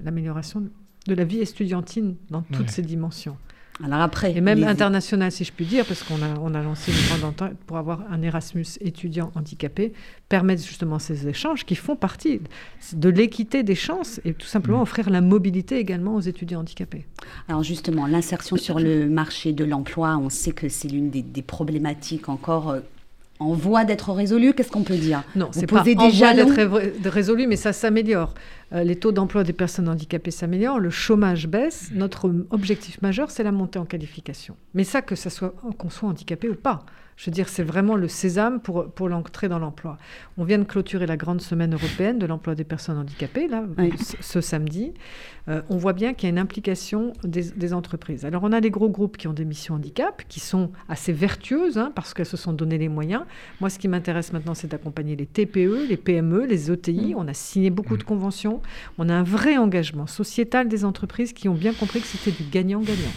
l'amélioration 0.03 0.71
de 1.07 1.15
la 1.15 1.25
vie 1.25 1.39
estudiantine 1.39 2.17
dans 2.31 2.43
toutes 2.43 2.71
ses 2.71 2.83
dimensions. 2.83 3.37
Alors 3.83 4.01
après, 4.01 4.37
et 4.37 4.41
même 4.41 4.63
international, 4.65 5.33
si 5.33 5.45
je 5.45 5.53
puis 5.53 5.65
dire, 5.65 5.85
parce 5.87 6.03
qu'on 6.03 6.23
a, 6.23 6.39
on 6.41 6.55
a 6.55 6.63
lancé 6.63 6.93
une 6.93 7.09
grande 7.09 7.25
entente 7.25 7.59
pour 7.67 7.79
avoir 7.79 8.03
un 8.11 8.21
Erasmus 8.21 8.67
étudiant 8.81 9.33
handicapé, 9.35 9.93
permettre 10.29 10.63
justement 10.63 10.99
ces 10.99 11.27
échanges 11.27 11.65
qui 11.65 11.75
font 11.75 11.97
partie 11.97 12.41
de 12.93 13.09
l'équité 13.09 13.63
des 13.63 13.75
chances 13.75 14.21
et 14.25 14.35
tout 14.35 14.47
simplement 14.47 14.81
mm. 14.81 14.83
offrir 14.83 15.11
la 15.11 15.21
mobilité 15.23 15.79
également 15.79 16.15
aux 16.15 16.21
étudiants 16.21 16.61
handicapés. 16.61 17.07
Alors 17.49 17.63
justement, 17.63 18.07
l'insertion 18.07 18.57
sur 18.57 18.79
le 18.79 19.09
marché 19.09 19.53
de 19.53 19.65
l'emploi, 19.65 20.19
on 20.19 20.29
sait 20.29 20.53
que 20.53 20.69
c'est 20.69 20.89
l'une 20.89 21.11
des, 21.11 21.23
des, 21.23 21.43
problématiques 21.43 22.29
encore 22.29 22.71
euh, 22.71 22.81
en 23.39 23.55
voie 23.55 23.85
d'être 23.85 24.13
résolu, 24.13 24.55
qu'est-ce 24.55 24.71
qu'on 24.71 24.83
peut 24.83 24.97
dire? 24.97 25.23
Non, 25.35 25.49
c'est 25.53 25.67
pas 25.67 25.81
en 25.81 25.83
voie 25.83 26.35
d'être 26.35 27.11
résolu, 27.11 27.47
mais 27.47 27.57
ça 27.57 27.73
s'améliore. 27.73 28.35
Euh, 28.73 28.85
les 28.85 28.97
taux 28.97 29.13
d'emploi 29.13 29.45
des 29.45 29.53
personnes 29.53 29.89
handicapées 29.89 30.31
s'améliorent, 30.31 30.79
le 30.79 30.91
chômage 30.91 31.49
baisse. 31.49 31.91
Notre 31.93 32.33
objectif 32.51 33.03
majeur, 33.03 33.31
c'est 33.31 33.43
la 33.43 33.53
montée 33.53 33.79
en 33.79 33.85
qualification. 33.85 34.57
Mais 34.75 34.85
ça, 34.85 35.03
que 35.03 35.17
ça 35.17 35.31
soit 35.31 35.55
qu'on 35.79 35.91
soit 35.91 36.09
handicapé 36.09 36.49
ou 36.49 36.55
pas. 36.55 36.85
Je 37.17 37.27
veux 37.27 37.33
dire, 37.33 37.49
c'est 37.49 37.63
vraiment 37.63 37.97
le 37.97 38.09
sésame 38.09 38.61
pour, 38.61 38.91
pour 38.91 39.09
l'entrée 39.09 39.49
dans 39.49 39.59
l'emploi. 39.59 39.99
On 40.39 40.45
vient 40.45 40.59
de 40.59 40.65
clôturer 40.65 41.07
la 41.07 41.17
grande 41.17 41.41
semaine 41.41 41.75
européenne 41.75 42.19
de 42.19 42.27
l'emploi 42.27 42.55
des 42.55 42.65
personnes 42.65 42.99
handicapées, 42.99 43.49
là, 43.49 43.65
ce, 44.21 44.41
samedi. 44.41 44.93
Euh, 45.49 45.63
on 45.69 45.77
voit 45.77 45.93
bien 45.93 46.15
qu'il 46.15 46.25
y 46.25 46.27
a 46.29 46.31
une 46.31 46.39
implication 46.39 47.13
des, 47.25 47.75
entreprises. 47.75 48.25
Alors, 48.25 48.43
on 48.45 48.53
a 48.53 48.61
les 48.61 48.71
gros 48.71 48.89
groupes 48.89 49.17
qui 49.17 49.29
ont 49.29 49.33
des 49.33 49.45
missions 49.45 49.75
handicap, 49.75 50.23
qui 50.29 50.41
sont 50.41 50.71
assez 50.89 51.13
vertueuses, 51.13 51.79
hein, 51.79 51.93
parce 51.95 52.15
qu'elles 52.15 52.27
se 52.27 52.37
sont 52.37 52.53
donné 52.53 52.79
les 52.79 52.89
moyens. 52.89 53.23
Moi, 53.61 53.71
ce 53.71 53.79
qui 53.79 53.89
m'intéresse 53.89 54.33
maintenant, 54.33 54.55
c'est 54.55 54.69
d'accompagner 54.69 55.17
les 55.17 55.27
TPE, 55.27 55.87
les 55.89 55.97
PME, 55.97 56.47
les 56.47 56.71
ETI. 56.71 57.15
On 57.17 57.29
a 57.29 57.35
signé 57.35 57.71
beaucoup 57.71 57.97
de 57.97 58.05
conventions. 58.05 58.63
On 58.99 59.09
a 59.09 59.15
un 59.15 59.23
vrai 59.23 59.57
engagement 59.57 60.07
sociétal 60.07 60.69
des 60.69 60.85
entreprises 60.85 61.33
qui 61.33 61.49
ont 61.49 61.55
bien 61.55 61.73
compris 61.73 62.01
que 62.01 62.07
c'était 62.07 62.31
du 62.31 62.49
gagnant-gagnant 62.49 63.13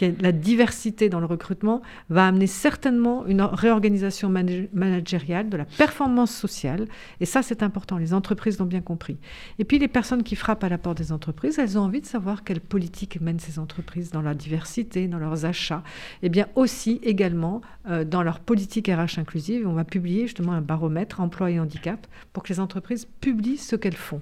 la 0.00 0.32
diversité 0.32 1.08
dans 1.08 1.20
le 1.20 1.26
recrutement 1.26 1.82
va 2.08 2.26
amener 2.26 2.46
certainement 2.46 3.26
une 3.26 3.42
réorganisation 3.42 4.28
managériale 4.28 5.48
de 5.48 5.56
la 5.56 5.64
performance 5.64 6.34
sociale. 6.34 6.86
Et 7.20 7.26
ça, 7.26 7.42
c'est 7.42 7.62
important. 7.62 7.98
Les 7.98 8.14
entreprises 8.14 8.58
l'ont 8.58 8.66
bien 8.66 8.80
compris. 8.80 9.18
Et 9.58 9.64
puis, 9.64 9.78
les 9.78 9.88
personnes 9.88 10.22
qui 10.22 10.36
frappent 10.36 10.64
à 10.64 10.68
la 10.68 10.78
porte 10.78 10.98
des 10.98 11.12
entreprises, 11.12 11.58
elles 11.58 11.78
ont 11.78 11.82
envie 11.82 12.00
de 12.00 12.06
savoir 12.06 12.44
quelle 12.44 12.60
politique 12.60 13.20
mènent 13.20 13.40
ces 13.40 13.58
entreprises 13.58 14.10
dans 14.10 14.22
la 14.22 14.34
diversité, 14.34 15.08
dans 15.08 15.18
leurs 15.18 15.44
achats, 15.44 15.82
et 16.22 16.28
bien 16.28 16.46
aussi 16.54 17.00
également 17.02 17.60
euh, 17.88 18.04
dans 18.04 18.22
leur 18.22 18.40
politique 18.40 18.88
RH 18.88 19.18
inclusive. 19.18 19.66
On 19.66 19.72
va 19.72 19.84
publier 19.84 20.22
justement 20.22 20.52
un 20.52 20.60
baromètre 20.60 21.20
emploi 21.20 21.50
et 21.50 21.60
handicap 21.60 22.06
pour 22.32 22.42
que 22.42 22.52
les 22.52 22.60
entreprises 22.60 23.06
publient 23.20 23.58
ce 23.58 23.76
qu'elles 23.76 23.96
font 23.96 24.20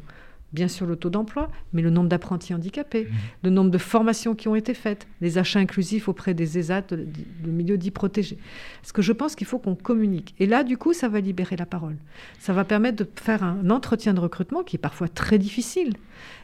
bien 0.53 0.69
sûr 0.69 0.87
le 0.87 0.97
taux 0.97 1.11
d'emploi, 1.11 1.51
mais 1.73 1.83
le 1.83 1.91
nombre 1.91 2.09
d'apprentis 2.09 2.55
handicapés, 2.55 3.05
mmh. 3.05 3.15
le 3.45 3.51
nombre 3.51 3.71
de 3.71 3.79
formations 3.79 4.35
qui 4.35 4.49
ont 4.49 4.55
été 4.55 4.75
faites, 4.75 5.07
les 5.21 5.39
achats 5.39 5.59
inclusifs 5.59 6.09
auprès 6.09 6.35
des 6.35 6.59
ESAT, 6.59 6.85
le 6.91 7.51
milieu 7.51 7.79
dit 7.79 7.91
protégé. 7.91 8.39
Parce 8.81 8.93
que 8.93 9.03
je 9.03 9.13
pense 9.13 9.35
qu'il 9.35 9.47
faut 9.47 9.59
qu'on 9.59 9.75
communique. 9.75 10.35
Et 10.39 10.47
là, 10.47 10.65
du 10.65 10.77
coup, 10.77 10.93
ça 10.93 11.09
va 11.09 11.21
libérer 11.21 11.57
la 11.57 11.67
parole. 11.67 11.97
Ça 12.39 12.53
va 12.53 12.65
permettre 12.65 13.05
de 13.05 13.09
faire 13.17 13.43
un 13.43 13.71
entretien 13.71 14.15
de 14.15 14.21
recrutement 14.21 14.63
qui 14.63 14.77
est 14.77 14.79
parfois 14.79 15.09
très 15.09 15.39
difficile, 15.39 15.95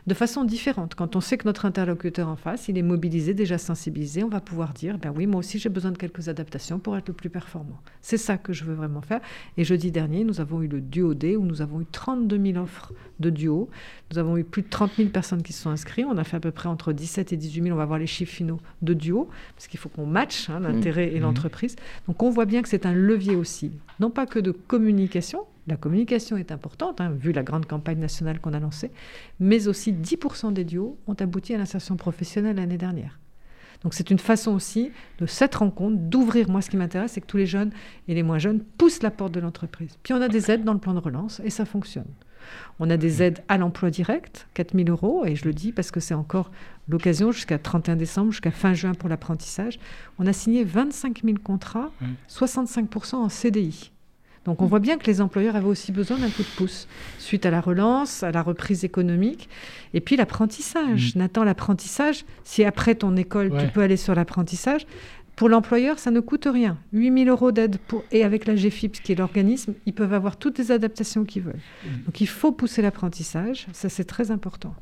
de 0.07 0.15
façon 0.15 0.45
différente. 0.45 0.95
Quand 0.95 1.15
on 1.17 1.21
sait 1.21 1.39
que 1.39 1.47
notre 1.47 1.65
interlocuteur 1.65 2.29
en 2.29 2.37
face, 2.37 2.69
il 2.69 2.77
est 2.77 2.83
mobilisé, 2.83 3.35
déjà 3.35 3.59
sensibilisé, 3.59 4.25
on 4.25 4.29
va 4.29 4.41
pouvoir 4.41 4.73
dire, 4.73 4.99
ben 4.99 5.13
oui, 5.15 5.27
moi 5.27 5.39
aussi 5.39 5.59
j'ai 5.59 5.69
besoin 5.69 5.93
de 5.93 5.99
quelques 5.99 6.29
adaptations 6.29 6.79
pour 6.79 6.97
être 6.97 7.09
le 7.09 7.15
plus 7.15 7.31
performant. 7.31 7.81
C'est 8.01 8.17
ça 8.17 8.37
que 8.37 8.53
je 8.53 8.65
veux 8.65 8.75
vraiment 8.75 9.01
faire. 9.01 9.21
Et 9.57 9.65
jeudi 9.65 9.91
dernier, 9.91 10.25
nous 10.25 10.41
avons 10.41 10.63
eu 10.63 10.67
le 10.67 10.81
Duo 10.81 11.15
D, 11.15 11.37
où 11.37 11.45
nous 11.45 11.63
avons 11.63 11.81
eu 11.81 11.87
32 11.91 12.53
000 12.53 12.63
offres 12.63 12.93
de 13.21 13.31
duo. 13.31 13.71
Nous 14.11 14.19
avons 14.19 14.37
eu 14.37 14.45
plus 14.45 14.63
de 14.63 14.69
30 14.69 14.93
000 14.97 15.09
personnes 15.11 15.43
qui 15.43 15.53
se 15.53 15.63
sont 15.63 15.71
inscrites. 15.71 16.07
On 16.09 16.19
a 16.19 16.25
fait 16.25 16.37
à 16.37 16.41
peu 16.41 16.51
près 16.51 16.69
entre 16.69 16.93
17 16.93 17.33
et 17.33 17.37
18 17.37 17.63
000, 17.63 17.75
on 17.75 17.79
va 17.79 17.85
voir 17.85 17.99
les 17.99 18.07
chiffres 18.07 18.33
finaux, 18.33 18.61
de 18.83 18.95
duo, 18.95 19.29
parce 19.55 19.69
qu'il 19.69 19.79
faut 19.79 19.89
qu'on 19.89 20.07
matche 20.07 20.51
hein, 20.51 20.61
l'intérêt 20.61 21.15
et 21.15 21.21
mmh. 21.21 21.23
l'entreprise. 21.23 21.77
Donc 22.09 22.23
on 22.23 22.31
voit 22.31 22.45
bien 22.45 22.63
que 22.63 22.69
c'est 22.69 22.87
un 22.87 22.93
levier 22.93 23.37
aussi, 23.37 23.73
non 24.01 24.11
pas 24.11 24.27
que 24.27 24.39
de 24.39 24.51
communication, 24.51 25.45
la 25.67 25.77
communication 25.77 26.37
est 26.37 26.53
importante, 26.53 27.01
hein, 27.01 27.11
vu 27.11 27.33
la 27.33 27.43
grande 27.43 27.67
campagne 27.67 27.99
nationale 27.99 28.41
qu'on 28.41 28.53
a 28.53 28.61
lancée, 28.61 28.91
mais 29.39 29.69
aussi 29.69 29.93
10% 29.93 30.53
des 30.53 30.65
duos 30.65 30.99
ont 31.07 31.15
abouti 31.15 31.55
à 31.55 31.59
l'insertion 31.59 31.97
professionnelle 31.97 32.57
l'année 32.57 32.79
dernière. 32.79 33.19
Donc 33.83 33.95
c'est 33.95 34.11
une 34.11 34.19
façon 34.19 34.53
aussi 34.53 34.93
de 35.19 35.27
cette 35.27 35.57
rencontre, 35.57 35.97
d'ouvrir. 35.97 36.49
Moi, 36.49 36.63
ce 36.63 36.71
qui 36.71 36.77
m'intéresse, 36.77 37.13
c'est 37.13 37.21
que 37.21 37.27
tous 37.27 37.37
les 37.37 37.47
jeunes 37.47 37.73
et 38.07 38.15
les 38.15 38.23
moins 38.23 38.39
jeunes 38.39 38.61
poussent 38.79 39.03
la 39.03 39.11
porte 39.11 39.33
de 39.33 39.41
l'entreprise. 39.41 39.99
Puis 40.03 40.15
on 40.15 40.21
a 40.21 40.29
des 40.29 40.51
aides 40.51 40.65
dans 40.65 40.73
le 40.73 40.79
plan 40.79 40.95
de 40.95 41.01
relance 41.01 41.41
et 41.45 41.51
ça 41.51 41.65
fonctionne. 41.65 42.07
On 42.81 42.91
a 42.91 42.97
des 42.97 43.23
aides 43.23 43.43
à 43.49 43.57
l'emploi 43.57 43.91
direct, 43.91 44.49
4 44.55 44.77
000 44.77 44.89
euros, 44.89 45.25
et 45.25 45.37
je 45.37 45.45
le 45.45 45.55
dis 45.55 45.73
parce 45.73 45.91
que 45.91 46.01
c'est 46.01 46.15
encore 46.15 46.51
l'occasion 46.89 47.31
jusqu'à 47.31 47.59
31 47.59 47.97
décembre, 47.97 48.33
jusqu'à 48.33 48.51
fin 48.51 48.75
juin 48.75 48.95
pour 48.95 49.09
l'apprentissage. 49.09 49.79
On 50.19 50.27
a 50.27 50.33
signé 50.33 50.65
25 50.65 51.23
000 51.25 51.39
contrats, 51.43 51.91
65% 52.29 53.15
en 53.15 53.29
CDI. 53.29 53.93
Donc 54.45 54.61
on 54.61 54.67
voit 54.67 54.81
bien 54.81 54.99
que 54.99 55.07
les 55.07 55.21
employeurs 55.21 55.57
avaient 55.57 55.69
aussi 55.69 55.93
besoin 55.93 56.19
d'un 56.19 56.29
coup 56.29 56.43
de 56.43 56.57
pouce 56.57 56.89
suite 57.19 57.47
à 57.47 57.51
la 57.51 57.61
relance, 57.61 58.23
à 58.23 58.33
la 58.33 58.43
reprise 58.43 58.85
économique 58.85 59.49
et 59.95 60.01
puis 60.01 60.17
l'apprentissage. 60.17 61.15
Mm. 61.15 61.19
Nathan, 61.19 61.45
l'apprentissage, 61.45 62.25
si 62.45 62.65
après 62.65 62.95
ton 62.95 63.17
école 63.17 63.53
tu 63.59 63.69
peux 63.69 63.83
aller 63.83 63.97
sur 63.97 64.15
l'apprentissage, 64.15 64.87
pour 65.37 65.49
l'employeur, 65.49 65.99
ça 65.99 66.11
ne 66.11 66.21
coûte 66.21 66.47
rien. 66.51 66.77
8 66.93 67.25
000 67.25 67.31
euros 67.31 67.53
d'aide 67.53 67.79
pour... 67.89 68.05
et 68.13 68.23
avec 68.23 68.47
la 68.47 68.55
GFIPS, 68.55 69.01
qui 69.01 69.13
est 69.13 69.15
l'organisme, 69.15 69.75
ils 69.87 69.95
peuvent 69.95 70.13
avoir 70.13 70.37
toutes 70.37 70.59
les 70.59 70.71
adaptations 70.71 71.25
qu'ils 71.25 71.43
veulent. 71.43 71.61
Mm. 71.85 72.05
Donc 72.07 72.21
il 72.21 72.29
faut 72.29 72.53
pousser 72.53 72.83
l'apprentissage, 72.83 73.67
ça 73.73 73.89
c'est 73.89 74.05
très 74.05 74.31
important. 74.31 74.75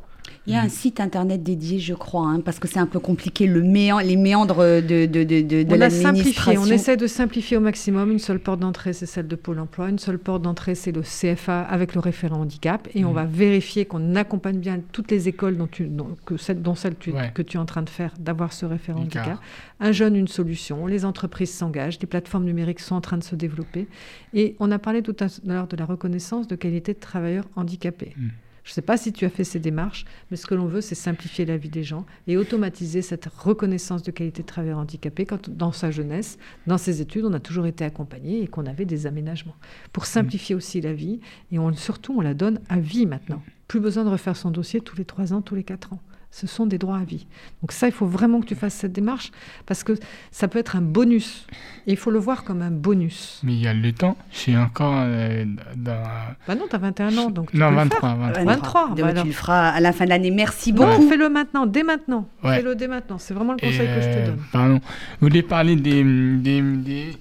Il 0.47 0.53
y 0.55 0.57
a 0.57 0.63
un 0.63 0.69
site 0.69 1.01
internet 1.01 1.43
dédié, 1.43 1.79
je 1.79 1.95
crois, 1.95 2.27
hein, 2.27 2.41
parce 2.41 2.59
que 2.59 2.67
c'est 2.67 2.79
un 2.79 2.87
peu 2.87 2.99
compliqué, 2.99 3.47
le 3.47 3.63
méan- 3.63 4.01
les 4.01 4.17
méandres 4.17 4.57
de, 4.59 5.07
de, 5.07 5.07
de, 5.07 5.43
de, 5.43 5.63
de 5.63 5.75
on 5.75 5.81
a 5.81 5.91
simplifié, 5.91 6.03
l'administration. 6.03 6.63
on 6.63 6.67
essaie 6.67 6.97
de 6.97 7.07
simplifier 7.07 7.57
au 7.57 7.61
maximum. 7.61 8.11
Une 8.11 8.19
seule 8.19 8.41
porte 8.41 8.59
d'entrée, 8.61 8.93
c'est 8.93 9.07
celle 9.07 9.29
de 9.29 9.37
Pôle 9.37 9.59
emploi. 9.61 9.89
Une 9.91 9.99
seule 9.99 10.19
porte 10.19 10.43
d'entrée, 10.43 10.75
c'est 10.75 10.93
le 10.93 11.03
CFA 11.03 11.61
avec 11.63 11.95
le 11.95 12.01
référent 12.01 12.41
handicap. 12.41 12.89
Et 12.95 13.05
on 13.05 13.11
Mhm. 13.11 13.15
va 13.15 13.25
vérifier 13.27 13.85
qu'on 13.85 14.17
accompagne 14.17 14.59
bien 14.59 14.81
toutes 14.93 15.11
les 15.11 15.29
écoles 15.29 15.57
dont, 15.57 15.69
tu, 15.71 15.85
dont, 15.85 16.17
que 16.25 16.37
celle, 16.37 16.63
dont 16.63 16.75
celle 16.75 16.97
tu- 16.97 17.13
Ouais. 17.13 17.31
que 17.35 17.43
tu 17.43 17.57
es 17.57 17.61
en 17.61 17.67
train 17.67 17.83
de 17.83 17.91
faire, 17.91 18.15
d'avoir 18.19 18.53
ce 18.53 18.65
référent 18.67 19.01
handicap. 19.01 19.39
Un 19.79 19.93
jeune, 19.93 20.17
une 20.17 20.29
solution. 20.29 20.87
Les 20.87 21.05
entreprises 21.05 21.53
s'engagent. 21.53 21.99
Les 22.01 22.07
plateformes 22.07 22.45
numériques 22.45 22.81
sont 22.81 22.95
en 22.95 23.01
train 23.01 23.19
de 23.19 23.25
se 23.25 23.37
développer. 23.37 23.87
Et 24.35 24.57
on 24.59 24.71
a 24.73 24.79
parlé 24.79 25.03
tout 25.03 25.17
à 25.21 25.27
l'heure 25.45 25.67
de 25.67 25.77
la 25.77 25.85
reconnaissance 25.85 26.49
de 26.49 26.57
qualité 26.57 26.95
de 26.95 26.99
travailleurs 26.99 27.45
handicapés. 27.57 28.15
Mm. 28.17 28.29
Je 28.71 28.73
ne 28.73 28.77
sais 28.77 28.83
pas 28.83 28.97
si 28.97 29.13
tu 29.13 29.25
as 29.25 29.31
fait 29.31 29.43
ces 29.43 29.59
démarches, 29.59 30.05
mais 30.31 30.37
ce 30.37 30.47
que 30.47 30.55
l'on 30.55 30.67
veut, 30.67 30.81
c'est 30.81 30.95
simplifier 30.95 31.45
la 31.45 31.57
vie 31.57 31.71
des 31.71 31.83
gens 31.83 32.07
et 32.29 32.37
automatiser 32.37 33.03
cette 33.03 33.27
reconnaissance 33.27 34.05
de 34.05 34.13
qualité 34.13 34.43
de 34.43 34.47
travailleur 34.47 34.79
handicapé 34.79 35.27
quand, 35.27 35.51
dans 35.51 35.73
sa 35.73 35.91
jeunesse, 35.91 36.39
dans 36.69 36.79
ses 36.79 37.01
études, 37.01 37.25
on 37.25 37.33
a 37.33 37.41
toujours 37.41 37.67
été 37.67 37.85
accompagné 37.85 38.45
et 38.45 38.47
qu'on 38.47 38.67
avait 38.67 38.85
des 38.85 39.09
aménagements. 39.09 39.57
Pour 39.93 40.07
simplifier 40.07 40.55
aussi 40.55 40.81
la 40.81 40.93
vie, 40.93 41.19
et 41.51 41.59
on, 41.59 41.73
surtout, 41.73 42.15
on 42.17 42.21
la 42.21 42.33
donne 42.33 42.61
à 42.69 42.79
vie 42.79 43.07
maintenant. 43.07 43.43
Plus 43.67 43.81
besoin 43.81 44.05
de 44.05 44.09
refaire 44.09 44.37
son 44.37 44.53
dossier 44.53 44.81
tous 44.81 44.97
les 44.97 45.05
trois 45.05 45.33
ans, 45.33 45.43
tous 45.43 45.57
les 45.57 45.65
quatre 45.65 45.93
ans. 45.93 46.01
Ce 46.33 46.47
sont 46.47 46.65
des 46.65 46.79
droits 46.79 46.99
à 46.99 47.03
vie. 47.05 47.27
Donc 47.61 47.73
ça, 47.73 47.89
il 47.89 47.93
faut 47.93 48.07
vraiment 48.07 48.41
que 48.41 48.47
tu 48.47 48.55
fasses 48.55 48.75
cette 48.75 48.93
démarche 48.93 49.33
parce 49.67 49.83
que 49.83 49.95
ça 50.31 50.47
peut 50.47 50.61
être 50.61 50.77
un 50.77 50.81
bonus. 50.81 51.47
Et 51.89 51.93
il 51.93 51.97
faut 51.97 52.13
le 52.13 52.21
voir 52.21 52.45
comme 52.45 52.63
un 52.63 52.71
bonus. 52.71 53.41
Mais 53.43 53.53
il 53.55 53.61
y 53.61 53.67
a 53.67 53.75
le 53.75 53.93
temps. 53.93 54.17
Je 54.31 54.39
suis 54.39 54.57
encore 54.57 54.95
euh, 54.97 55.45
dans. 55.77 56.03
Bah 56.47 56.55
non, 56.55 56.67
tu 56.71 56.77
as 56.77 56.79
21 56.79 57.19
ans, 57.19 57.31
donc 57.31 57.51
tu 57.51 57.57
Non, 57.59 57.67
peux 57.71 57.71
le 57.73 57.77
23, 57.79 58.09
faire. 58.09 58.17
23. 58.19 58.45
23, 58.45 58.89
Donc, 58.91 58.99
bah 59.01 59.07
alors. 59.09 59.23
tu 59.25 59.29
le 59.29 59.35
feras 59.35 59.71
à 59.71 59.81
la 59.81 59.93
fin 59.93 60.05
de 60.05 60.11
l'année. 60.11 60.31
Merci 60.31 60.73
Non, 60.73 60.87
beaucoup. 60.87 61.09
fais-le 61.09 61.29
maintenant, 61.29 61.67
dès 61.67 61.83
maintenant. 61.83 62.29
Ouais. 62.45 62.57
Fais-le 62.59 62.77
dès 62.77 62.87
maintenant. 62.87 63.19
C'est 63.19 63.35
vraiment 63.35 63.55
le 63.55 63.59
Et, 63.65 63.67
conseil 63.67 63.89
que 63.89 64.01
je 64.01 64.07
te 64.07 64.17
euh, 64.19 64.27
donne. 64.27 64.39
Pardon. 64.53 64.75
Vous 64.75 65.29
voulez 65.29 65.43
parler 65.43 65.75
des, 65.75 66.05
des, 66.05 66.63
des- 66.63 67.17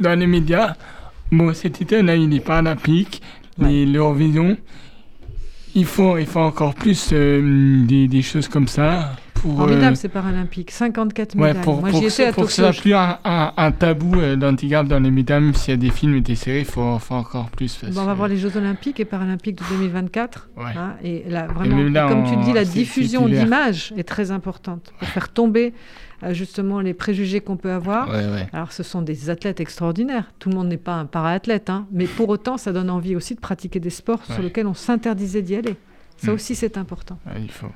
Dans 0.00 0.18
les 0.18 0.26
médias, 0.26 0.74
bon, 1.30 1.54
cet 1.54 1.80
été, 1.80 2.00
on 2.02 2.08
a 2.08 2.16
eu 2.16 2.26
les 2.26 2.40
Paralympiques, 2.40 3.22
les 3.58 3.86
l'Eurovision. 3.86 4.56
Il 5.74 5.84
faut, 5.84 6.18
il 6.18 6.26
faut 6.26 6.40
encore 6.40 6.74
plus 6.74 7.10
euh, 7.12 7.84
des, 7.86 8.08
des 8.08 8.22
choses 8.22 8.48
comme 8.48 8.66
ça. 8.66 9.12
Pour, 9.42 9.56
Formidable, 9.56 9.92
euh, 9.92 9.94
ces 9.94 10.08
Paralympiques. 10.08 10.70
54 10.70 11.34
Ouais, 11.34 11.48
médailles. 11.48 11.62
pour, 11.62 11.80
Moi, 11.80 11.90
j'y 11.90 12.00
que 12.00 12.04
étais 12.06 12.10
ça- 12.10 12.28
à 12.28 12.32
pour 12.32 12.46
que 12.46 12.52
ça 12.52 12.72
soit 12.72 12.82
plus 12.82 12.94
un, 12.94 13.18
un, 13.24 13.52
un 13.56 13.72
tabou 13.72 14.14
euh, 14.20 14.36
d'handicap 14.36 14.86
dans 14.86 15.00
les 15.00 15.10
médias, 15.10 15.40
même 15.40 15.54
s'il 15.54 15.70
y 15.70 15.74
a 15.74 15.76
des 15.76 15.90
films 15.90 16.16
et 16.16 16.20
des 16.20 16.34
séries, 16.34 16.60
il 16.60 16.64
faut, 16.64 16.98
faut 16.98 17.14
encore 17.14 17.50
plus. 17.50 17.80
Bon, 17.84 18.02
on 18.02 18.04
va 18.04 18.12
que- 18.12 18.16
voir 18.16 18.28
les 18.28 18.36
Jeux 18.36 18.56
Olympiques 18.56 19.00
et 19.00 19.04
Paralympiques 19.04 19.56
de 19.56 19.64
2024. 19.70 20.48
Ouais. 20.56 20.64
hein, 20.76 20.94
et 21.02 21.24
là, 21.28 21.46
vraiment, 21.46 21.76
même 21.76 21.92
là, 21.92 22.06
et 22.06 22.08
comme 22.08 22.24
tu 22.24 22.34
on- 22.34 22.40
dis, 22.44 22.52
la 22.52 22.64
diffusion 22.64 23.26
d'images 23.28 23.92
est 23.96 24.04
très 24.08 24.30
importante 24.30 24.92
pour 24.98 25.08
faire 25.08 25.28
tomber 25.30 25.72
euh, 26.22 26.34
justement 26.34 26.80
les 26.80 26.92
préjugés 26.92 27.40
qu'on 27.40 27.56
peut 27.56 27.70
avoir. 27.72 28.10
Ouais, 28.10 28.16
ouais. 28.16 28.46
Alors, 28.52 28.72
ce 28.72 28.82
sont 28.82 29.00
des 29.00 29.30
athlètes 29.30 29.58
extraordinaires. 29.60 30.24
Tout 30.38 30.50
le 30.50 30.54
monde 30.56 30.68
n'est 30.68 30.76
pas 30.76 30.94
un 30.96 31.06
para-athlète, 31.06 31.70
hein, 31.70 31.86
mais 31.92 32.04
pour 32.06 32.28
autant, 32.28 32.58
ça 32.58 32.72
donne 32.72 32.90
envie 32.90 33.16
aussi 33.16 33.34
de 33.34 33.40
pratiquer 33.40 33.80
des 33.80 33.88
sports 33.88 34.22
sur 34.26 34.36
Ouais. 34.36 34.42
lesquels 34.42 34.66
on 34.66 34.74
s'interdisait 34.74 35.40
d'y 35.40 35.56
aller. 35.56 35.76
Ça 36.22 36.30
Mm. 36.30 36.34
aussi, 36.34 36.54
c'est 36.54 36.76
important. 36.76 37.18
Ouais, 37.26 37.40
il 37.42 37.50
faut. 37.50 37.66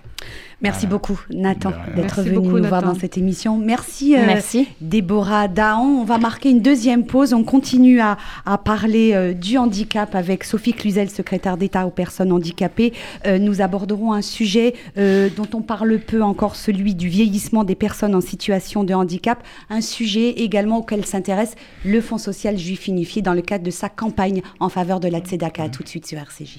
Merci 0.60 0.80
Voilà. 0.86 0.90
beaucoup, 0.90 1.18
Nathan, 1.30 1.72
d'être 1.96 2.22
venu 2.22 2.36
beaucoup, 2.36 2.58
nous 2.58 2.68
voir 2.68 2.82
dans 2.82 2.94
cette 2.94 3.16
émission. 3.18 3.58
Merci, 3.58 4.16
euh, 4.16 4.24
Merci. 4.26 4.68
Déborah 4.80 5.48
Dahan. 5.48 5.82
On 5.82 6.04
va 6.04 6.18
marquer 6.18 6.50
une 6.50 6.60
deuxième 6.60 7.04
pause. 7.06 7.32
On 7.34 7.42
continue 7.44 8.00
à, 8.00 8.16
à 8.46 8.56
parler 8.58 9.12
euh, 9.14 9.32
du 9.34 9.56
handicap 9.58 10.14
avec 10.14 10.44
Sophie 10.44 10.72
Cluzel, 10.72 11.10
secrétaire 11.10 11.56
d'État 11.56 11.86
aux 11.86 11.90
personnes 11.90 12.32
handicapées. 12.32 12.92
Euh, 13.26 13.38
nous 13.38 13.60
aborderons 13.62 14.12
un 14.12 14.22
sujet 14.22 14.74
euh, 14.98 15.28
dont 15.34 15.48
on 15.54 15.62
parle 15.62 15.98
peu 15.98 16.22
encore, 16.22 16.56
celui 16.56 16.94
du 16.94 17.08
vieillissement 17.08 17.64
des 17.64 17.74
personnes 17.74 18.14
en 18.14 18.20
situation 18.20 18.84
de 18.84 18.94
handicap. 18.94 19.42
Un 19.70 19.80
sujet 19.80 20.30
également 20.30 20.78
auquel 20.78 21.04
s'intéresse 21.06 21.54
le 21.84 22.00
Fonds 22.00 22.18
social 22.18 22.58
juif 22.58 22.86
unifié 22.88 23.22
dans 23.22 23.34
le 23.34 23.42
cadre 23.42 23.64
de 23.64 23.70
sa 23.70 23.88
campagne 23.88 24.42
en 24.60 24.68
faveur 24.68 25.00
de 25.00 25.08
la 25.08 25.20
Tzedaka. 25.20 25.64
À 25.64 25.68
tout 25.70 25.82
de 25.82 25.88
suite 25.88 26.06
sur 26.06 26.18
RCJ. 26.18 26.58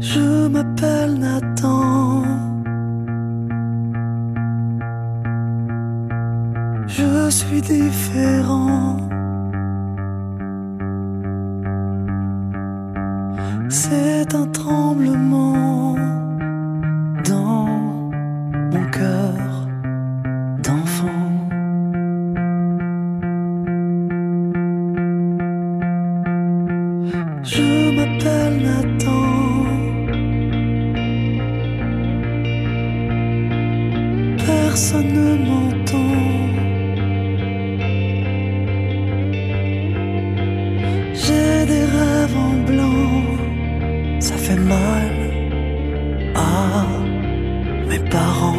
Je 0.00 0.48
m'appelle 0.48 1.18
Nathan. 1.18 2.22
Je 6.86 7.30
suis 7.30 7.60
différent. 7.60 8.96
C'est 13.68 14.34
un 14.34 14.46
tremblement 14.46 15.96
dans 17.24 17.66
mon 18.72 18.84
cœur 18.90 19.53
Je 27.46 27.90
m'appelle 27.96 28.56
Nathan. 28.62 29.66
Personne 34.46 35.12
ne 35.12 35.30
m'entend. 35.46 36.14
J'ai 41.12 41.66
des 41.66 41.84
rêves 41.96 42.36
en 42.48 42.54
blanc. 42.70 43.12
Ça 44.20 44.36
fait 44.36 44.56
mal 44.56 45.14
à 46.34 46.86
mes 47.88 48.00
parents. 48.08 48.53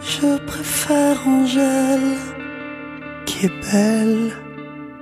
Je 0.00 0.38
préfère 0.46 1.28
Angèle, 1.28 2.16
qui 3.26 3.46
est 3.46 3.52
belle 3.70 4.32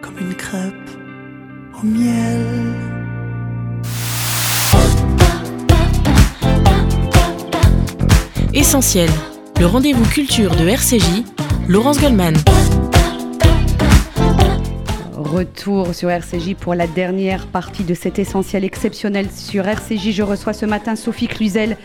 comme 0.02 0.18
une 0.18 0.34
crêpe 0.34 0.90
au 1.80 1.86
miel. 1.86 2.42
Essentiel, 8.52 9.10
le 9.60 9.66
rendez-vous 9.66 10.04
culture 10.06 10.56
de 10.56 10.66
RCJ, 10.66 11.22
Laurence 11.68 12.00
Goldman. 12.00 12.34
Retour 15.34 15.96
sur 15.96 16.10
RCJ 16.10 16.54
pour 16.54 16.76
la 16.76 16.86
dernière 16.86 17.48
partie 17.48 17.82
de 17.82 17.92
cet 17.92 18.20
essentiel 18.20 18.62
exceptionnel 18.62 19.28
sur 19.32 19.66
RCJ. 19.66 20.12
Je 20.12 20.22
reçois 20.22 20.52
ce 20.52 20.64
matin 20.64 20.94
Sophie 20.94 21.26
Cluzel, 21.26 21.76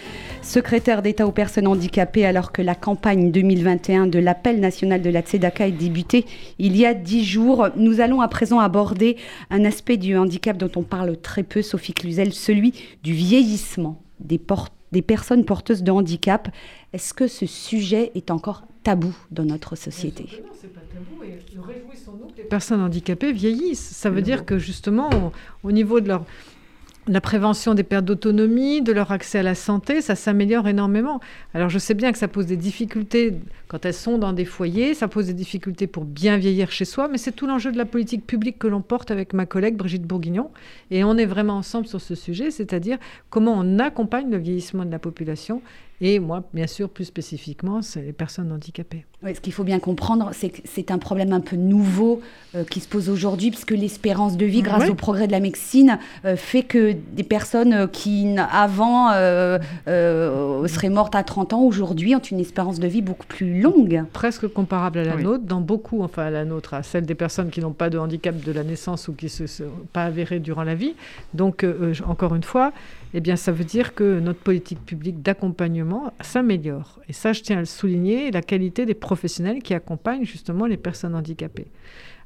secrétaire 0.43 1.01
d'État 1.01 1.25
aux 1.25 1.31
personnes 1.31 1.65
handicapées, 1.65 2.27
alors 2.27 2.51
que 2.51 2.61
la 2.61 2.75
campagne 2.75 3.31
2021 3.31 4.05
de 4.05 4.19
l'appel 4.19 4.59
national 4.59 5.01
de 5.01 5.09
la 5.09 5.21
Tzedaka 5.21 5.67
est 5.67 5.71
débutée 5.71 6.27
il 6.59 6.77
y 6.77 6.85
a 6.85 6.93
dix 6.93 7.25
jours. 7.25 7.69
Nous 7.75 8.01
allons 8.01 8.21
à 8.21 8.27
présent 8.27 8.59
aborder 8.59 9.17
un 9.49 9.65
aspect 9.65 9.97
du 9.97 10.15
handicap 10.15 10.55
dont 10.55 10.69
on 10.75 10.83
parle 10.83 11.17
très 11.17 11.41
peu, 11.41 11.63
Sophie 11.63 11.95
Cluzel, 11.95 12.33
celui 12.33 12.75
du 13.01 13.13
vieillissement 13.13 13.99
des, 14.19 14.37
des 14.91 15.01
personnes 15.01 15.45
porteuses 15.45 15.83
de 15.83 15.91
handicap. 15.91 16.49
Est-ce 16.93 17.13
que 17.13 17.27
ce 17.27 17.45
sujet 17.45 18.11
est 18.15 18.31
encore 18.31 18.63
tabou 18.83 19.13
dans 19.31 19.45
notre 19.45 19.75
société? 19.75 20.23
Non, 20.43 20.49
c'est 20.59 20.73
pas 20.73 20.81
tabou. 20.81 21.23
Et 21.23 21.39
réjouissons-nous 21.61 22.27
que 22.27 22.37
les 22.37 22.43
personnes 22.43 22.81
handicapées 22.81 23.31
vieillissent. 23.31 23.95
Ça 23.95 24.09
veut 24.09 24.21
dire 24.21 24.45
que 24.45 24.57
justement, 24.57 25.09
au 25.63 25.71
niveau 25.71 25.99
de 25.99 26.07
leur 26.07 26.25
la 27.07 27.21
prévention 27.21 27.73
des 27.73 27.83
pertes 27.83 28.05
d'autonomie, 28.05 28.81
de 28.81 28.91
leur 28.91 29.11
accès 29.11 29.39
à 29.39 29.43
la 29.43 29.55
santé, 29.55 30.01
ça 30.01 30.15
s'améliore 30.15 30.67
énormément. 30.67 31.19
Alors 31.53 31.69
je 31.69 31.79
sais 31.79 31.95
bien 31.95 32.11
que 32.11 32.19
ça 32.19 32.27
pose 32.27 32.45
des 32.45 32.57
difficultés 32.57 33.33
quand 33.69 33.85
elles 33.85 33.93
sont 33.93 34.17
dans 34.17 34.33
des 34.33 34.45
foyers, 34.45 34.95
ça 34.95 35.07
pose 35.07 35.27
des 35.27 35.33
difficultés 35.33 35.85
pour 35.85 36.03
bien 36.03 36.37
vieillir 36.37 36.71
chez 36.71 36.85
soi, 36.85 37.07
mais 37.07 37.19
c'est 37.19 37.31
tout 37.31 37.45
l'enjeu 37.45 37.71
de 37.71 37.77
la 37.77 37.85
politique 37.85 38.25
publique 38.25 38.57
que 38.57 38.65
l'on 38.65 38.81
porte 38.81 39.11
avec 39.11 39.31
ma 39.33 39.45
collègue 39.45 39.75
Brigitte 39.75 40.07
Bourguignon. 40.07 40.49
Et 40.89 41.03
on 41.03 41.15
est 41.17 41.27
vraiment 41.27 41.57
ensemble 41.57 41.85
sur 41.85 42.01
ce 42.01 42.15
sujet, 42.15 42.49
c'est-à-dire 42.49 42.97
comment 43.29 43.53
on 43.55 43.77
accompagne 43.77 44.31
le 44.31 44.37
vieillissement 44.37 44.85
de 44.85 44.91
la 44.91 44.97
population 44.97 45.61
et 46.01 46.19
moi, 46.19 46.43
bien 46.53 46.67
sûr, 46.67 46.89
plus 46.89 47.03
spécifiquement, 47.03 47.81
c'est 47.81 48.01
les 48.01 48.13
personnes 48.13 48.53
handicapées. 48.53 49.05
Oui, 49.21 49.35
ce 49.35 49.41
qu'il 49.41 49.51
faut 49.51 49.65
bien 49.65 49.79
comprendre, 49.79 50.29
c'est 50.31 50.49
que 50.49 50.61
c'est 50.63 50.91
un 50.91 50.97
problème 50.97 51.33
un 51.33 51.41
peu 51.41 51.57
nouveau 51.57 52.21
euh, 52.55 52.63
qui 52.63 52.79
se 52.79 52.87
pose 52.87 53.09
aujourd'hui, 53.09 53.51
puisque 53.51 53.71
l'espérance 53.71 54.37
de 54.37 54.45
vie, 54.45 54.61
grâce 54.61 54.89
au 54.89 54.95
progrès 54.95 55.27
de 55.27 55.33
la 55.33 55.41
médecine, 55.41 55.99
euh, 56.23 56.37
fait 56.37 56.63
que 56.63 56.93
des 56.93 57.23
personnes 57.23 57.73
euh, 57.73 57.87
qui, 57.87 58.33
avant, 58.37 59.09
seraient 59.09 60.89
mortes 60.89 61.15
à 61.15 61.23
30 61.23 61.51
ans, 61.51 61.63
aujourd'hui 61.63 62.15
ont 62.15 62.19
une 62.19 62.39
espérance 62.39 62.79
de 62.79 62.87
vie 62.87 63.01
beaucoup 63.01 63.27
plus 63.27 63.58
longue. 63.61 64.03
Presque 64.13 64.47
comparable 64.47 64.99
à 64.99 65.03
la 65.03 65.15
nôtre, 65.15 65.43
dans 65.43 65.61
beaucoup, 65.61 66.01
enfin 66.01 66.23
à 66.23 66.29
la 66.29 66.45
nôtre, 66.45 66.73
à 66.73 66.83
celle 66.83 67.05
des 67.05 67.15
personnes 67.15 67.49
qui 67.49 67.59
n'ont 67.59 67.73
pas 67.73 67.89
de 67.89 67.97
handicap 67.97 68.39
de 68.39 68.51
la 68.51 68.63
naissance 68.63 69.07
ou 69.07 69.13
qui 69.13 69.25
ne 69.25 69.29
se 69.29 69.47
sont 69.47 69.63
pas 69.93 70.05
avérées 70.05 70.39
durant 70.39 70.63
la 70.63 70.75
vie. 70.75 70.95
Donc, 71.33 71.65
encore 72.07 72.35
une 72.35 72.43
fois, 72.43 72.73
eh 73.13 73.21
bien, 73.21 73.35
ça 73.35 73.51
veut 73.51 73.63
dire 73.63 73.95
que 73.95 74.19
notre 74.19 74.39
politique 74.39 74.85
publique 74.85 75.21
d'accompagnement 75.21 76.13
s'améliore. 76.21 76.99
Et 77.07 77.13
ça, 77.13 77.33
je 77.33 77.41
tiens 77.41 77.57
à 77.57 77.61
le 77.61 77.65
souligner, 77.65 78.31
la 78.31 78.41
qualité 78.41 78.85
des 78.85 78.93
professionnels 78.93 79.61
qui 79.61 79.73
accompagnent 79.73 80.25
justement 80.25 80.65
les 80.65 80.77
personnes 80.77 81.15
handicapées. 81.15 81.67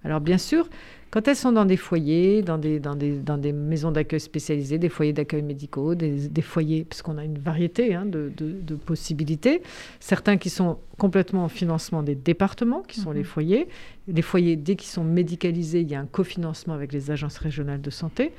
Alors, 0.04 0.20
bien 0.20 0.38
sûr, 0.38 0.68
quand 1.14 1.28
elles 1.28 1.36
sont 1.36 1.52
dans 1.52 1.66
des 1.66 1.78
foyers, 1.78 2.42
dans 2.42 2.58
des, 2.58 2.80
dans 2.80 2.96
des, 2.96 3.20
dans 3.20 3.38
des 3.38 3.54
maisons 3.54 3.92
d'accueil 3.92 4.20
spécialisées, 4.20 4.80
des 4.80 4.90
foyers 4.90 5.14
d'accueil 5.14 5.44
médicaux, 5.44 5.94
des, 5.94 6.28
des 6.28 6.42
foyers, 6.42 6.86
puisqu'on 6.86 7.20
a 7.20 7.24
une 7.24 7.38
variété 7.38 7.94
hein, 7.94 8.08
de, 8.08 8.32
de, 8.36 8.54
de, 8.54 8.74
possibilités, 8.74 9.62
certains 10.00 10.38
qui 10.38 10.50
sont 10.50 10.80
complètement 10.98 11.44
en 11.44 11.50
financement 11.50 12.02
des 12.02 12.16
départements, 12.16 12.82
qui 12.82 13.00
sont 13.00 13.12
mmh. 13.12 13.18
les 13.18 13.24
foyers. 13.24 13.68
Les 14.10 14.22
foyers, 14.22 14.58
dès 14.58 14.76
qu'ils 14.76 14.90
sont 14.90 15.04
médicalisés, 15.04 15.80
il 15.80 15.90
y 15.90 15.96
a 15.96 16.00
un 16.00 16.06
cofinancement 16.06 16.74
avec 16.74 16.92
les 16.92 17.10
agences 17.10 17.38
régionales 17.38 17.80
de 17.80 17.90
santé. 17.90 18.34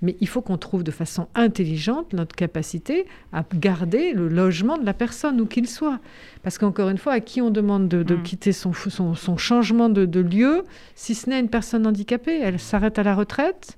Mais 0.00 0.16
il 0.20 0.28
faut 0.28 0.42
qu'on 0.42 0.58
trouve 0.58 0.84
de 0.84 0.92
façon 0.92 1.26
intelligente 1.34 2.12
notre 2.12 2.36
capacité 2.36 3.04
à 3.32 3.44
garder 3.54 4.12
le 4.12 4.28
logement 4.28 4.78
de 4.78 4.86
la 4.86 4.94
personne, 4.94 5.40
où 5.40 5.46
qu'il 5.46 5.66
soit. 5.66 5.98
Parce 6.44 6.56
qu'encore 6.56 6.88
une 6.88 6.98
fois, 6.98 7.14
à 7.14 7.20
qui 7.20 7.42
on 7.42 7.50
demande 7.50 7.88
de, 7.88 8.04
de 8.04 8.14
mmh. 8.14 8.22
quitter 8.22 8.52
son, 8.52 8.72
son, 8.72 9.16
son 9.16 9.36
changement 9.36 9.88
de, 9.88 10.06
de 10.06 10.20
lieu, 10.20 10.64
si 10.94 11.16
ce 11.16 11.28
n'est 11.28 11.40
une 11.40 11.48
personne 11.48 11.84
handicapée? 11.84 12.38
Elle 12.40 12.60
s'arrête 12.60 12.98
à 12.98 13.02
la 13.02 13.16
retraite? 13.16 13.76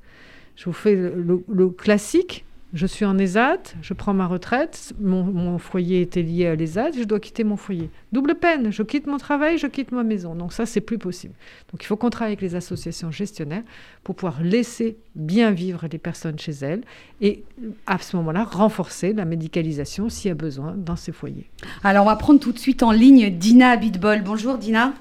Je 0.57 0.67
vous 0.67 0.75
fais 0.75 0.95
le, 0.95 1.43
le, 1.49 1.69
classique. 1.71 2.45
Je 2.73 2.87
suis 2.87 3.05
en 3.05 3.19
ESAT, 3.19 3.75
je 3.83 3.95
prends 3.95 4.15
ma 4.15 4.29
retraite, 4.29 4.93
mon, 5.01 5.59
foyer 5.59 6.03
était 6.03 6.23
lié 6.23 6.47
à 6.47 6.55
l'ESAT, 6.55 6.93
je 6.93 7.03
dois 7.03 7.19
quitter 7.19 7.43
mon 7.43 7.57
foyer. 7.57 7.91
Double 8.13 8.37
peine, 8.37 8.71
je 8.71 8.85
quitte 8.85 9.09
mon 9.09 9.17
travail, 9.17 9.59
je 9.59 9.67
quitte 9.67 9.91
ma 9.91 10.05
maison. 10.05 10.37
Donc 10.37 10.53
ça, 10.53 10.67
c'est 10.67 10.81
plus 10.81 10.99
possible. 10.99 11.35
Donc 11.73 11.83
il 11.83 11.87
faut 11.87 11.97
qu'on 11.97 12.11
travaille 12.11 12.35
avec 12.35 12.43
les 12.43 12.55
associations 12.55 13.11
gestionnaires 13.11 13.65
pour 14.05 14.15
pouvoir 14.15 14.41
laisser 14.43 14.99
bien 15.17 15.51
vivre 15.51 15.87
les 15.91 15.99
personnes 15.99 16.39
chez 16.39 16.53
elles 16.53 16.83
et 17.21 17.43
à 17.87 17.99
ce 17.99 18.17
moment-là, 18.17 18.45
renforcer 18.45 19.13
la 19.13 19.25
médicalisation 19.25 20.09
s'il 20.09 20.29
y 20.29 20.33
a 20.33 20.37
besoin 20.37 20.75
dans 20.77 20.97
ces 20.97 21.11
foyers. 21.11 21.51
Alors 21.83 22.05
on 22.05 22.09
va 22.09 22.17
prendre 22.17 22.39
tout 22.39 22.53
de 22.53 22.59
suite 22.59 22.85
en 22.85 22.93
ligne 22.93 23.31
Dina 23.31 23.71
Abitbol. 23.71 24.23
Bonjour 24.23 24.59
Dina. 24.59 24.95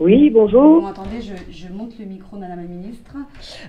Oui, 0.00 0.30
bonjour. 0.30 0.80
Bon, 0.80 0.86
attendez, 0.86 1.20
je, 1.20 1.34
je, 1.52 1.70
monte 1.70 1.98
le 1.98 2.06
micro, 2.06 2.38
Madame 2.38 2.62
la 2.62 2.66
Ministre. 2.66 3.16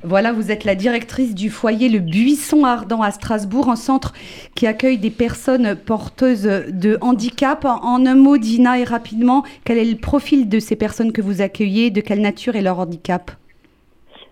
Voilà, 0.01 0.31
vous 0.31 0.49
êtes 0.49 0.63
la 0.63 0.75
directrice 0.75 1.35
du 1.35 1.49
foyer 1.49 1.89
Le 1.89 1.99
Buisson 1.99 2.63
Ardent 2.63 3.01
à 3.01 3.11
Strasbourg, 3.11 3.67
un 3.67 3.75
centre 3.75 4.13
qui 4.55 4.65
accueille 4.65 4.97
des 4.97 5.09
personnes 5.09 5.75
porteuses 5.75 6.43
de 6.69 6.97
handicap. 7.01 7.65
En 7.65 8.05
un 8.05 8.15
mot, 8.15 8.37
Dina, 8.37 8.79
et 8.79 8.85
rapidement, 8.85 9.43
quel 9.65 9.77
est 9.77 9.83
le 9.83 9.97
profil 9.97 10.47
de 10.47 10.59
ces 10.59 10.77
personnes 10.77 11.11
que 11.11 11.21
vous 11.21 11.41
accueillez? 11.41 11.91
De 11.91 11.99
quelle 11.99 12.21
nature 12.21 12.55
est 12.55 12.61
leur 12.61 12.79
handicap? 12.79 13.31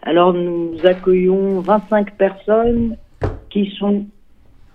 Alors, 0.02 0.32
nous 0.34 0.78
accueillons 0.86 1.60
25 1.60 2.16
personnes 2.16 2.96
qui 3.50 3.74
sont... 3.78 4.06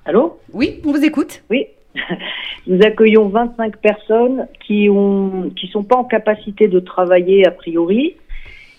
Allô? 0.04 0.38
Oui, 0.52 0.82
on 0.84 0.92
vous 0.92 1.02
écoute. 1.02 1.42
Oui, 1.48 1.68
nous 2.66 2.80
accueillons 2.82 3.28
25 3.28 3.76
personnes 3.78 4.48
qui 4.66 4.88
ont 4.90 5.50
sont 5.72 5.84
pas 5.84 5.96
en 5.96 6.04
capacité 6.04 6.68
de 6.68 6.78
travailler 6.80 7.46
a 7.46 7.50
priori 7.50 8.16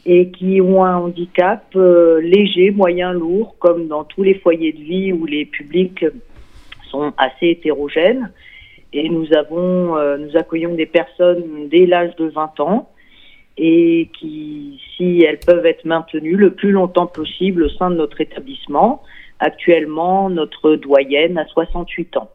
et 0.05 0.30
qui 0.30 0.61
ont 0.61 0.84
un 0.84 0.97
handicap 0.97 1.66
euh, 1.76 2.22
léger, 2.22 2.72
moyen, 2.72 3.11
lourd, 3.11 3.55
comme 3.59 3.88
dans 3.88 4.03
tous 4.03 4.24
les 4.24 4.36
foyers 4.36 4.72
de 4.72 4.82
vie 4.82 5.11
où 5.11 5.26
les 5.26 5.45
publics 5.45 6.05
sont 6.89 7.11
assez 7.18 7.47
hétérogènes. 7.47 8.32
Et 8.93 9.09
nous 9.09 9.34
avons, 9.34 9.97
euh, 9.97 10.18
nous 10.18 10.38
accueillons 10.38 10.76
des 10.76 10.86
personnes 10.86 11.68
dès 11.70 11.86
l'âge 11.86 12.16
de 12.18 12.28
20 12.28 12.59
ans 12.59 12.89
et 13.57 14.09
qui, 14.20 14.80
si 14.95 15.24
elles 15.24 15.39
peuvent 15.39 15.66
être 15.66 15.86
maintenues 15.86 16.36
le 16.36 16.51
plus 16.51 16.72
longtemps 16.72 17.07
possible 17.07 17.63
au 17.63 17.70
sein 17.70 17.89
de 17.89 17.95
notre 17.95 18.22
établissement, 18.22 19.01
actuellement 19.39 20.30
notre 20.30 20.76
doyenne 20.76 21.38
a 21.38 21.45
68 21.45 22.18
ans. 22.18 22.30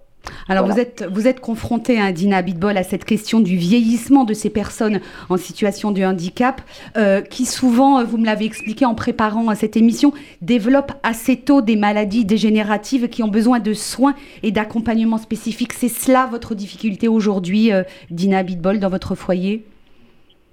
Alors 0.49 0.65
voilà. 0.65 0.75
vous 0.75 0.81
êtes 0.81 1.09
vous 1.11 1.29
êtes 1.29 1.41
confronté 1.41 2.01
à 2.01 2.13
Dina 2.13 2.43
Bitbol 2.43 2.77
à 2.77 2.83
cette 2.83 3.05
question 3.05 3.41
du 3.41 3.57
vieillissement 3.57 4.25
de 4.25 4.35
ces 4.35 4.51
personnes 4.51 5.01
en 5.29 5.37
situation 5.37 5.91
de 5.93 6.03
handicap 6.03 6.61
euh, 6.97 7.21
qui 7.21 7.47
souvent 7.47 8.05
vous 8.05 8.19
me 8.19 8.27
l'avez 8.27 8.45
expliqué 8.45 8.85
en 8.85 8.95
préparant 8.95 9.55
cette 9.55 9.77
émission 9.77 10.13
développent 10.43 10.93
assez 11.03 11.37
tôt 11.37 11.63
des 11.63 11.77
maladies 11.77 12.25
dégénératives 12.25 13.09
qui 13.09 13.23
ont 13.23 13.29
besoin 13.29 13.59
de 13.59 13.73
soins 13.73 14.15
et 14.43 14.51
d'accompagnement 14.51 15.19
spécifique. 15.19 15.73
C'est 15.73 15.89
cela 15.89 16.27
votre 16.31 16.55
difficulté 16.55 17.09
aujourd'hui 17.09 17.73
euh, 17.73 17.83
Dina 18.11 18.43
Bitbol 18.43 18.79
dans 18.79 18.89
votre 18.89 19.15
foyer? 19.15 19.65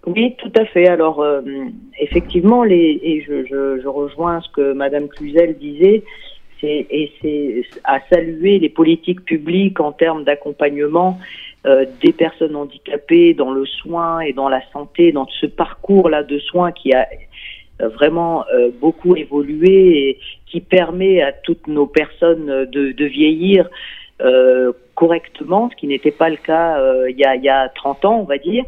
Oui, 0.06 0.36
tout 0.38 0.52
à 0.56 0.66
fait. 0.66 0.88
Alors, 0.88 1.22
euh, 1.22 1.42
effectivement, 2.00 2.64
les, 2.64 3.00
et 3.04 3.22
je, 3.28 3.44
je, 3.46 3.82
je, 3.82 3.88
rejoins 3.88 4.40
ce 4.40 4.50
que 4.52 4.72
Madame 4.72 5.10
Cluzel 5.10 5.58
disait, 5.58 6.04
et 6.64 7.12
c'est 7.22 7.64
à 7.84 8.00
saluer 8.10 8.60
les 8.60 8.70
politiques 8.70 9.24
publiques 9.26 9.80
en 9.80 9.92
termes 9.92 10.24
d'accompagnement 10.24 11.20
euh, 11.66 11.86
des 12.02 12.14
personnes 12.14 12.56
handicapées 12.56 13.34
dans 13.34 13.52
le 13.52 13.66
soin 13.66 14.22
et 14.22 14.32
dans 14.32 14.48
la 14.48 14.62
santé, 14.72 15.12
dans 15.12 15.28
ce 15.28 15.48
parcours-là 15.48 16.24
de 16.24 16.40
soins 16.40 16.72
qui 16.72 16.94
a 16.94 17.08
euh, 17.82 17.90
vraiment 17.90 18.46
euh, 18.54 18.70
beaucoup 18.80 19.18
évolué 19.18 20.10
et 20.10 20.20
qui 20.46 20.62
permet 20.62 21.22
à 21.22 21.34
toutes 21.34 21.68
nos 21.68 21.86
personnes 21.86 22.66
de, 22.72 23.06
vieillir 23.06 23.70
correctement, 24.96 25.70
ce 25.70 25.76
qui 25.76 25.88
n'était 25.88 26.12
pas 26.12 26.30
le 26.30 26.38
cas 26.38 26.80
il, 27.08 27.18
y 27.18 27.26
a, 27.26 27.36
il 27.36 27.44
y 27.44 27.50
a 27.50 27.70
30 27.70 28.06
ans, 28.06 28.20
on 28.22 28.24
va 28.24 28.38
dire. 28.38 28.64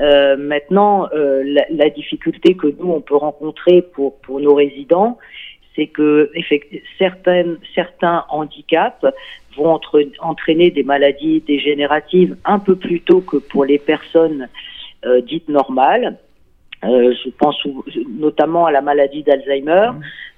Maintenant, 0.00 1.08
la, 1.12 1.90
difficulté 1.90 2.54
que 2.54 2.66
nous, 2.66 2.90
on 2.90 3.00
peut 3.00 3.16
rencontrer 3.16 3.80
pour 3.80 4.18
nos 4.28 4.54
résidents, 4.54 5.16
c'est 5.74 5.86
que 5.86 6.30
certaines, 6.98 7.58
certains 7.74 8.24
handicaps 8.28 9.04
vont 9.56 9.70
entre, 9.70 10.02
entraîner 10.20 10.70
des 10.70 10.82
maladies 10.82 11.40
dégénératives 11.40 12.36
un 12.44 12.58
peu 12.58 12.76
plus 12.76 13.00
tôt 13.00 13.20
que 13.20 13.36
pour 13.36 13.64
les 13.64 13.78
personnes 13.78 14.48
euh, 15.04 15.20
dites 15.20 15.48
normales. 15.48 16.18
Euh, 16.84 17.14
je 17.24 17.30
pense 17.30 17.56
notamment 18.08 18.66
à 18.66 18.72
la 18.72 18.80
maladie 18.80 19.22
d'Alzheimer 19.22 19.90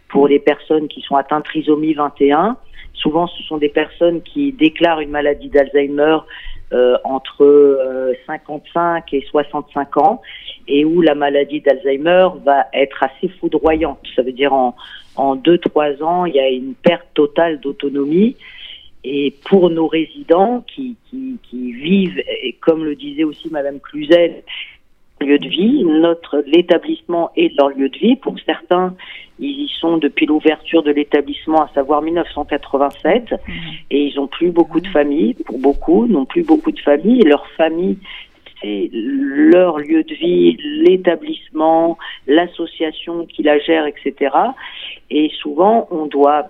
pour 0.09 0.28
les 0.28 0.39
personnes 0.39 0.89
qui 0.89 1.01
sont 1.01 1.16
atteintes 1.16 1.45
trisomie 1.45 1.95
21. 1.95 2.57
Souvent, 2.95 3.26
ce 3.26 3.43
sont 3.45 3.59
des 3.59 3.68
personnes 3.68 4.22
qui 4.22 4.53
déclarent 4.53 5.01
une 5.01 5.11
maladie 5.11 5.49
d'Alzheimer 5.49 6.18
euh, 6.72 6.97
entre 7.05 7.45
euh, 7.45 8.14
55 8.26 9.12
et 9.12 9.24
65 9.30 9.97
ans 9.97 10.22
et 10.66 10.85
où 10.85 11.03
la 11.03 11.14
maladie 11.14 11.61
d'Alzheimer 11.61 12.28
va 12.45 12.66
être 12.72 13.03
assez 13.03 13.28
foudroyante. 13.41 14.01
Ça 14.16 14.22
veut 14.22 14.32
dire 14.32 14.53
en, 14.53 14.74
en 15.16 15.36
deux 15.36 15.58
trois 15.58 16.02
ans, 16.02 16.24
il 16.24 16.34
y 16.34 16.40
a 16.40 16.48
une 16.48 16.74
perte 16.74 17.06
totale 17.14 17.60
d'autonomie 17.60 18.36
Et 19.04 19.34
pour 19.44 19.70
nos 19.70 19.86
résidents 19.86 20.64
qui, 20.66 20.96
qui, 21.08 21.38
qui 21.42 21.72
vivent, 21.72 22.22
et 22.42 22.54
comme 22.60 22.84
le 22.84 22.94
disait 22.94 23.24
aussi 23.24 23.48
Madame 23.50 23.80
Cluzel, 23.80 24.42
lieu 25.24 25.38
de 25.38 25.48
vie, 25.48 25.84
notre 25.84 26.42
l'établissement 26.46 27.30
est 27.36 27.54
leur 27.56 27.70
lieu 27.70 27.88
de 27.88 27.98
vie. 27.98 28.16
Pour 28.16 28.36
certains, 28.44 28.94
ils 29.38 29.64
y 29.64 29.68
sont 29.80 29.96
depuis 29.98 30.26
l'ouverture 30.26 30.82
de 30.82 30.90
l'établissement, 30.90 31.62
à 31.62 31.68
savoir 31.74 32.02
1987, 32.02 33.34
et 33.90 34.06
ils 34.06 34.16
n'ont 34.16 34.26
plus 34.26 34.50
beaucoup 34.50 34.80
de 34.80 34.88
famille. 34.88 35.34
Pour 35.34 35.58
beaucoup, 35.58 36.06
n'ont 36.06 36.26
plus 36.26 36.42
beaucoup 36.42 36.72
de 36.72 36.80
famille. 36.80 37.20
Et 37.20 37.24
leur 37.24 37.46
famille, 37.56 37.98
leur 38.92 39.78
lieu 39.78 40.02
de 40.02 40.14
vie, 40.14 40.56
l'établissement, 40.62 41.98
l'association 42.26 43.26
qui 43.26 43.42
la 43.42 43.58
gère, 43.58 43.86
etc. 43.86 44.34
Et 45.10 45.30
souvent, 45.40 45.86
on 45.90 46.06
doit 46.06 46.48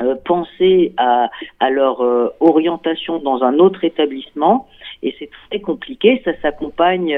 euh, 0.00 0.16
penser 0.24 0.92
à, 0.96 1.30
à 1.60 1.70
leur 1.70 2.02
euh, 2.02 2.34
orientation 2.40 3.20
dans 3.20 3.42
un 3.44 3.58
autre 3.58 3.84
établissement 3.84 4.68
et 5.04 5.14
c'est 5.18 5.30
très 5.50 5.60
compliqué. 5.60 6.20
Ça 6.24 6.32
s'accompagne 6.42 7.14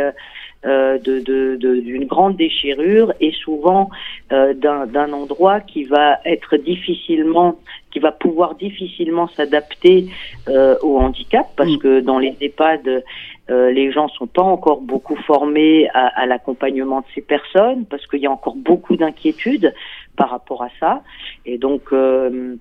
euh, 0.67 0.99
de, 0.99 1.21
de, 1.21 1.57
de- 1.57 1.81
d'une 1.81 2.07
grande 2.07 2.37
déchirure 2.37 3.13
et 3.21 3.31
souvent 3.33 3.89
euh, 4.33 4.53
d'un, 4.55 5.13
endroit 5.13 5.61
qui 5.61 5.85
va 5.85 6.19
être 6.25 6.57
difficilement, 6.57 7.57
qui 7.93 8.01
va 8.01 8.11
pouvoir 8.11 8.55
difficilement 8.57 9.29
s'adapter 9.29 10.07
euh, 10.49 10.75
au 10.83 10.99
handicap 10.99 11.47
parce 11.57 11.77
que 11.79 12.01
dans 12.01 12.19
les 12.19 12.35
EHPAD, 12.41 13.05
euh, 13.49 13.71
les 13.71 13.93
gens 13.93 14.09
sont 14.09 14.27
pas 14.27 14.43
encore 14.43 14.81
beaucoup 14.81 15.15
formés 15.17 15.89
à, 15.95 16.07
à 16.21 16.27
l'accompagnement 16.27 17.01
de 17.01 17.07
ces 17.15 17.23
personnes 17.23 17.85
parce 17.87 18.05
qu'il 18.09 18.21
y 18.21 18.27
a 18.27 18.31
encore 18.33 18.57
beaucoup 18.57 18.97
d'inquiétudes 18.97 19.73
par 20.17 20.31
rapport 20.31 20.63
à 20.65 20.71
ça 20.81 21.03
et 21.45 21.59
donc 21.59 21.93
euh, 21.93 22.57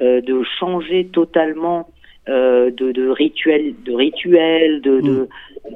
de 0.00 0.42
changer 0.58 1.08
totalement 1.08 1.88
euh, 2.30 2.70
de, 2.70 2.92
de 2.92 3.08
rituel, 3.08 3.74
de 3.84 3.92
rituel, 3.92 4.80
de, 4.82 5.00
de, 5.00 5.28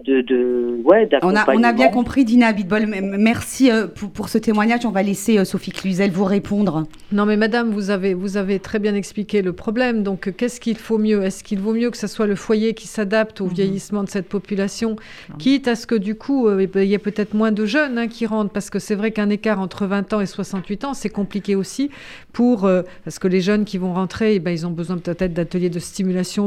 de, 0.07 0.21
de- 0.23 0.79
ouais, 0.85 1.09
On 1.23 1.27
a, 1.27 1.27
on 1.27 1.29
a 1.29 1.33
d'accompagnement. 1.35 1.73
bien 1.75 1.89
compris, 1.89 2.25
Dina 2.25 2.47
Abitbol. 2.49 2.87
Merci 3.19 3.71
euh, 3.71 3.87
pour, 3.87 4.11
pour 4.11 4.29
ce 4.29 4.39
témoignage. 4.39 4.87
On 4.87 4.91
va 4.91 5.03
laisser 5.03 5.39
euh, 5.39 5.45
Sophie 5.45 5.73
Cluzel 5.73 6.11
vous 6.11 6.25
répondre. 6.25 6.85
Non, 7.13 7.27
mais 7.27 7.37
madame, 7.37 7.71
vous 7.71 7.91
avez, 7.91 8.15
vous 8.15 8.37
avez 8.37 8.59
très 8.61 8.79
bien 8.79 8.95
expliqué 8.95 9.43
le 9.43 9.53
problème. 9.53 10.03
Donc, 10.03 10.33
qu'est-ce 10.37 10.61
qu'il 10.61 10.77
faut 10.77 10.99
mieux? 10.99 11.23
Est-ce 11.23 11.43
qu'il 11.45 11.59
vaut 11.59 11.75
mieux 11.75 11.91
que 11.91 11.97
ce 11.97 12.07
soit 12.07 12.27
le 12.27 12.35
foyer 12.37 12.75
qui 12.75 12.87
s'adapte 12.87 13.41
au 13.41 13.47
vieillissement 13.47 14.05
de 14.05 14.09
cette 14.09 14.29
population, 14.29 14.97
quitte 15.39 15.69
à 15.69 15.75
ce 15.77 15.87
que, 15.87 15.95
du 15.95 16.15
coup, 16.15 16.49
euh, 16.49 16.67
il 16.77 16.85
y 16.85 16.95
ait 16.95 16.99
peut-être 16.99 17.35
moins 17.35 17.53
de 17.53 17.67
jeunes 17.67 17.99
hein, 17.99 18.09
qui 18.09 18.27
rentrent 18.27 18.53
Parce 18.53 18.71
que 18.71 18.79
c'est 18.79 18.95
vrai 18.95 19.11
qu'un 19.11 19.31
écart 19.31 19.61
entre 19.61 19.87
20 19.87 20.13
ans 20.13 20.21
et 20.21 20.27
68 20.27 20.85
ans, 20.85 20.95
c'est 20.95 21.09
compliqué 21.09 21.55
aussi. 21.57 21.91
Pour, 22.33 22.65
euh, 22.65 22.83
parce 23.05 23.19
que 23.19 23.29
les 23.29 23.41
jeunes 23.41 23.65
qui 23.65 23.79
vont 23.79 23.95
rentrer, 23.95 24.35
eh 24.37 24.39
ben, 24.41 24.51
ils 24.51 24.67
ont 24.67 24.71
besoin 24.71 24.99
peut-être 24.99 25.33
d'ateliers 25.35 25.71
de 25.71 25.79
stimulation 25.79 26.44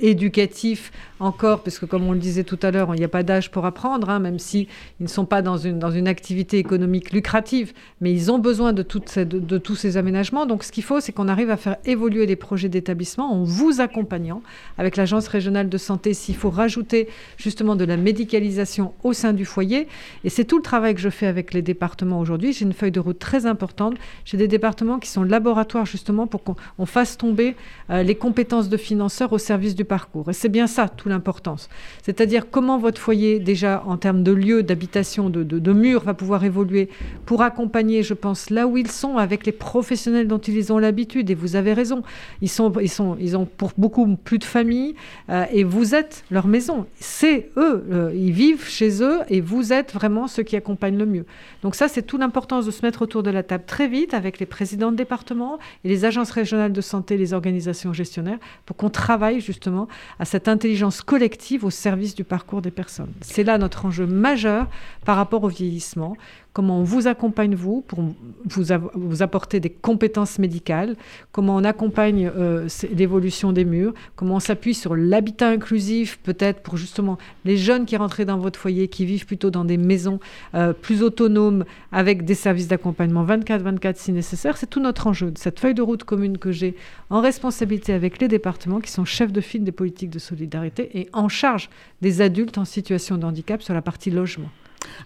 éducatifs 0.00 0.92
encore, 1.20 1.62
parce 1.62 1.78
que, 1.78 1.86
comme 1.86 2.06
on 2.06 2.12
le 2.12 2.18
disait 2.18 2.44
tout 2.44 2.58
à 2.62 2.70
l'heure, 2.70 2.94
il 2.94 2.98
n'y 2.98 3.04
a 3.04 3.08
pas 3.08 3.22
d'âge 3.22 3.50
pour 3.50 3.64
apprendre, 3.64 4.10
hein, 4.10 4.18
même 4.18 4.38
si 4.38 4.68
ne 5.00 5.06
sont 5.06 5.24
pas 5.24 5.42
dans 5.42 5.56
une, 5.56 5.78
dans 5.78 5.90
une 5.90 6.08
activité 6.08 6.58
économique 6.58 7.12
lucrative, 7.12 7.72
mais 8.00 8.12
ils 8.12 8.30
ont 8.30 8.38
besoin 8.38 8.72
de, 8.72 8.82
de, 8.82 9.58
tous 9.58 9.76
ces 9.76 9.96
aménagements. 9.96 10.46
Donc, 10.46 10.64
ce 10.64 10.72
qu'il 10.72 10.84
faut, 10.84 11.00
c'est 11.00 11.12
qu'on 11.12 11.28
arrive 11.28 11.50
à 11.50 11.56
faire 11.56 11.76
évoluer 11.84 12.26
les 12.26 12.36
projets 12.36 12.68
d'établissement 12.68 13.32
en 13.32 13.42
vous 13.44 13.80
accompagnant 13.80 14.42
avec 14.78 14.96
l'Agence 14.96 15.28
régionale 15.28 15.68
de 15.68 15.78
santé 15.78 16.14
s'il 16.14 16.36
faut 16.36 16.50
rajouter 16.50 17.08
justement 17.36 17.76
de 17.76 17.84
la 17.84 17.96
médicalisation 17.96 18.92
au 19.02 19.12
sein 19.12 19.32
du 19.32 19.44
foyer. 19.44 19.88
Et 20.24 20.30
c'est 20.30 20.44
tout 20.44 20.56
le 20.56 20.62
travail 20.62 20.94
que 20.94 21.00
je 21.00 21.10
fais 21.10 21.26
avec 21.26 21.54
les 21.54 21.62
départements 21.62 22.20
aujourd'hui. 22.20 22.52
J'ai 22.52 22.64
une 22.64 22.72
feuille 22.72 22.92
de 22.92 23.00
route 23.00 23.18
très 23.18 23.46
importante. 23.46 23.94
J'ai 24.24 24.36
des 24.36 24.48
départements 24.48 24.98
qui 24.98 25.08
sont 25.08 25.22
laboratoires 25.22 25.86
justement 25.86 26.26
pour 26.26 26.42
qu'on 26.42 26.56
on 26.78 26.86
fasse 26.86 27.16
tomber 27.16 27.56
euh, 27.90 28.02
les 28.02 28.14
compétences 28.14 28.68
de 28.68 28.76
financeurs 28.76 29.23
au 29.32 29.38
service 29.38 29.74
du 29.74 29.84
parcours. 29.84 30.30
Et 30.30 30.32
c'est 30.32 30.48
bien 30.48 30.66
ça, 30.66 30.88
toute 30.88 31.10
l'importance. 31.10 31.68
C'est-à-dire 32.02 32.50
comment 32.50 32.78
votre 32.78 33.00
foyer, 33.00 33.38
déjà 33.38 33.82
en 33.86 33.96
termes 33.96 34.22
de 34.22 34.32
lieu, 34.32 34.62
d'habitation, 34.62 35.30
de, 35.30 35.42
de, 35.42 35.72
murs, 35.72 36.04
va 36.04 36.14
pouvoir 36.14 36.44
évoluer 36.44 36.88
pour 37.26 37.42
accompagner, 37.42 38.02
je 38.02 38.14
pense, 38.14 38.50
là 38.50 38.66
où 38.66 38.76
ils 38.76 38.90
sont, 38.90 39.16
avec 39.16 39.46
les 39.46 39.52
professionnels 39.52 40.28
dont 40.28 40.38
ils 40.38 40.72
ont 40.72 40.78
l'habitude. 40.78 41.30
Et 41.30 41.34
vous 41.34 41.56
avez 41.56 41.72
raison, 41.72 42.02
ils, 42.42 42.48
sont, 42.48 42.72
ils, 42.80 42.90
sont, 42.90 43.16
ils 43.20 43.36
ont 43.36 43.46
pour 43.46 43.72
beaucoup 43.78 44.16
plus 44.16 44.38
de 44.38 44.44
famille 44.44 44.94
euh, 45.30 45.44
et 45.52 45.64
vous 45.64 45.94
êtes 45.94 46.24
leur 46.30 46.46
maison. 46.46 46.86
C'est 47.00 47.50
eux, 47.56 47.84
euh, 47.90 48.12
ils 48.14 48.32
vivent 48.32 48.68
chez 48.68 49.02
eux 49.02 49.20
et 49.28 49.40
vous 49.40 49.72
êtes 49.72 49.92
vraiment 49.92 50.26
ceux 50.26 50.42
qui 50.42 50.56
accompagnent 50.56 50.98
le 50.98 51.06
mieux. 51.06 51.26
Donc 51.62 51.74
ça, 51.74 51.88
c'est 51.88 52.02
toute 52.02 52.20
l'importance 52.20 52.66
de 52.66 52.70
se 52.70 52.84
mettre 52.84 53.02
autour 53.02 53.22
de 53.22 53.30
la 53.30 53.42
table 53.42 53.64
très 53.66 53.88
vite 53.88 54.14
avec 54.14 54.38
les 54.38 54.46
présidents 54.46 54.92
de 54.92 54.96
département 54.96 55.58
et 55.84 55.88
les 55.88 56.04
agences 56.04 56.30
régionales 56.30 56.72
de 56.72 56.80
santé, 56.80 57.16
les 57.16 57.32
organisations 57.32 57.92
gestionnaires, 57.92 58.38
pour 58.66 58.76
qu'on 58.76 58.90
travaille 58.90 59.13
justement 59.38 59.88
à 60.18 60.24
cette 60.24 60.48
intelligence 60.48 61.02
collective 61.02 61.64
au 61.64 61.70
service 61.70 62.14
du 62.14 62.24
parcours 62.24 62.62
des 62.62 62.70
personnes. 62.70 63.12
C'est 63.20 63.44
là 63.44 63.58
notre 63.58 63.86
enjeu 63.86 64.06
majeur 64.06 64.66
par 65.04 65.16
rapport 65.16 65.44
au 65.44 65.48
vieillissement. 65.48 66.16
Comment 66.54 66.78
on 66.78 66.82
vous 66.84 67.08
accompagne, 67.08 67.56
vous, 67.56 67.80
pour 67.80 67.98
vous, 68.44 69.22
apporter 69.22 69.58
des 69.58 69.70
compétences 69.70 70.38
médicales, 70.38 70.94
comment 71.32 71.56
on 71.56 71.64
accompagne 71.64 72.30
euh, 72.36 72.68
l'évolution 72.96 73.50
des 73.50 73.64
murs, 73.64 73.92
comment 74.14 74.36
on 74.36 74.40
s'appuie 74.40 74.72
sur 74.72 74.94
l'habitat 74.94 75.48
inclusif, 75.48 76.20
peut-être 76.22 76.62
pour 76.62 76.76
justement 76.76 77.18
les 77.44 77.56
jeunes 77.56 77.86
qui 77.86 77.96
rentrent 77.96 78.22
dans 78.22 78.38
votre 78.38 78.56
foyer, 78.56 78.86
qui 78.86 79.04
vivent 79.04 79.26
plutôt 79.26 79.50
dans 79.50 79.64
des 79.64 79.76
maisons 79.76 80.20
euh, 80.54 80.72
plus 80.72 81.02
autonomes, 81.02 81.64
avec 81.90 82.24
des 82.24 82.36
services 82.36 82.68
d'accompagnement 82.68 83.26
24-24 83.26 83.96
si 83.96 84.12
nécessaire. 84.12 84.56
C'est 84.56 84.70
tout 84.70 84.80
notre 84.80 85.08
enjeu, 85.08 85.32
de 85.32 85.38
cette 85.38 85.58
feuille 85.58 85.74
de 85.74 85.82
route 85.82 86.04
commune 86.04 86.38
que 86.38 86.52
j'ai 86.52 86.76
en 87.10 87.20
responsabilité 87.20 87.92
avec 87.92 88.20
les 88.20 88.28
départements 88.28 88.78
qui 88.78 88.92
sont 88.92 89.04
chefs 89.04 89.32
de 89.32 89.40
file 89.40 89.64
des 89.64 89.72
politiques 89.72 90.10
de 90.10 90.20
solidarité 90.20 91.00
et 91.00 91.08
en 91.12 91.28
charge 91.28 91.68
des 92.00 92.20
adultes 92.20 92.58
en 92.58 92.64
situation 92.64 93.18
de 93.18 93.24
handicap 93.24 93.60
sur 93.60 93.74
la 93.74 93.82
partie 93.82 94.12
logement. 94.12 94.50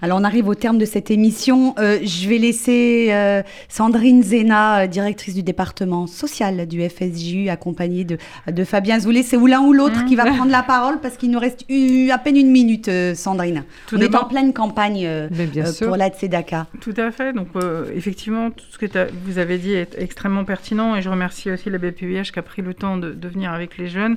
Alors, 0.02 0.18
on 0.20 0.24
arrive 0.24 0.48
au 0.48 0.54
terme 0.54 0.78
de 0.78 0.84
cette 0.84 1.10
émission. 1.10 1.74
Euh, 1.78 1.98
je 2.02 2.28
vais 2.28 2.38
laisser 2.38 3.08
euh, 3.10 3.42
Sandrine 3.68 4.22
Zena, 4.22 4.80
euh, 4.80 4.86
directrice 4.86 5.34
du 5.34 5.42
département 5.42 6.06
social 6.06 6.66
du 6.66 6.86
FSJU, 6.88 7.48
accompagnée 7.48 8.04
de, 8.04 8.16
de 8.50 8.64
Fabien 8.64 9.00
Zoulet. 9.00 9.22
C'est 9.22 9.36
ou 9.36 9.46
l'un 9.46 9.60
ou 9.60 9.72
l'autre 9.72 10.04
qui 10.04 10.16
va 10.16 10.24
prendre 10.26 10.50
la 10.52 10.62
parole 10.62 11.00
parce 11.00 11.16
qu'il 11.16 11.30
nous 11.30 11.38
reste 11.38 11.64
à 12.12 12.18
peine 12.18 12.36
une 12.36 12.50
minute, 12.50 12.88
euh, 12.88 13.14
Sandrine. 13.14 13.64
Tout 13.86 13.96
on 13.96 14.00
est 14.00 14.14
en 14.14 14.24
pleine 14.24 14.52
campagne 14.52 15.28
bien 15.30 15.64
pour 15.86 15.96
la 15.96 16.08
Tzedaka. 16.08 16.66
Tout 16.80 16.94
à 16.96 17.10
fait. 17.10 17.32
Donc, 17.32 17.48
effectivement, 17.94 18.50
tout 18.50 18.64
ce 18.70 18.78
que 18.78 18.86
vous 19.24 19.38
avez 19.38 19.58
dit 19.58 19.72
est 19.74 19.96
extrêmement 19.98 20.44
pertinent 20.44 20.94
et 20.96 21.02
je 21.02 21.08
remercie 21.08 21.50
aussi 21.50 21.70
la 21.70 21.78
BPUH 21.78 22.30
qui 22.32 22.38
a 22.38 22.42
pris 22.42 22.62
le 22.62 22.74
temps 22.74 22.96
de, 22.96 23.12
de 23.12 23.28
venir 23.28 23.52
avec 23.52 23.78
les 23.78 23.88
jeunes 23.88 24.16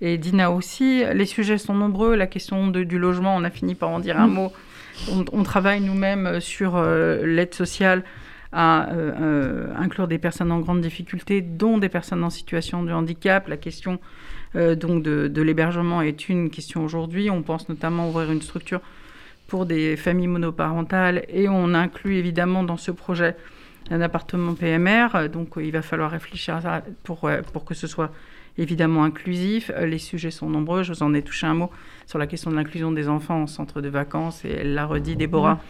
et 0.00 0.18
Dina 0.18 0.50
aussi. 0.50 1.02
Les 1.14 1.26
sujets 1.26 1.58
sont 1.58 1.74
nombreux. 1.74 2.14
La 2.16 2.26
question 2.26 2.68
de- 2.68 2.84
du 2.84 2.98
logement, 2.98 3.34
on 3.36 3.44
a 3.44 3.50
fini 3.50 3.74
par 3.74 3.90
en 3.90 4.00
dire 4.00 4.18
un 4.18 4.26
Mm. 4.26 4.32
mot. 4.32 4.52
On, 5.08 5.42
travaille 5.42 5.80
nous-mêmes 5.80 6.26
euh, 6.26 6.40
sur 6.40 6.76
euh, 6.76 7.24
l'aide 7.24 7.54
sociale 7.54 8.04
à 8.52 8.90
euh, 8.90 9.72
inclure 9.76 10.08
des 10.08 10.18
personnes 10.18 10.50
en 10.50 10.58
grande 10.58 10.80
difficulté, 10.80 11.40
dont 11.40 11.78
des 11.78 11.88
personnes 11.88 12.24
en 12.24 12.30
situation 12.30 12.82
de 12.82 12.92
handicap. 12.92 13.46
La 13.48 13.56
question 13.56 14.00
donc 14.52 15.04
de, 15.04 15.42
l'hébergement 15.42 16.02
est 16.02 16.28
une 16.28 16.50
question 16.50 16.84
aujourd'hui. 16.84 17.30
On 17.30 17.42
pense 17.42 17.68
notamment 17.68 18.08
ouvrir 18.08 18.32
une 18.32 18.42
structure 18.42 18.80
pour 19.46 19.64
des 19.64 19.96
familles 19.96 20.26
monoparentales 20.26 21.22
et 21.28 21.48
on 21.48 21.72
inclut 21.72 22.16
évidemment 22.16 22.64
dans 22.64 22.76
ce 22.76 22.90
projet 22.90 23.36
un 23.92 24.00
appartement 24.00 24.54
PMR. 24.54 25.28
Donc 25.32 25.50
il 25.58 25.70
va 25.70 25.82
falloir 25.82 26.10
réfléchir 26.10 26.56
à 26.56 26.62
ça 26.62 26.82
pour 27.04 27.64
que 27.64 27.74
ce 27.74 27.86
soit 27.86 28.10
évidemment 28.58 29.04
inclusif. 29.04 29.70
Euh, 29.74 29.86
Les 29.86 29.98
sujets 29.98 30.30
sont 30.30 30.48
nombreux. 30.48 30.82
Je 30.82 30.92
vous 30.92 31.02
en 31.02 31.14
ai 31.14 31.22
touché 31.22 31.46
un 31.46 31.54
mot 31.54 31.70
sur 32.06 32.18
la 32.18 32.26
question 32.26 32.50
de 32.50 32.56
l'inclusion 32.56 32.92
des 32.92 33.08
enfants 33.08 33.42
en 33.42 33.46
centre 33.46 33.80
de 33.80 33.88
vacances 33.88 34.44
et 34.44 34.50
elle 34.50 34.74
l'a 34.74 34.86
redit, 34.86 35.16
Déborah. 35.16 35.60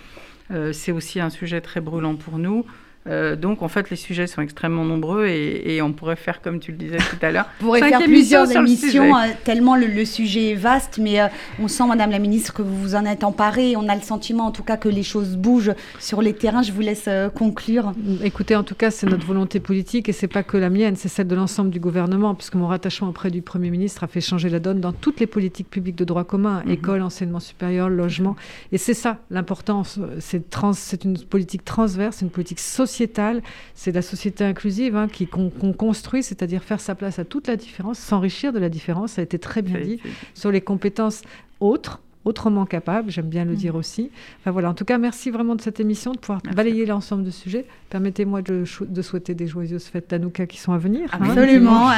Euh, 0.51 0.73
c'est 0.73 0.93
aussi 0.93 1.21
un 1.21 1.31
sujet 1.31 1.61
très 1.61 1.81
brûlant 1.81 2.17
pour 2.17 2.39
nous. 2.39 2.65
Euh, 3.07 3.35
donc 3.35 3.63
en 3.63 3.69
fait, 3.69 3.89
les 3.89 3.97
sujets 3.97 4.27
sont 4.27 4.43
extrêmement 4.43 4.85
nombreux 4.85 5.27
et, 5.27 5.77
et 5.77 5.83
on 5.83 5.93
pourrait 5.93 6.17
faire, 6.17 6.43
comme 6.43 6.61
tu 6.61 6.71
le 6.73 6.77
disais 6.77 6.99
tout 6.99 7.17
à 7.23 7.31
l'heure, 7.31 7.47
On 7.61 7.65
pourrait 7.65 7.81
faire 7.89 8.01
plusieurs 8.03 8.47
le 8.47 8.57
émissions, 8.57 8.89
sujet. 8.89 9.31
euh, 9.31 9.33
tellement 9.43 9.75
le, 9.75 9.87
le 9.87 10.05
sujet 10.05 10.51
est 10.51 10.55
vaste, 10.55 10.99
mais 11.03 11.19
euh, 11.21 11.29
on 11.59 11.67
sent, 11.67 11.87
Madame 11.89 12.11
la 12.11 12.19
Ministre, 12.19 12.53
que 12.53 12.61
vous 12.61 12.77
vous 12.79 12.95
en 12.95 13.07
êtes 13.07 13.25
emparée. 13.25 13.75
On 13.77 13.89
a 13.89 13.95
le 13.97 14.03
sentiment, 14.03 14.45
en 14.47 14.51
tout 14.51 14.63
cas, 14.63 14.77
que 14.77 14.89
les 14.91 15.03
choses 15.03 15.37
bougent 15.37 15.73
sur 15.99 16.21
les 16.21 16.35
terrains. 16.35 16.63
Je 16.63 16.73
vous 16.73 16.83
laisse 16.83 17.05
euh, 17.09 17.31
conclure. 17.31 17.93
Écoutez, 18.23 18.55
en 18.55 18.65
tout 18.65 18.75
cas, 18.75 18.91
c'est 18.91 19.07
notre 19.07 19.27
volonté 19.27 19.61
politique 19.61 20.11
et 20.11 20.13
c'est 20.13 20.29
pas 20.29 20.43
que 20.43 20.59
la 20.59 20.69
mienne, 20.69 20.95
c'est 20.97 21.09
celle 21.09 21.27
de 21.27 21.35
l'ensemble 21.35 21.71
du 21.71 21.81
gouvernement, 21.81 22.35
puisque 22.35 22.55
mon 22.55 22.67
rattachement 22.67 23.09
auprès 23.09 23.31
du 23.31 23.41
Premier 23.41 23.71
ministre 23.71 24.05
a 24.05 24.09
fait 24.09 24.21
changer 24.21 24.51
la 24.51 24.61
donne 24.61 24.81
dans 24.81 24.93
toutes 24.93 25.21
les 25.21 25.27
politiques 25.27 25.71
publiques 25.71 25.97
de 25.97 26.05
droit 26.05 26.25
commun, 26.25 26.63
école, 26.69 27.01
enseignement 27.01 27.41
supérieur, 27.41 27.89
logement. 27.89 28.37
Et 28.73 28.79
c'est 28.79 28.93
ça 28.95 29.19
l'importance. 29.31 29.99
C'est 30.19 30.51
trans, 30.51 30.75
c'est 30.75 31.05
une 31.05 31.19
politique 31.19 31.65
transverse, 31.65 32.21
une 32.21 32.29
politique 32.31 32.61
sociétale. 32.91 33.43
C'est 33.75 33.93
la 33.93 34.03
société 34.03 34.45
inclusive 34.45 34.97
hein, 34.97 35.07
qu'on 35.31 35.73
construit, 35.73 36.23
c'est-à-dire 36.23 36.63
faire 36.63 36.81
sa 36.81 36.95
place 36.95 37.19
à 37.19 37.25
toute 37.25 37.47
la 37.47 37.57
différence, 37.57 37.99
s'enrichir 37.99 38.53
de 38.53 38.59
la 38.59 38.69
différence. 38.69 39.13
Ça 39.13 39.21
a 39.21 39.25
été 39.25 39.39
très 39.39 39.63
bien 39.63 39.81
dit 39.81 40.01
sur 40.35 40.51
les 40.51 40.61
compétences 40.61 41.23
autres 41.61 42.01
autrement 42.25 42.67
capables, 42.67 43.11
j'aime 43.11 43.29
bien 43.29 43.45
le 43.45 43.55
dire 43.55 43.75
aussi. 43.75 44.11
Enfin 44.41 44.51
voilà, 44.51 44.71
en 44.71 44.75
tout 44.75 44.85
cas, 44.85 44.99
merci 44.99 45.31
vraiment 45.31 45.55
de 45.55 45.63
cette 45.63 45.81
émission, 45.81 46.13
de 46.13 46.19
pouvoir 46.19 46.41
balayer 46.55 46.85
l'ensemble 46.85 47.25
de 47.25 47.31
sujets. 47.31 47.65
Permettez-moi 47.89 48.43
de, 48.43 48.65
souhaiter 48.65 49.35
des 49.35 49.47
joyeuses 49.47 49.85
fêtes 49.85 50.11
d'Anouka 50.11 50.47
qui 50.47 50.59
sont 50.59 50.73
à 50.73 50.79
venir. 50.79 51.09
hein, 51.13 51.19
Absolument. 51.23 51.89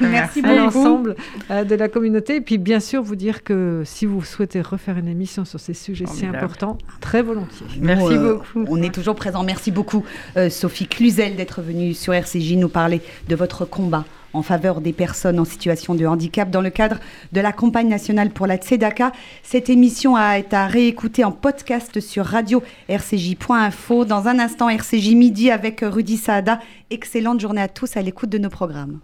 Merci 0.00 0.40
à 0.40 0.42
beaucoup. 0.42 0.56
l'ensemble 0.56 1.16
euh, 1.50 1.64
de 1.64 1.74
la 1.74 1.88
communauté. 1.88 2.36
Et 2.36 2.40
puis 2.40 2.58
bien 2.58 2.80
sûr, 2.80 3.02
vous 3.02 3.16
dire 3.16 3.42
que 3.42 3.82
si 3.84 4.06
vous 4.06 4.22
souhaitez 4.22 4.60
refaire 4.60 4.98
une 4.98 5.08
émission 5.08 5.44
sur 5.44 5.58
ces 5.58 5.74
sujets 5.74 6.06
si 6.06 6.20
Formidable. 6.20 6.44
importants, 6.44 6.78
très 7.00 7.22
volontiers. 7.22 7.66
Nous, 7.80 7.88
euh, 7.88 8.38
On 8.68 8.80
est 8.80 8.94
toujours 8.94 9.16
présent. 9.16 9.42
Merci 9.42 9.72
beaucoup, 9.72 10.04
euh, 10.36 10.48
Sophie 10.48 10.86
Cluzel, 10.86 11.36
d'être 11.36 11.60
venue 11.60 11.94
sur 11.94 12.14
RCJ 12.14 12.56
nous 12.56 12.68
parler 12.68 13.00
de 13.28 13.34
votre 13.34 13.64
combat 13.64 14.04
en 14.32 14.42
faveur 14.42 14.80
des 14.80 14.92
personnes 14.92 15.38
en 15.38 15.44
situation 15.44 15.94
de 15.94 16.06
handicap 16.06 16.50
dans 16.50 16.60
le 16.60 16.70
cadre 16.70 16.98
de 17.32 17.40
la 17.40 17.52
campagne 17.52 17.88
nationale 17.88 18.30
pour 18.30 18.46
la 18.46 18.56
Tzedaka. 18.56 19.12
Cette 19.42 19.70
émission 19.70 20.16
a 20.16 20.38
été 20.38 20.56
à 20.56 20.66
réécouter 20.66 21.24
en 21.24 21.32
podcast 21.32 22.00
sur 22.00 22.24
radio 22.24 22.62
rcj.info. 22.88 24.04
Dans 24.04 24.28
un 24.28 24.38
instant, 24.38 24.68
RCJ 24.68 25.14
midi 25.14 25.50
avec 25.50 25.80
Rudy 25.82 26.16
Saada. 26.16 26.60
Excellente 26.90 27.40
journée 27.40 27.62
à 27.62 27.68
tous 27.68 27.96
à 27.96 28.02
l'écoute 28.02 28.30
de 28.30 28.38
nos 28.38 28.50
programmes. 28.50 29.00